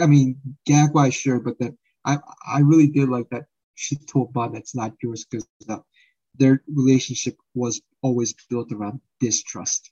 [0.00, 1.74] I mean gag wise sure but that
[2.04, 5.78] I I really did like that she told Bond that's not yours because uh,
[6.38, 9.90] their relationship was always built around distrust.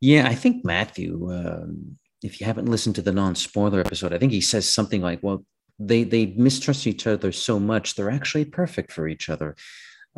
[0.00, 4.32] Yeah, I think Matthew, um, if you haven't listened to the non-spoiler episode, I think
[4.32, 5.44] he says something like, "Well,
[5.78, 9.56] they they mistrust each other so much, they're actually perfect for each other.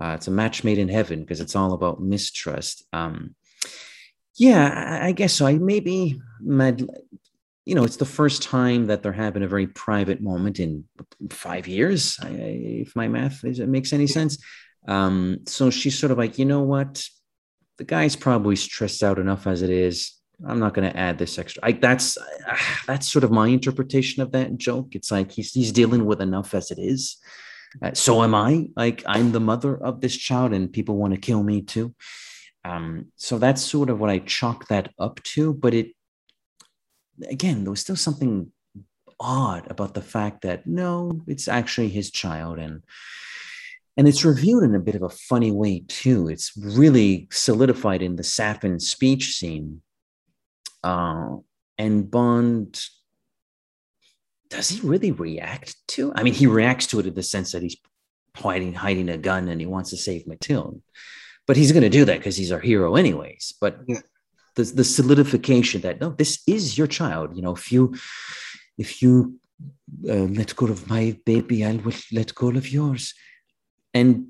[0.00, 3.34] Uh, it's a match made in heaven because it's all about mistrust." Um,
[4.36, 5.46] yeah, I, I guess so.
[5.46, 6.88] I maybe Mad,
[7.66, 10.84] you know, it's the first time that they're having a very private moment in
[11.30, 12.18] five years.
[12.22, 14.38] I, if my math is, it makes any sense.
[14.88, 17.06] Um, so she's sort of like, you know what?
[17.80, 20.12] the guy's probably stressed out enough as it is.
[20.46, 21.64] I'm not going to add this extra.
[21.64, 22.16] I, that's
[22.86, 24.94] that's sort of my interpretation of that joke.
[24.94, 27.18] It's like he's he's dealing with enough as it is.
[27.82, 28.68] Uh, so am I.
[28.76, 31.94] Like I'm the mother of this child, and people want to kill me too.
[32.64, 35.54] Um, so that's sort of what I chalk that up to.
[35.54, 35.92] But it
[37.28, 38.52] again, there was still something
[39.18, 42.82] odd about the fact that no, it's actually his child, and
[43.96, 46.28] and it's revealed in a bit of a funny way too.
[46.28, 49.82] It's really solidified in the Safin speech scene.
[50.82, 51.36] Uh,
[51.78, 52.82] and Bond,
[54.48, 56.12] does he really react to?
[56.14, 57.76] I mean, he reacts to it in the sense that he's
[58.36, 60.82] hiding, hiding a gun and he wants to save Matilde.
[61.46, 63.54] But he's going to do that because he's our hero, anyways.
[63.60, 64.00] But Yeah.
[64.56, 67.36] the, the solidification that no, this is your child.
[67.36, 67.94] You know, if you
[68.78, 69.38] if you
[70.08, 73.14] uh, let go of my baby, I will let go of yours
[73.92, 74.28] and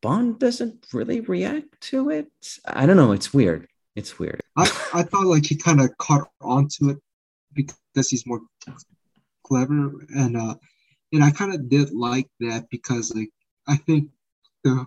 [0.00, 2.28] Bond doesn't really react to it.
[2.64, 3.10] I don't know.
[3.12, 3.66] It's weird.
[3.98, 4.40] It's weird.
[4.56, 4.64] I,
[5.00, 6.98] I thought like he kind of caught onto it
[7.58, 8.40] because he's more
[9.48, 9.80] clever
[10.22, 10.54] and uh
[11.12, 13.30] and I kind of did like that because like
[13.66, 14.02] I think
[14.64, 14.86] the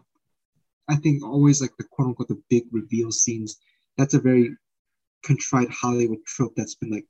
[0.87, 3.57] I think always like the quote unquote the big reveal scenes
[3.97, 4.55] that's a very
[5.27, 7.07] contrite Hollywood trope that's been like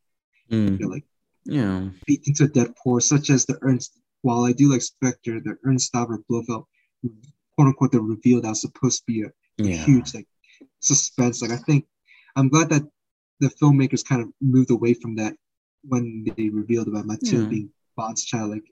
[0.51, 1.05] Mm, you know, like
[1.45, 1.89] yeah.
[2.05, 3.97] beat into a dead such as the Ernst.
[4.21, 6.65] While I do like Spectre, the Ernst Stavro Blofeld,
[7.55, 9.31] quote unquote, the reveal that was supposed to be a, a
[9.69, 9.85] Yeah.
[9.85, 10.27] huge like
[10.79, 11.41] suspense.
[11.41, 11.85] Like I think
[12.35, 12.83] I'm glad that
[13.39, 15.35] the filmmakers kind of moved away from that
[15.83, 17.49] when they revealed about Matilda Yeah.
[17.49, 18.63] being Bond's child, like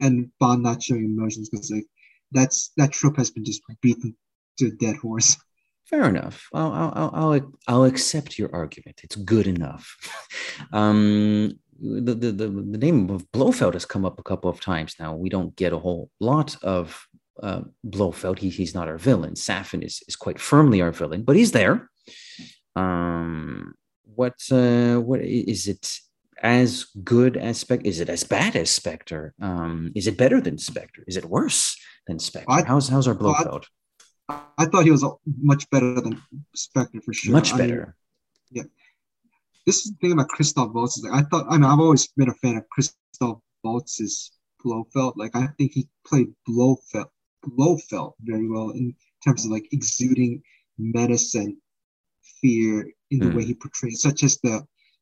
[0.00, 1.86] and Bond not showing emotions because like
[2.32, 4.14] that's that trope has been just beaten
[4.58, 5.36] to a dead horse.
[5.84, 6.48] Fair enough.
[6.52, 9.02] I'll, I'll, I'll, I'll, accept your argument.
[9.04, 9.96] It's good enough.
[10.72, 14.96] um, the, the, the, the name of Blofeld has come up a couple of times
[14.98, 15.14] now.
[15.14, 17.06] We don't get a whole lot of
[17.40, 18.40] uh, Blofeld.
[18.40, 19.34] He, he's not our villain.
[19.34, 21.88] Safin is, is quite firmly our villain, but he's there.
[22.76, 23.74] Um,
[24.14, 25.98] what uh, what i- is it
[26.42, 27.88] as good as Spectre?
[27.88, 29.34] Is it as bad as Spectre?
[29.40, 31.02] Um, is it better than Spectre?
[31.08, 31.76] Is it worse
[32.06, 32.50] than Spectre?
[32.52, 33.34] I- how's how's our well,
[34.28, 35.04] I- I thought he was
[35.40, 36.20] much better than
[36.54, 37.32] Spectre for sure.
[37.32, 37.96] Much I mean, better.
[39.66, 40.98] this is the thing about Christoph Waltz.
[40.98, 44.32] Is like, I thought, I mean, I've always been a fan of Christoph Waltz's
[44.62, 45.14] Blofeld.
[45.16, 47.06] Like, I think he played Blofeld,
[47.46, 48.94] Blofeld very well in
[49.24, 50.42] terms of like exuding
[50.78, 51.56] menace and
[53.12, 53.36] in the Hmm.
[53.36, 54.54] way he portrayed, such as the,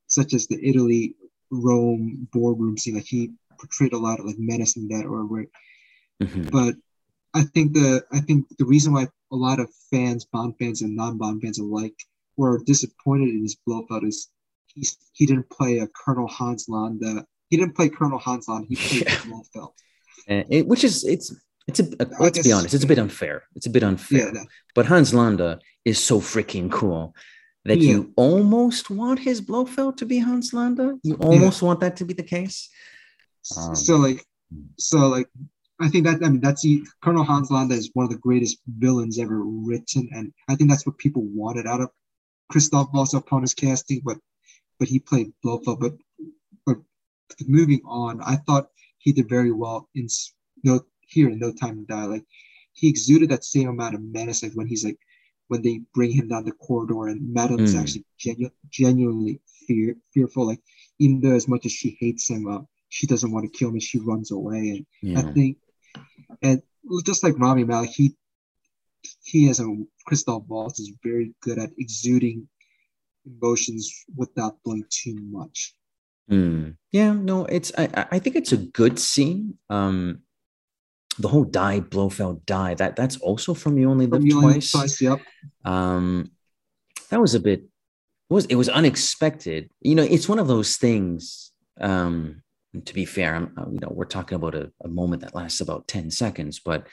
[0.06, 1.14] such as the Italy
[1.50, 2.94] Rome boardroom scene.
[2.96, 5.46] Like, he portrayed a lot of like menace in that, or where
[6.22, 6.50] Mhm.
[6.50, 6.74] but
[7.34, 10.94] I think the I think the reason why a lot of fans, Bond fans and
[10.94, 11.96] non-Bond fans alike,
[12.36, 14.18] were disappointed in his Blofeld is
[14.74, 17.26] he's he didn't play a Colonel Hans Landa.
[17.50, 18.66] He didn't play Colonel Hans Landa.
[18.70, 19.22] He played Yeah.
[19.24, 19.72] Blofeld.
[20.30, 21.26] Uh, it, which is it's
[21.68, 23.36] it's a uh, I let's be honest, it's a bit unfair.
[23.56, 24.32] It's a bit unfair.
[24.34, 24.44] Yeah,
[24.76, 25.50] But Hans Landa
[25.84, 27.14] is so freaking cool
[27.64, 27.90] that Yeah.
[27.90, 30.98] you almost want his Blofeld to be Hans Landa.
[31.02, 32.68] You almost want that to be the case.
[33.56, 34.24] Um, so like
[34.78, 35.28] so like
[35.80, 38.58] I think that I mean that's he, Colonel Hans Landa is one of the greatest
[38.78, 41.90] villains ever written, and I think that's what people wanted out of
[42.50, 44.18] Christoph Waltz upon his casting, but
[44.78, 45.80] but he played Blofeld.
[45.80, 45.94] But
[46.66, 46.78] but
[47.46, 48.68] moving on, I thought
[48.98, 50.06] he did very well in
[50.62, 52.04] no here in No Time to Die.
[52.04, 52.24] Like
[52.72, 54.98] he exuded that same amount of menace, like when he's like
[55.48, 57.80] when they bring him down the corridor, and Madeline is Mm.
[57.80, 60.46] actually genu- genuinely fear fearful.
[60.46, 60.62] Like
[60.98, 63.74] even though as much as she hates him, uh, she doesn't want to kill him,
[63.74, 64.70] and she runs away.
[64.70, 65.32] And I Yeah.
[65.32, 65.58] think,
[66.42, 66.62] and
[67.04, 68.16] just like Rami Malek, he
[69.22, 69.66] he as a
[70.06, 72.48] Christoph Waltz is very good at exuding
[73.26, 75.74] emotions without doing too much.
[76.28, 76.70] Hmm.
[76.90, 79.58] Yeah, no, it's I, I- I think it's a good scene.
[79.68, 80.22] Um
[81.18, 84.54] the whole die Blofeld die that that's also from You Only Live From You Only
[84.54, 84.70] Twice.
[84.72, 85.20] Twice, yep.
[85.64, 86.30] um
[87.10, 89.70] that was a bit it was it was unexpected.
[89.80, 92.42] You know it's one of those things um
[92.84, 95.60] to be fair I'm, uh, you know we're talking about a, a moment that lasts
[95.60, 96.88] about 10 seconds but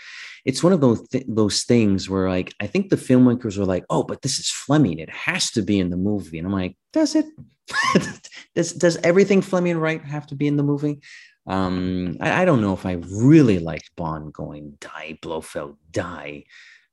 [0.45, 3.85] it's one of those th- those things where like i think the filmmakers were like
[3.89, 4.99] oh but this is fleming.
[4.99, 6.38] It has to be in the movie.
[6.38, 7.26] And i'm like does it?
[8.53, 10.99] Does does everything fleming right have to be in the movie
[11.48, 16.46] um I, I don't know if i really liked bond going die blofeld die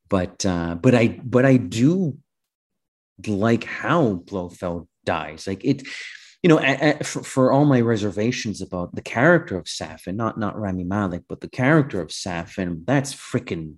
[0.09, 2.17] but uh but i but i do
[3.27, 5.47] like how Blofeld dies.
[5.47, 5.83] Like it,
[6.43, 10.39] you know, a, a, for, for all my reservations about the character of Safin, not
[10.39, 13.75] not Rami Malek, but the character of Safin, that's freaking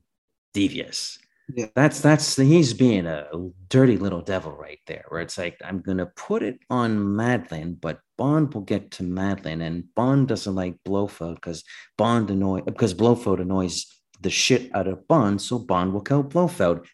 [0.53, 1.19] devious.
[1.57, 1.67] Yeah.
[1.75, 3.27] That's that's he's being a
[3.69, 5.05] dirty little devil right there.
[5.09, 9.63] Where it's like I'm gonna put it on Madeline, but Bond will get to Madeline,
[9.63, 11.65] and Bond doesn't like Blofeld because
[11.97, 13.87] Bond annoy because Blofeld annoys
[14.21, 16.87] the shit out of Bond, so Bond will kill Blofeld.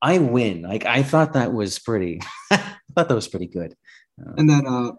[0.00, 0.62] I win.
[0.62, 2.20] Like I thought that was pretty.
[2.50, 2.56] I
[2.94, 3.74] thought that was pretty good.
[4.20, 4.92] Uh, And then uh,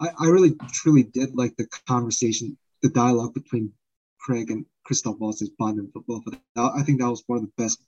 [0.00, 3.72] I, I really truly did like the conversation, the dialogue between
[4.18, 6.36] Craig and Christoph Waltz as Bond and Blofeld.
[6.56, 7.82] I think that was one of the best,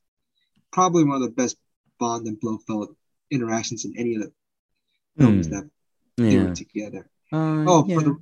[0.73, 1.57] probably one of the best
[1.99, 2.95] Bond and Blofeld
[3.31, 4.33] interactions in any of the
[5.19, 5.71] films Hmm, that
[6.17, 6.45] they yeah.
[6.45, 7.09] were together.
[7.33, 7.97] Uh, Oh, yeah.
[7.99, 8.17] for the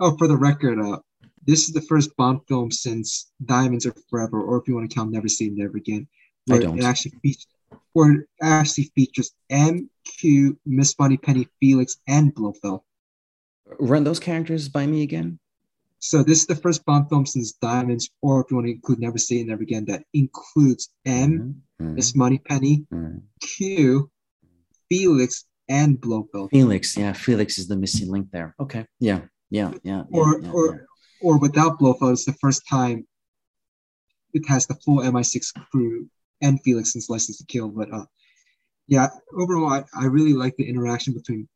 [0.00, 0.98] oh, for the record, uh,
[1.46, 4.94] this is the first Bond film since Diamonds Are Forever, or if you want to
[4.94, 6.06] count Never Say Never Again,
[6.46, 7.46] where it actually features,
[7.92, 12.82] where it actually features MQ, Miss Moneypenny, Felix, and Blofeld.
[13.78, 15.38] Run those characters by me again.
[16.00, 19.00] So this is the first Bond film since Diamonds, or if you want to include
[19.00, 23.22] Never Say Never Again, that includes M, Mhm, Miss Moneypenny, mhm.
[23.42, 24.10] Q,
[24.88, 26.50] Felix, and Blofeld.
[26.50, 28.54] Felix, yeah, Felix is the missing link there.
[28.58, 29.20] Okay, yeah,
[29.50, 30.04] yeah, yeah.
[30.10, 30.86] yeah, Or yeah, or
[31.20, 33.06] or without Blofeld, it's the first time
[34.32, 36.08] it has the full MI6 crew
[36.40, 37.68] and Felix since License to Kill.
[37.68, 38.06] But uh,
[38.88, 41.46] yeah, overall, I, I really like the interaction between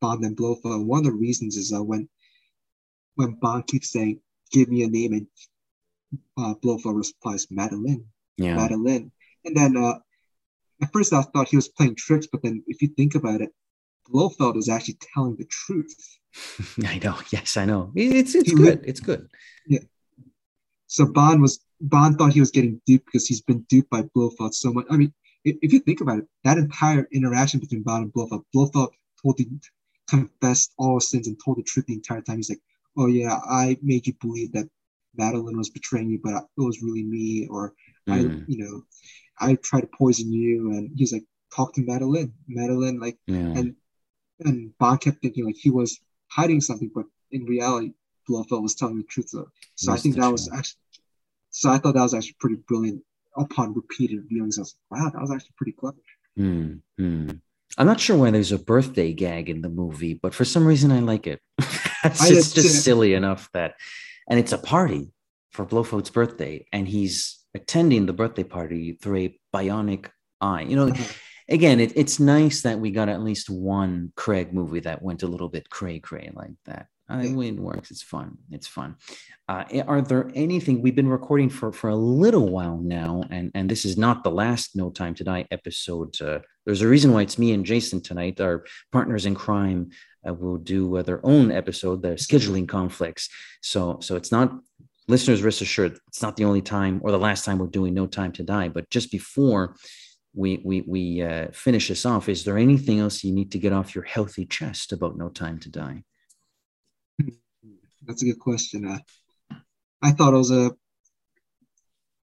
[0.00, 0.86] Bond and Blofeld.
[0.86, 2.08] One of the reasons is uh, when
[3.16, 4.20] when Bond keeps saying,
[4.50, 5.26] "Give me a name," and
[6.36, 8.04] uh, Blofeld replies, "Madeline,
[8.36, 8.56] Yeah.
[8.56, 9.10] Madeline,"
[9.44, 9.98] and then uh,
[10.82, 13.50] at first I thought he was playing tricks, but then if you think about it,
[14.08, 15.94] Blofeld is actually telling the truth.
[16.84, 17.16] I know.
[17.30, 17.92] Yes, I know.
[17.94, 18.80] It's it's He good.
[18.82, 19.28] li- It's good.
[19.66, 19.80] Yeah.
[20.86, 24.54] So Bond was Bond thought he was getting duped because he's been duped by Blofeld
[24.54, 24.86] so much.
[24.90, 25.12] I mean,
[25.44, 28.90] if, if you think about it, that entire interaction between Bond and Blofeld, Blofeld
[29.22, 29.60] told him,
[30.08, 32.36] confessed all his sins and told the truth the entire time.
[32.36, 32.60] He's like,
[32.96, 34.68] "Oh yeah, I made you believe that
[35.16, 37.74] Madeline was betraying you, but it was really me, or
[38.08, 38.82] I, Mm, you know,
[39.40, 43.36] I tried to poison you." And he's like, "Talk to Madeline, Madeline." Like, yeah.
[43.58, 43.76] and
[44.40, 47.92] and Bond kept thinking like he was hiding something, but in reality,
[48.26, 49.28] Blofeld was telling the truth.
[49.28, 50.78] So, so I think that was actually,
[51.50, 53.02] so I thought that was actually pretty brilliant.
[53.36, 55.96] Upon repeated viewings, I was like, wow, that was actually pretty clever.
[56.36, 57.30] Hmm, hmm.
[57.76, 60.92] I'm not sure why there's a birthday gag in the movie, but for some reason
[60.92, 61.40] I like it.
[62.04, 63.74] it's just, just silly enough that,
[64.28, 65.12] and it's a party
[65.50, 70.06] for Blofeld's birthday, and he's attending the birthday party through a bionic
[70.40, 70.62] eye.
[70.62, 71.04] You know, Uh-huh.
[71.48, 75.28] again, it, it's nice that we got at least one Craig movie that went a
[75.28, 76.86] little bit cray cray like that.
[77.08, 77.90] I mean, it works.
[77.90, 78.38] It's fun.
[78.50, 78.96] It's fun.
[79.46, 83.70] Uh, are there anything we've been recording for for a little while now, and and
[83.70, 86.18] this is not the last No Time to Die episode.
[86.20, 88.40] Uh, there's a reason why it's me and Jason tonight.
[88.40, 89.90] Our partners in crime
[90.26, 92.00] uh, will do uh, their own episode.
[92.00, 93.28] Their scheduling conflicts.
[93.60, 94.58] So so it's not
[95.06, 98.06] listeners rest assured it's not the only time or the last time we're doing No
[98.06, 98.68] Time to Die.
[98.68, 99.76] But just before
[100.34, 103.74] we we we uh, finish this off, is there anything else you need to get
[103.74, 106.02] off your healthy chest about No Time to Die?
[108.06, 108.86] That's a good question.
[108.86, 108.98] Uh,
[110.02, 110.70] I thought it was a,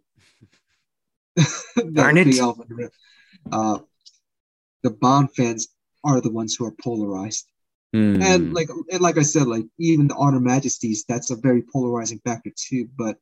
[1.35, 2.26] that Darn it.
[2.26, 2.89] big elephant the
[3.52, 3.80] uh,
[4.84, 5.68] the Bond fans
[6.03, 7.45] are the ones who are polarized.
[7.94, 8.22] Hmm.
[8.22, 11.61] And like and like I said, like even the On Her Majesty's, that's a very
[11.61, 12.89] polarizing factor too.
[12.98, 13.18] But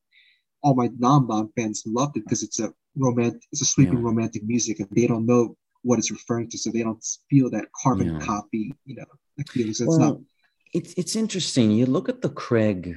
[0.63, 4.05] all my non-Bond fans loved it because it's a romantic, it's a sweeping Yeah.
[4.05, 7.67] romantic music, and they don't know what it's referring to, so they don't feel that
[7.83, 8.19] carbon Yeah.
[8.19, 9.05] copy, you know,
[9.37, 9.49] like.
[9.51, 10.19] So it's well, not.
[10.73, 11.71] it's it's interesting.
[11.71, 12.95] You look at the Craig,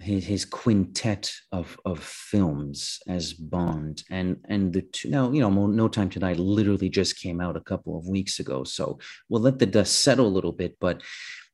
[0.00, 5.66] his, his quintet of of films as Bond, and and the two now you know
[5.66, 8.98] No Time to Die literally just came out a couple of weeks ago, so
[9.28, 10.76] we'll let the dust settle a little bit.
[10.80, 11.02] But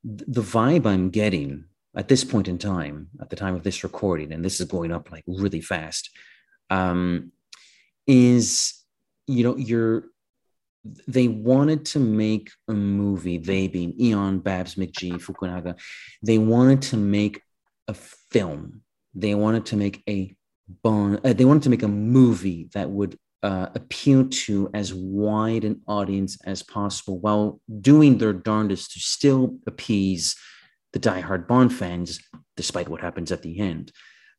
[0.03, 1.65] the vibe I'm getting
[1.97, 4.93] at this point in time, at the time of this recording, and this is going
[4.93, 6.11] up like really fast,
[6.71, 7.33] um,
[8.07, 8.75] is
[9.27, 10.05] you know you're
[11.07, 15.79] they wanted to make a movie, they being Eon, Babs, McGee, Fukunaga,
[16.23, 17.43] they wanted to make
[17.91, 18.83] a film.
[19.15, 20.35] They wanted to make a
[20.83, 25.65] bond, uh, they wanted to make a movie that would uh, appeal to as wide
[25.65, 30.37] an audience as possible while doing their darndest to still appease
[30.93, 32.21] the diehard Bond fans,
[32.57, 33.93] despite what happens at the end.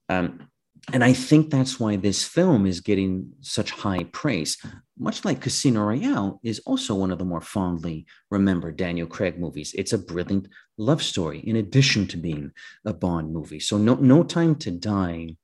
[0.10, 0.48] Um,
[0.94, 4.58] and I think that's why this film is getting such high praise
[5.02, 9.74] much like Casino Royale, is also one of the more fondly remembered Daniel Craig movies.
[9.76, 10.48] It's a brilliant
[10.78, 12.52] love story in addition to being
[12.86, 13.60] a Bond movie.
[13.60, 15.36] So No, no Time to Die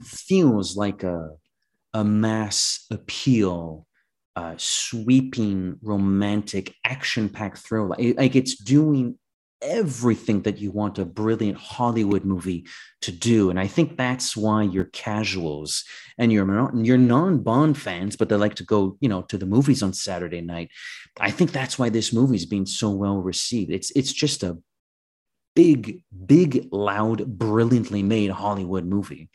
[0.00, 1.30] feels like a,
[1.92, 3.88] a mass appeal,
[4.36, 7.96] uh, sweeping, romantic, action-packed thriller.
[7.98, 9.18] It- like it's doing
[9.62, 12.66] everything that you want a brilliant Hollywood movie
[13.02, 13.50] to do.
[13.50, 15.84] And I think that's why your casuals
[16.18, 19.82] and your your non-Bond fans, but they like to go, you know, to the movies
[19.82, 20.70] on Saturday night.
[21.20, 23.70] I think that's why this movie's being so well received.
[23.70, 24.58] It's it's just a
[25.54, 29.28] big, big, loud, brilliantly made Hollywood movie.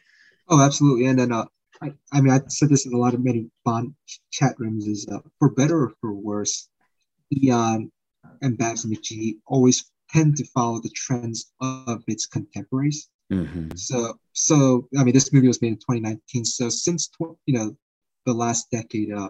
[0.50, 1.08] Oh, absolutely.
[1.08, 1.46] And then, uh,
[1.82, 3.94] I, I mean, I said this in a lot of many Bond
[4.32, 6.70] chat rooms is uh, for better or for worse,
[7.36, 7.92] Eon
[8.42, 13.10] and Babs McGee always tend to follow the trends of its contemporaries.
[13.32, 13.78] Mhm.
[13.78, 13.98] So,
[14.34, 16.46] so I mean, this movie was made in 2019.
[16.46, 17.68] So since tw- you know
[18.26, 19.30] the last decade, uh,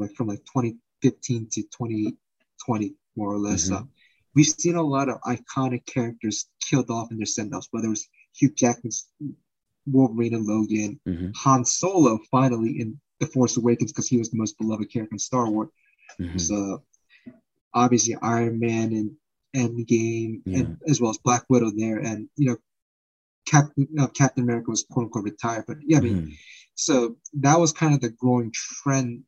[0.00, 3.76] like from like 2015 to 2020, more or less, Mhm.
[3.76, 3.84] uh,
[4.34, 6.36] we've seen a lot of iconic characters
[6.66, 7.68] killed off in their send-offs.
[7.70, 8.08] Whether it was
[8.38, 9.08] Hugh Jackman's
[9.86, 11.34] Wolverine and Logan, Mhm.
[11.36, 12.88] Han Solo finally in
[13.20, 15.70] The Force Awakens because he was the most beloved character in Star Wars.
[16.18, 16.40] Mhm.
[16.40, 16.82] So
[17.74, 19.16] obviously Iron Man and
[19.54, 20.58] Endgame, Yeah.
[20.60, 22.56] and as well as Black Widow there, and you know,
[23.46, 26.36] Captain uh, Captain America was quote unquote retired, but yeah, I mean, Mhm.
[26.74, 29.24] so that was kind of the growing trend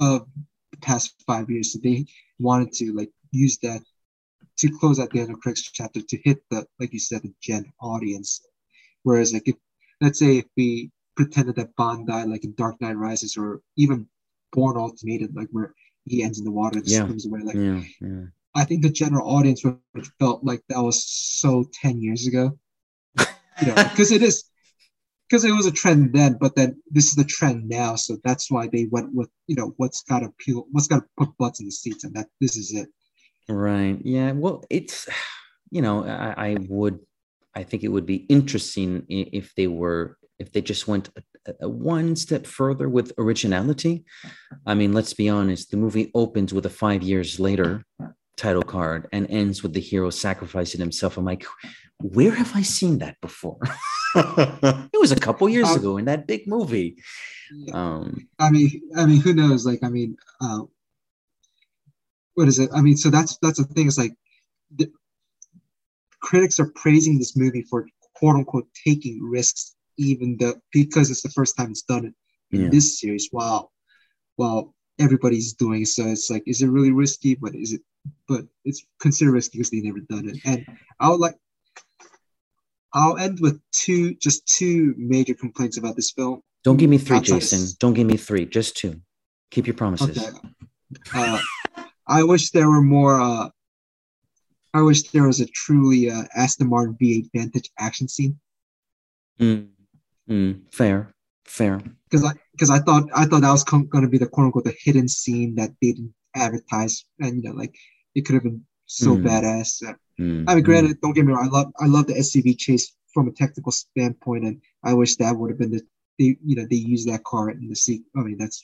[0.00, 0.28] of
[0.72, 1.72] the past five years.
[1.72, 2.06] So they
[2.38, 3.82] wanted to like use that
[4.58, 7.34] to close out the end of Craig's chapter to hit the like you said the
[7.42, 8.40] gen audience.
[9.02, 9.56] Whereas like if
[10.00, 14.08] let's say if we pretended that Bond died like in Dark Knight Rises or even
[14.52, 15.74] Bourne Ultimatum, like where
[16.04, 17.04] he ends in the water and Yeah.
[17.06, 18.26] swims away, like yeah, yeah.
[18.56, 22.58] I think the general audience would have felt like that was so 10 years ago.
[23.18, 24.44] You know, because it is
[25.28, 27.96] because it was a trend then, but then this is the trend now.
[27.96, 31.06] So that's why they went with, you know, what's got to peel, what's got to
[31.18, 32.88] put butts in the seats, and that this is it.
[33.48, 33.98] Right.
[34.04, 34.32] Yeah.
[34.32, 35.08] Well, it's,
[35.70, 37.00] you know, I, I would,
[37.54, 41.10] I think it would be interesting if they were, if they just went
[41.46, 44.04] a, a one step further with originality.
[44.64, 47.84] I mean, let's be honest, the movie opens with a five years later
[48.36, 51.16] title card and ends with the hero sacrificing himself.
[51.16, 51.44] I'm like,
[51.98, 53.58] where have I seen that before?
[54.16, 56.96] it was a couple years Um, ago in that big movie.
[57.72, 59.66] Um, I mean, I mean, who knows?
[59.66, 60.62] Like, I mean, uh,
[62.34, 62.70] what is it?
[62.74, 63.86] I mean, so that's that's the thing.
[63.86, 64.14] Is like,
[64.74, 64.90] the
[66.22, 71.30] critics are praising this movie for quote unquote taking risks, even though because it's the
[71.30, 72.14] first time it's done it
[72.56, 72.70] in Yeah.
[72.70, 73.28] this series.
[73.32, 73.70] Wow,
[74.38, 77.34] well, everybody's doing so it's like, is it really risky?
[77.34, 77.82] But is it?
[78.28, 80.38] But it's considered risky because they never done it.
[80.44, 80.66] And
[81.00, 81.36] I would like.
[82.94, 86.40] I'll end with two, just two major complaints about this film.
[86.64, 87.58] don't give me three, Outside Jason.
[87.64, 89.00] s- Don't give me three, just two.
[89.50, 90.16] Keep your promises.
[90.16, 90.30] Okay.
[91.14, 91.38] Uh,
[92.06, 93.20] I wish there were more.
[93.20, 93.48] Uh,
[94.72, 98.38] I wish there was a truly uh, Aston Martin V8 Vantage action scene
[99.40, 99.68] Mm,
[100.30, 101.14] mm, fair,
[101.44, 101.82] fair.
[102.10, 104.64] because I because I thought I thought that was going to be the quote unquote
[104.64, 107.74] the hidden scene that they didn't advertise and you know like
[108.16, 109.22] it could have been so Mm.
[109.26, 109.70] badass.
[110.18, 110.66] Mm, I mean, mm.
[110.68, 111.44] granted, don't get me wrong.
[111.48, 115.36] I love I love the SUV chase from a technical standpoint, and I wish that
[115.36, 115.82] would have been the
[116.18, 118.08] they you know they used that car in the sequel.
[118.20, 118.58] I mean, that's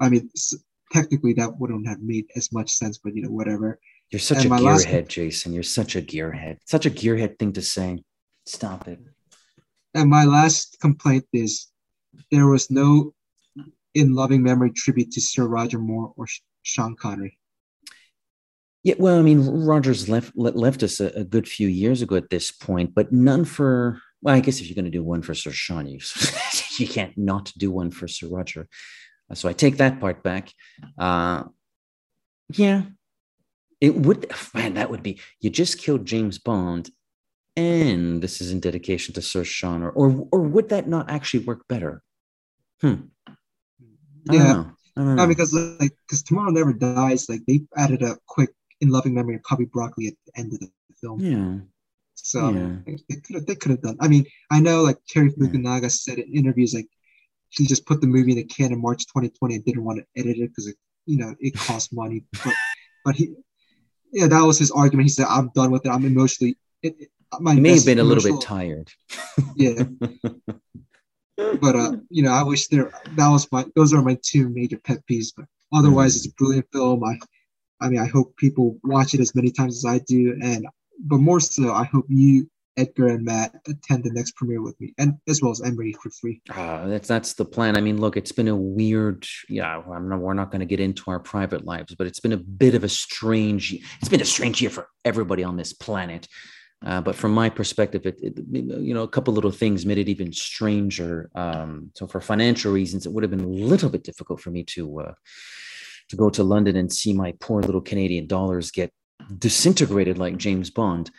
[0.00, 0.54] I mean s-
[0.92, 3.78] technically that wouldn't have made as much sense, but you know whatever.
[4.10, 5.52] You're such and a my last- gearhead, Jason.
[5.54, 6.56] You're such a gearhead.
[6.66, 8.02] Such a gearhead thing to say.
[8.46, 8.98] Stop it.
[9.94, 11.70] And my last complaint is
[12.30, 13.14] there was no
[13.94, 16.26] in loving memory tribute to Sir Roger Moore or
[16.62, 17.38] Sean Connery.
[18.84, 22.30] Yeah, well, I mean, Rogers left left us a, a good few years ago at
[22.30, 24.00] this point, but none for.
[24.22, 26.00] Well, I guess if you're going to do one for Sir Sean, you
[26.78, 28.68] you can't not do one for Sir Roger.
[29.30, 30.52] Uh, So I take that part back.
[30.98, 31.44] Uh,
[32.54, 32.82] yeah,
[33.80, 34.30] it would.
[34.54, 35.20] Man, that would be.
[35.40, 36.90] You just killed James Bond,
[37.56, 41.44] and this is in dedication to Sir Sean, or or, or would that not actually
[41.44, 42.02] work better?
[42.80, 43.06] Hmm.
[44.28, 44.66] I Yeah, know.
[44.96, 45.14] I know.
[45.14, 48.50] no, because like because Tomorrow Never Dies, like they added a quick
[48.82, 50.68] in loving memory of Cubby Broccoli at the end of the
[51.00, 51.18] film.
[51.20, 51.54] yeah.
[52.14, 52.76] So Yeah.
[53.08, 53.96] they could have they could have done.
[54.00, 55.46] I mean, I know like Cary Yeah.
[55.48, 56.88] Fukunaga said in interviews like
[57.56, 60.04] he just put the movie in the can in March 2020 and didn't want to
[60.20, 60.76] edit it because it
[61.06, 62.18] you know it cost money.
[62.44, 62.54] But
[63.04, 63.24] but he
[64.12, 65.06] yeah that was his argument.
[65.06, 65.90] He said I'm done with it.
[65.90, 66.56] I'm emotionally.
[66.82, 67.08] It, it,
[67.40, 68.88] my may have been a little bit tired.
[69.56, 69.84] Yeah,
[71.64, 72.90] but uh, you know, I wish there.
[73.16, 73.64] That was my.
[73.74, 75.32] Those are my two major pet peeves.
[75.36, 77.02] But otherwise, it's a brilliant film.
[77.04, 77.14] I,
[77.82, 80.66] I mean, I hope people watch it as many times as I do, and
[81.04, 84.94] but more so, I hope you, Edgar and Matt, attend the next premiere with me,
[84.98, 86.40] and as well as Emery for free.
[86.50, 87.76] Ah, that's that's the plan.
[87.76, 89.26] I mean, look, it's been a weird.
[89.48, 92.32] Yeah, I'm not, we're not going to get into our private lives, but it's been
[92.32, 93.74] a bit of a strange.
[94.00, 96.28] It's been a strange year for everybody on this planet.
[96.84, 100.08] Uh, but from my perspective, it, it you know a couple little things made it
[100.08, 101.30] even stranger.
[101.34, 104.64] Um, so for financial reasons, it would have been a little bit difficult for me
[104.64, 105.12] to uh,
[106.12, 108.92] to go to London and see my poor little Canadian dollars get
[109.38, 111.10] disintegrated like James Bond.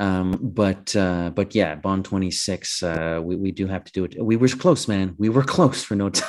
[0.00, 4.16] Um, but uh, but yeah, Bond 26, uh, we, we do have to do it.
[4.20, 5.14] We were close, man.
[5.18, 6.28] We were close for no time.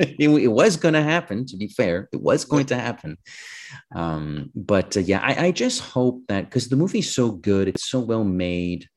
[0.00, 2.08] it, it was going to happen, to be fair.
[2.12, 3.18] It was going to happen.
[3.94, 7.90] Um, but uh, yeah, I, I just hope that because the movie's so good, it's
[7.90, 8.88] so well made,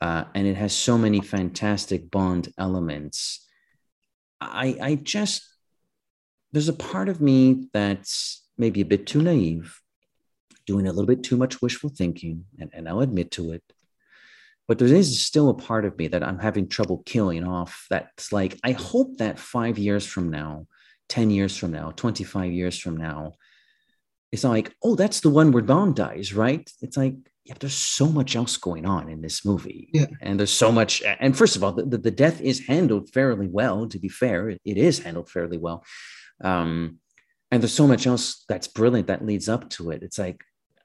[0.00, 3.46] uh, and it has so many fantastic Bond elements.
[4.40, 5.49] I I just
[6.52, 9.80] there's a part of me that's maybe a bit too naive
[10.66, 13.62] doing a little bit too much wishful thinking, and, and I'll admit to it.
[14.68, 17.86] But there is still a part of me that I'm having trouble killing off.
[17.90, 20.66] That's like, I hope that five years from now,
[21.08, 23.32] 10 years from now, 25 years from now,
[24.30, 26.70] it's not like, oh, that's the one where Bond dies, right?
[26.82, 29.88] It's like, yeah, there's so much else going on in this movie.
[29.92, 30.06] Yeah.
[30.20, 31.02] And there's so much.
[31.02, 34.50] And first of all, the, the, death is handled fairly well, to be fair.
[34.50, 35.84] It is handled fairly well.
[36.42, 36.98] Um,
[37.50, 40.02] and there's so much else that's brilliant that leads up to it.
[40.02, 40.40] It's like,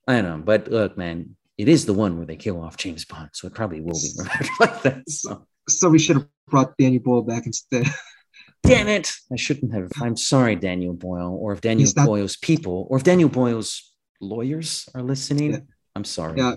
[0.07, 3.06] I don't know, but look, man, it is the one where they kill off James
[3.06, 5.10] Bond, so it probably will be remembered like that.
[5.10, 5.45] So.
[5.68, 7.88] So we should have brought Daniel Boyle back instead.
[8.64, 9.11] Damn it!
[9.32, 9.91] I shouldn't have.
[10.02, 14.88] I'm sorry, Daniel Boyle, or if Daniel not- Boyle's people, or if Daniel Boyle's lawyers
[14.95, 15.52] are listening.
[15.53, 15.60] Yeah.
[15.95, 16.38] I'm sorry.
[16.40, 16.56] yeah,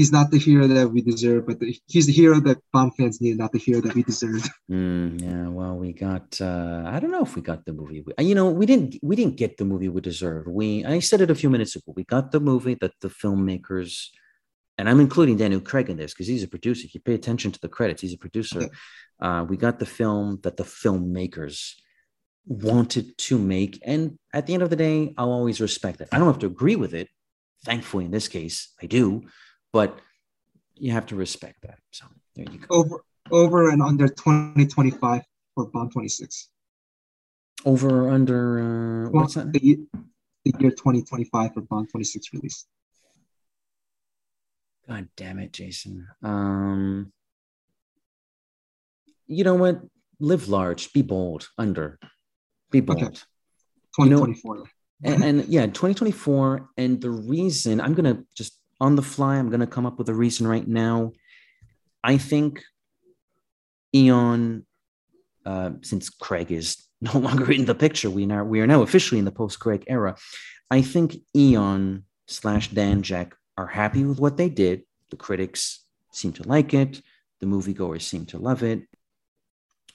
[0.00, 3.16] he's not the hero that we deserve, but the, he's the hero that Bond fans
[3.20, 4.42] need, not the hero that we deserve.
[4.70, 6.28] Mm, yeah, well, we got.
[6.50, 8.00] Uh, I don't know if we got the movie.
[8.06, 8.92] we- You know, we didn't.
[9.08, 10.42] We didn't get the movie we deserve.
[10.60, 10.66] We.
[10.94, 11.88] I said it a few minutes ago.
[12.00, 13.92] We got the movie that the filmmakers,
[14.78, 16.82] and I'm including Daniel Craig in this because he's a producer.
[16.86, 18.62] If you pay attention to the credits, he's a producer.
[19.26, 21.56] Uh, we got the film that the filmmakers
[22.46, 24.02] wanted to make, and
[24.32, 26.08] at the end of the day, I'll always respect it.
[26.12, 27.08] I don't have to agree with it.
[27.70, 29.22] Thankfully, in this case, I do,
[29.72, 29.98] but
[30.74, 31.78] you have to respect that.
[31.90, 32.66] So there you go.
[32.70, 35.22] Over over and under 2025
[35.54, 36.48] for Bond 26.
[37.64, 39.52] Over or under uh, what's that?
[39.52, 39.86] the, ye-
[40.44, 42.66] the year 2025 for Bond 26 release.
[44.88, 46.08] God damn it, Jason.
[46.22, 47.12] Um,
[49.26, 49.80] you know what?
[50.18, 51.48] Live large, be bold.
[51.56, 51.98] Under,
[52.70, 53.02] be bold.
[53.02, 53.16] Okay.
[53.96, 54.64] 2024.
[55.02, 59.66] and, and yeah 2024 and the reason i'm gonna just on the fly i'm gonna
[59.66, 61.12] come up with a reason right now.
[62.02, 62.62] I think
[63.94, 64.64] eon
[65.44, 69.18] uh, since craig is no longer in the picture we now we are now officially
[69.18, 70.16] in the post craig era.
[70.70, 74.82] I think eon slash Danjaq are happy with what they did.
[75.10, 77.02] The critics seem to like it.
[77.40, 78.82] The moviegoers seem to love it.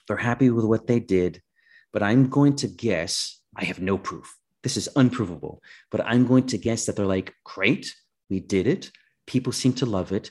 [0.06, 1.42] They're happy with what they did
[1.92, 4.36] but i'm going to guess i have no proof.
[4.62, 7.94] This is unprovable, but I'm going to guess that they're like, great,
[8.28, 8.90] we did it.
[9.26, 10.30] People seem to love it.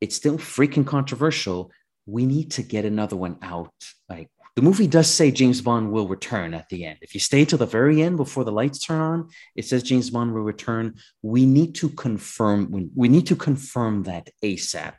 [0.00, 1.70] It's still freaking controversial.
[2.06, 3.74] We need to get another one out.
[4.08, 6.98] Like the movie does say James Bond will return at the end.
[7.00, 10.10] If you stay till the very end before the lights turn on, it says James
[10.10, 10.96] Bond will return.
[11.22, 12.90] We need to confirm.
[12.94, 14.94] We, need to confirm that ASAP.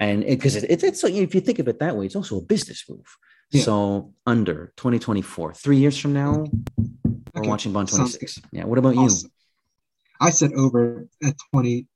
[0.00, 2.42] And because it, it, it's if you think of it that way, it's also a
[2.42, 3.06] business move.
[3.52, 3.62] Yeah.
[3.62, 6.46] So under 2024, three years from now,
[7.34, 8.40] we're watching Bond sounds 26.
[8.50, 8.64] Yeah.
[8.64, 9.08] What about you?
[10.20, 11.86] I said over at 20.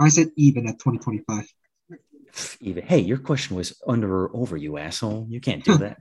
[0.00, 1.52] I said even at 2025.
[2.60, 5.26] Even hey, your question was under or over, you asshole.
[5.28, 5.98] You can't do that.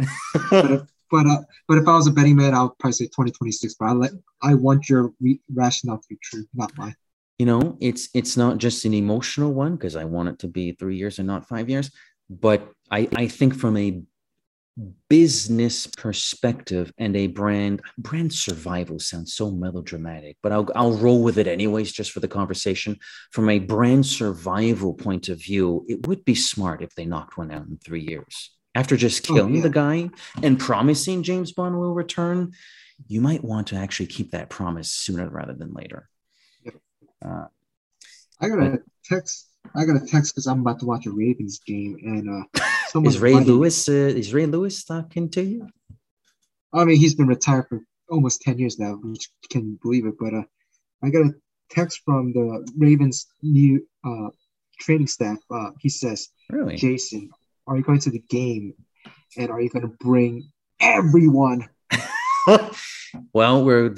[0.52, 3.06] But if, but, uh, but if I was a betting man, I would probably say
[3.06, 3.76] 2026.
[3.80, 4.12] But I let
[4.42, 6.96] I want your re- rationale to be true, not mine.
[7.40, 10.74] you know, it's it's not just an emotional one because I want it to be
[10.74, 11.92] three years and not five years.
[12.30, 14.02] But I I think from a
[15.10, 21.38] business perspective and a brand brand survival sounds so melodramatic but I'll, I'll roll with
[21.40, 22.98] it anyways just for the conversation
[23.32, 27.52] from a brand survival point of view it would be smart if they knocked one
[27.52, 29.64] out in three years after just Oh, killing yeah.
[29.64, 30.10] the guy
[30.44, 32.52] and promising james bond will return
[33.08, 36.08] you might want to actually keep that promise sooner rather than later
[36.64, 36.76] Yep.
[37.26, 37.46] uh,
[38.40, 39.48] I got a text.
[39.76, 43.16] I got a text because I'm about to watch a Ravens game, and uh, someone's
[43.16, 45.68] is ray buddy- lewis uh, is ray lewis talking to you
[46.74, 50.16] I mean, he's been retired for almost 10 years now, which can believe it.
[50.20, 50.44] But uh,
[51.04, 51.34] I got a
[51.70, 54.30] text from the Ravens new uh,
[54.80, 55.38] training staff.
[55.50, 57.30] Uh, he says, really Jason,
[57.68, 58.74] are you going to the game?
[59.38, 60.50] And are you going to bring
[60.80, 61.68] everyone?
[63.34, 63.94] well, we're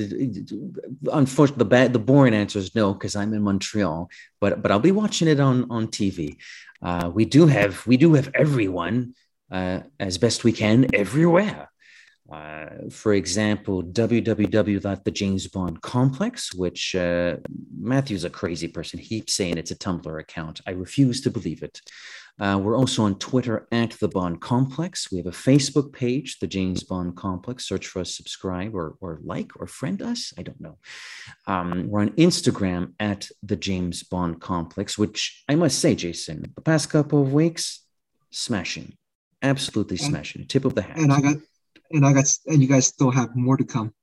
[1.11, 4.09] unfortunately the bad, the boring answer is no because I'm in Montreal,
[4.39, 6.37] but but I'll be watching it on on TV.
[6.81, 9.15] Uh, we do have we do have everyone
[9.51, 11.69] uh, as best we can everywhere.
[12.31, 15.03] Uh, for example, www.
[15.03, 17.37] The James Bond Complex, which uh,
[17.79, 18.99] Matthew's a crazy person.
[18.99, 20.61] He keeps saying it's a Tumblr account.
[20.67, 21.81] I refuse to believe it.
[22.39, 25.11] Uh, we're also on Twitter at the Bond Complex.
[25.11, 27.67] We have a Facebook page, the James Bond Complex.
[27.67, 30.33] Search for us, subscribe, or, or like, or friend us.
[30.37, 30.77] I don't know.
[31.47, 36.61] Um, we're on Instagram at the James Bond Complex, which I must say, Jason, the
[36.61, 37.83] past couple of weeks,
[38.31, 38.93] smashing,
[39.41, 40.47] absolutely smashing.
[40.47, 40.97] Tip of the hat.
[40.97, 41.35] And I got,
[41.91, 43.93] and I got, and you guys still have more to come.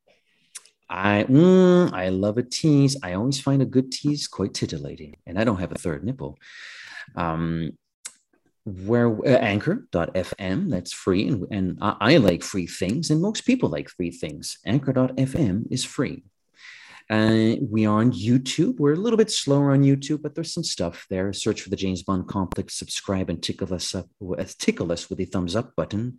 [0.89, 2.97] I mm, I love a tease.
[3.03, 6.39] I always find a good tease quite titillating, and I don't have a third nipple.
[7.17, 7.73] Um,
[8.67, 13.69] where uh, anchor.fm that's free and, and I, I like free things and most people
[13.69, 14.59] like free things.
[14.67, 16.25] Anchor.fm is free.
[17.09, 20.65] Uh, we are on youtube we're a little bit slower on youtube but there's some
[20.65, 21.33] stuff there.
[21.33, 25.19] Search for the james bond complex subscribe and tickle us up with tickle us with
[25.19, 26.19] the thumbs up button.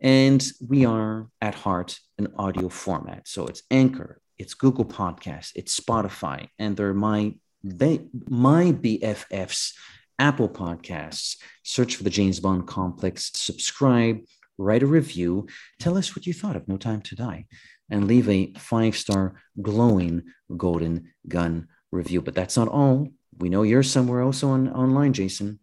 [0.00, 3.28] And we are at heart an audio format.
[3.28, 9.72] So it's anchor it's google podcast it's spotify and they're my they my bffs
[10.18, 14.18] apple podcasts search for the james bond complex subscribe
[14.58, 15.46] write a review
[15.78, 17.44] tell us what you thought of no time to die
[17.90, 20.22] and leave a five star glowing
[20.56, 22.20] golden gun review.
[22.22, 23.08] But that's not all.
[23.38, 25.58] We know you're somewhere also on online, Jason.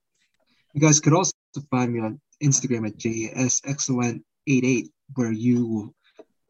[0.74, 1.34] You guys could also
[1.70, 5.94] find me on Instagram at JSXON88, where you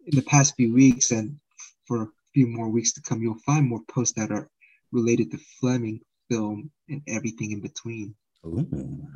[0.05, 1.37] in the past few weeks and
[1.85, 4.49] for a few more weeks to come, you'll find more posts that are
[4.91, 8.15] related to Fleming, film, and everything in between.
[8.45, 9.07] Ooh.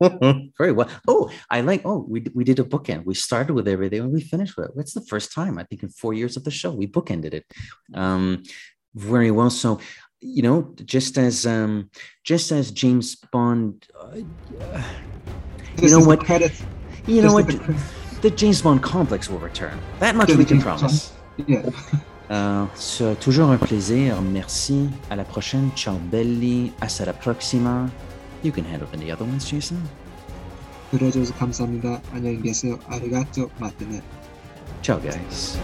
[0.58, 0.88] Very well.
[1.06, 1.82] Oh, I like.
[1.84, 3.04] Oh, we we did a bookend.
[3.04, 4.72] We started with everything and we finished with it.
[4.76, 7.44] It's the first time I think in four years of the show we bookended it.
[7.94, 8.42] Um,
[8.96, 9.48] very well.
[9.50, 9.78] So,
[10.20, 11.88] you know, just as um,
[12.24, 13.86] just as James Bond.
[13.98, 14.22] Uh,
[15.80, 16.20] you know what?
[16.24, 16.62] Credits.
[17.06, 17.46] You know what?
[17.46, 17.76] The-
[18.22, 19.76] The James Bond complex will return.
[19.98, 21.12] That much we can promise.
[21.46, 21.68] Yeah.
[22.31, 24.21] Euh, c'est toujours un plaisir.
[24.21, 24.89] Merci.
[25.09, 25.69] À la prochaine.
[25.75, 26.73] Ciao belli.
[26.81, 27.89] Hasta la próxima.
[28.43, 29.77] You can handle any other ones, Jason.
[30.91, 32.01] 들어줘서 감사합니다.
[32.13, 32.79] 안녕히 계세요.
[32.87, 34.01] 아리가토 마테네.
[34.81, 35.57] Ciao, guys.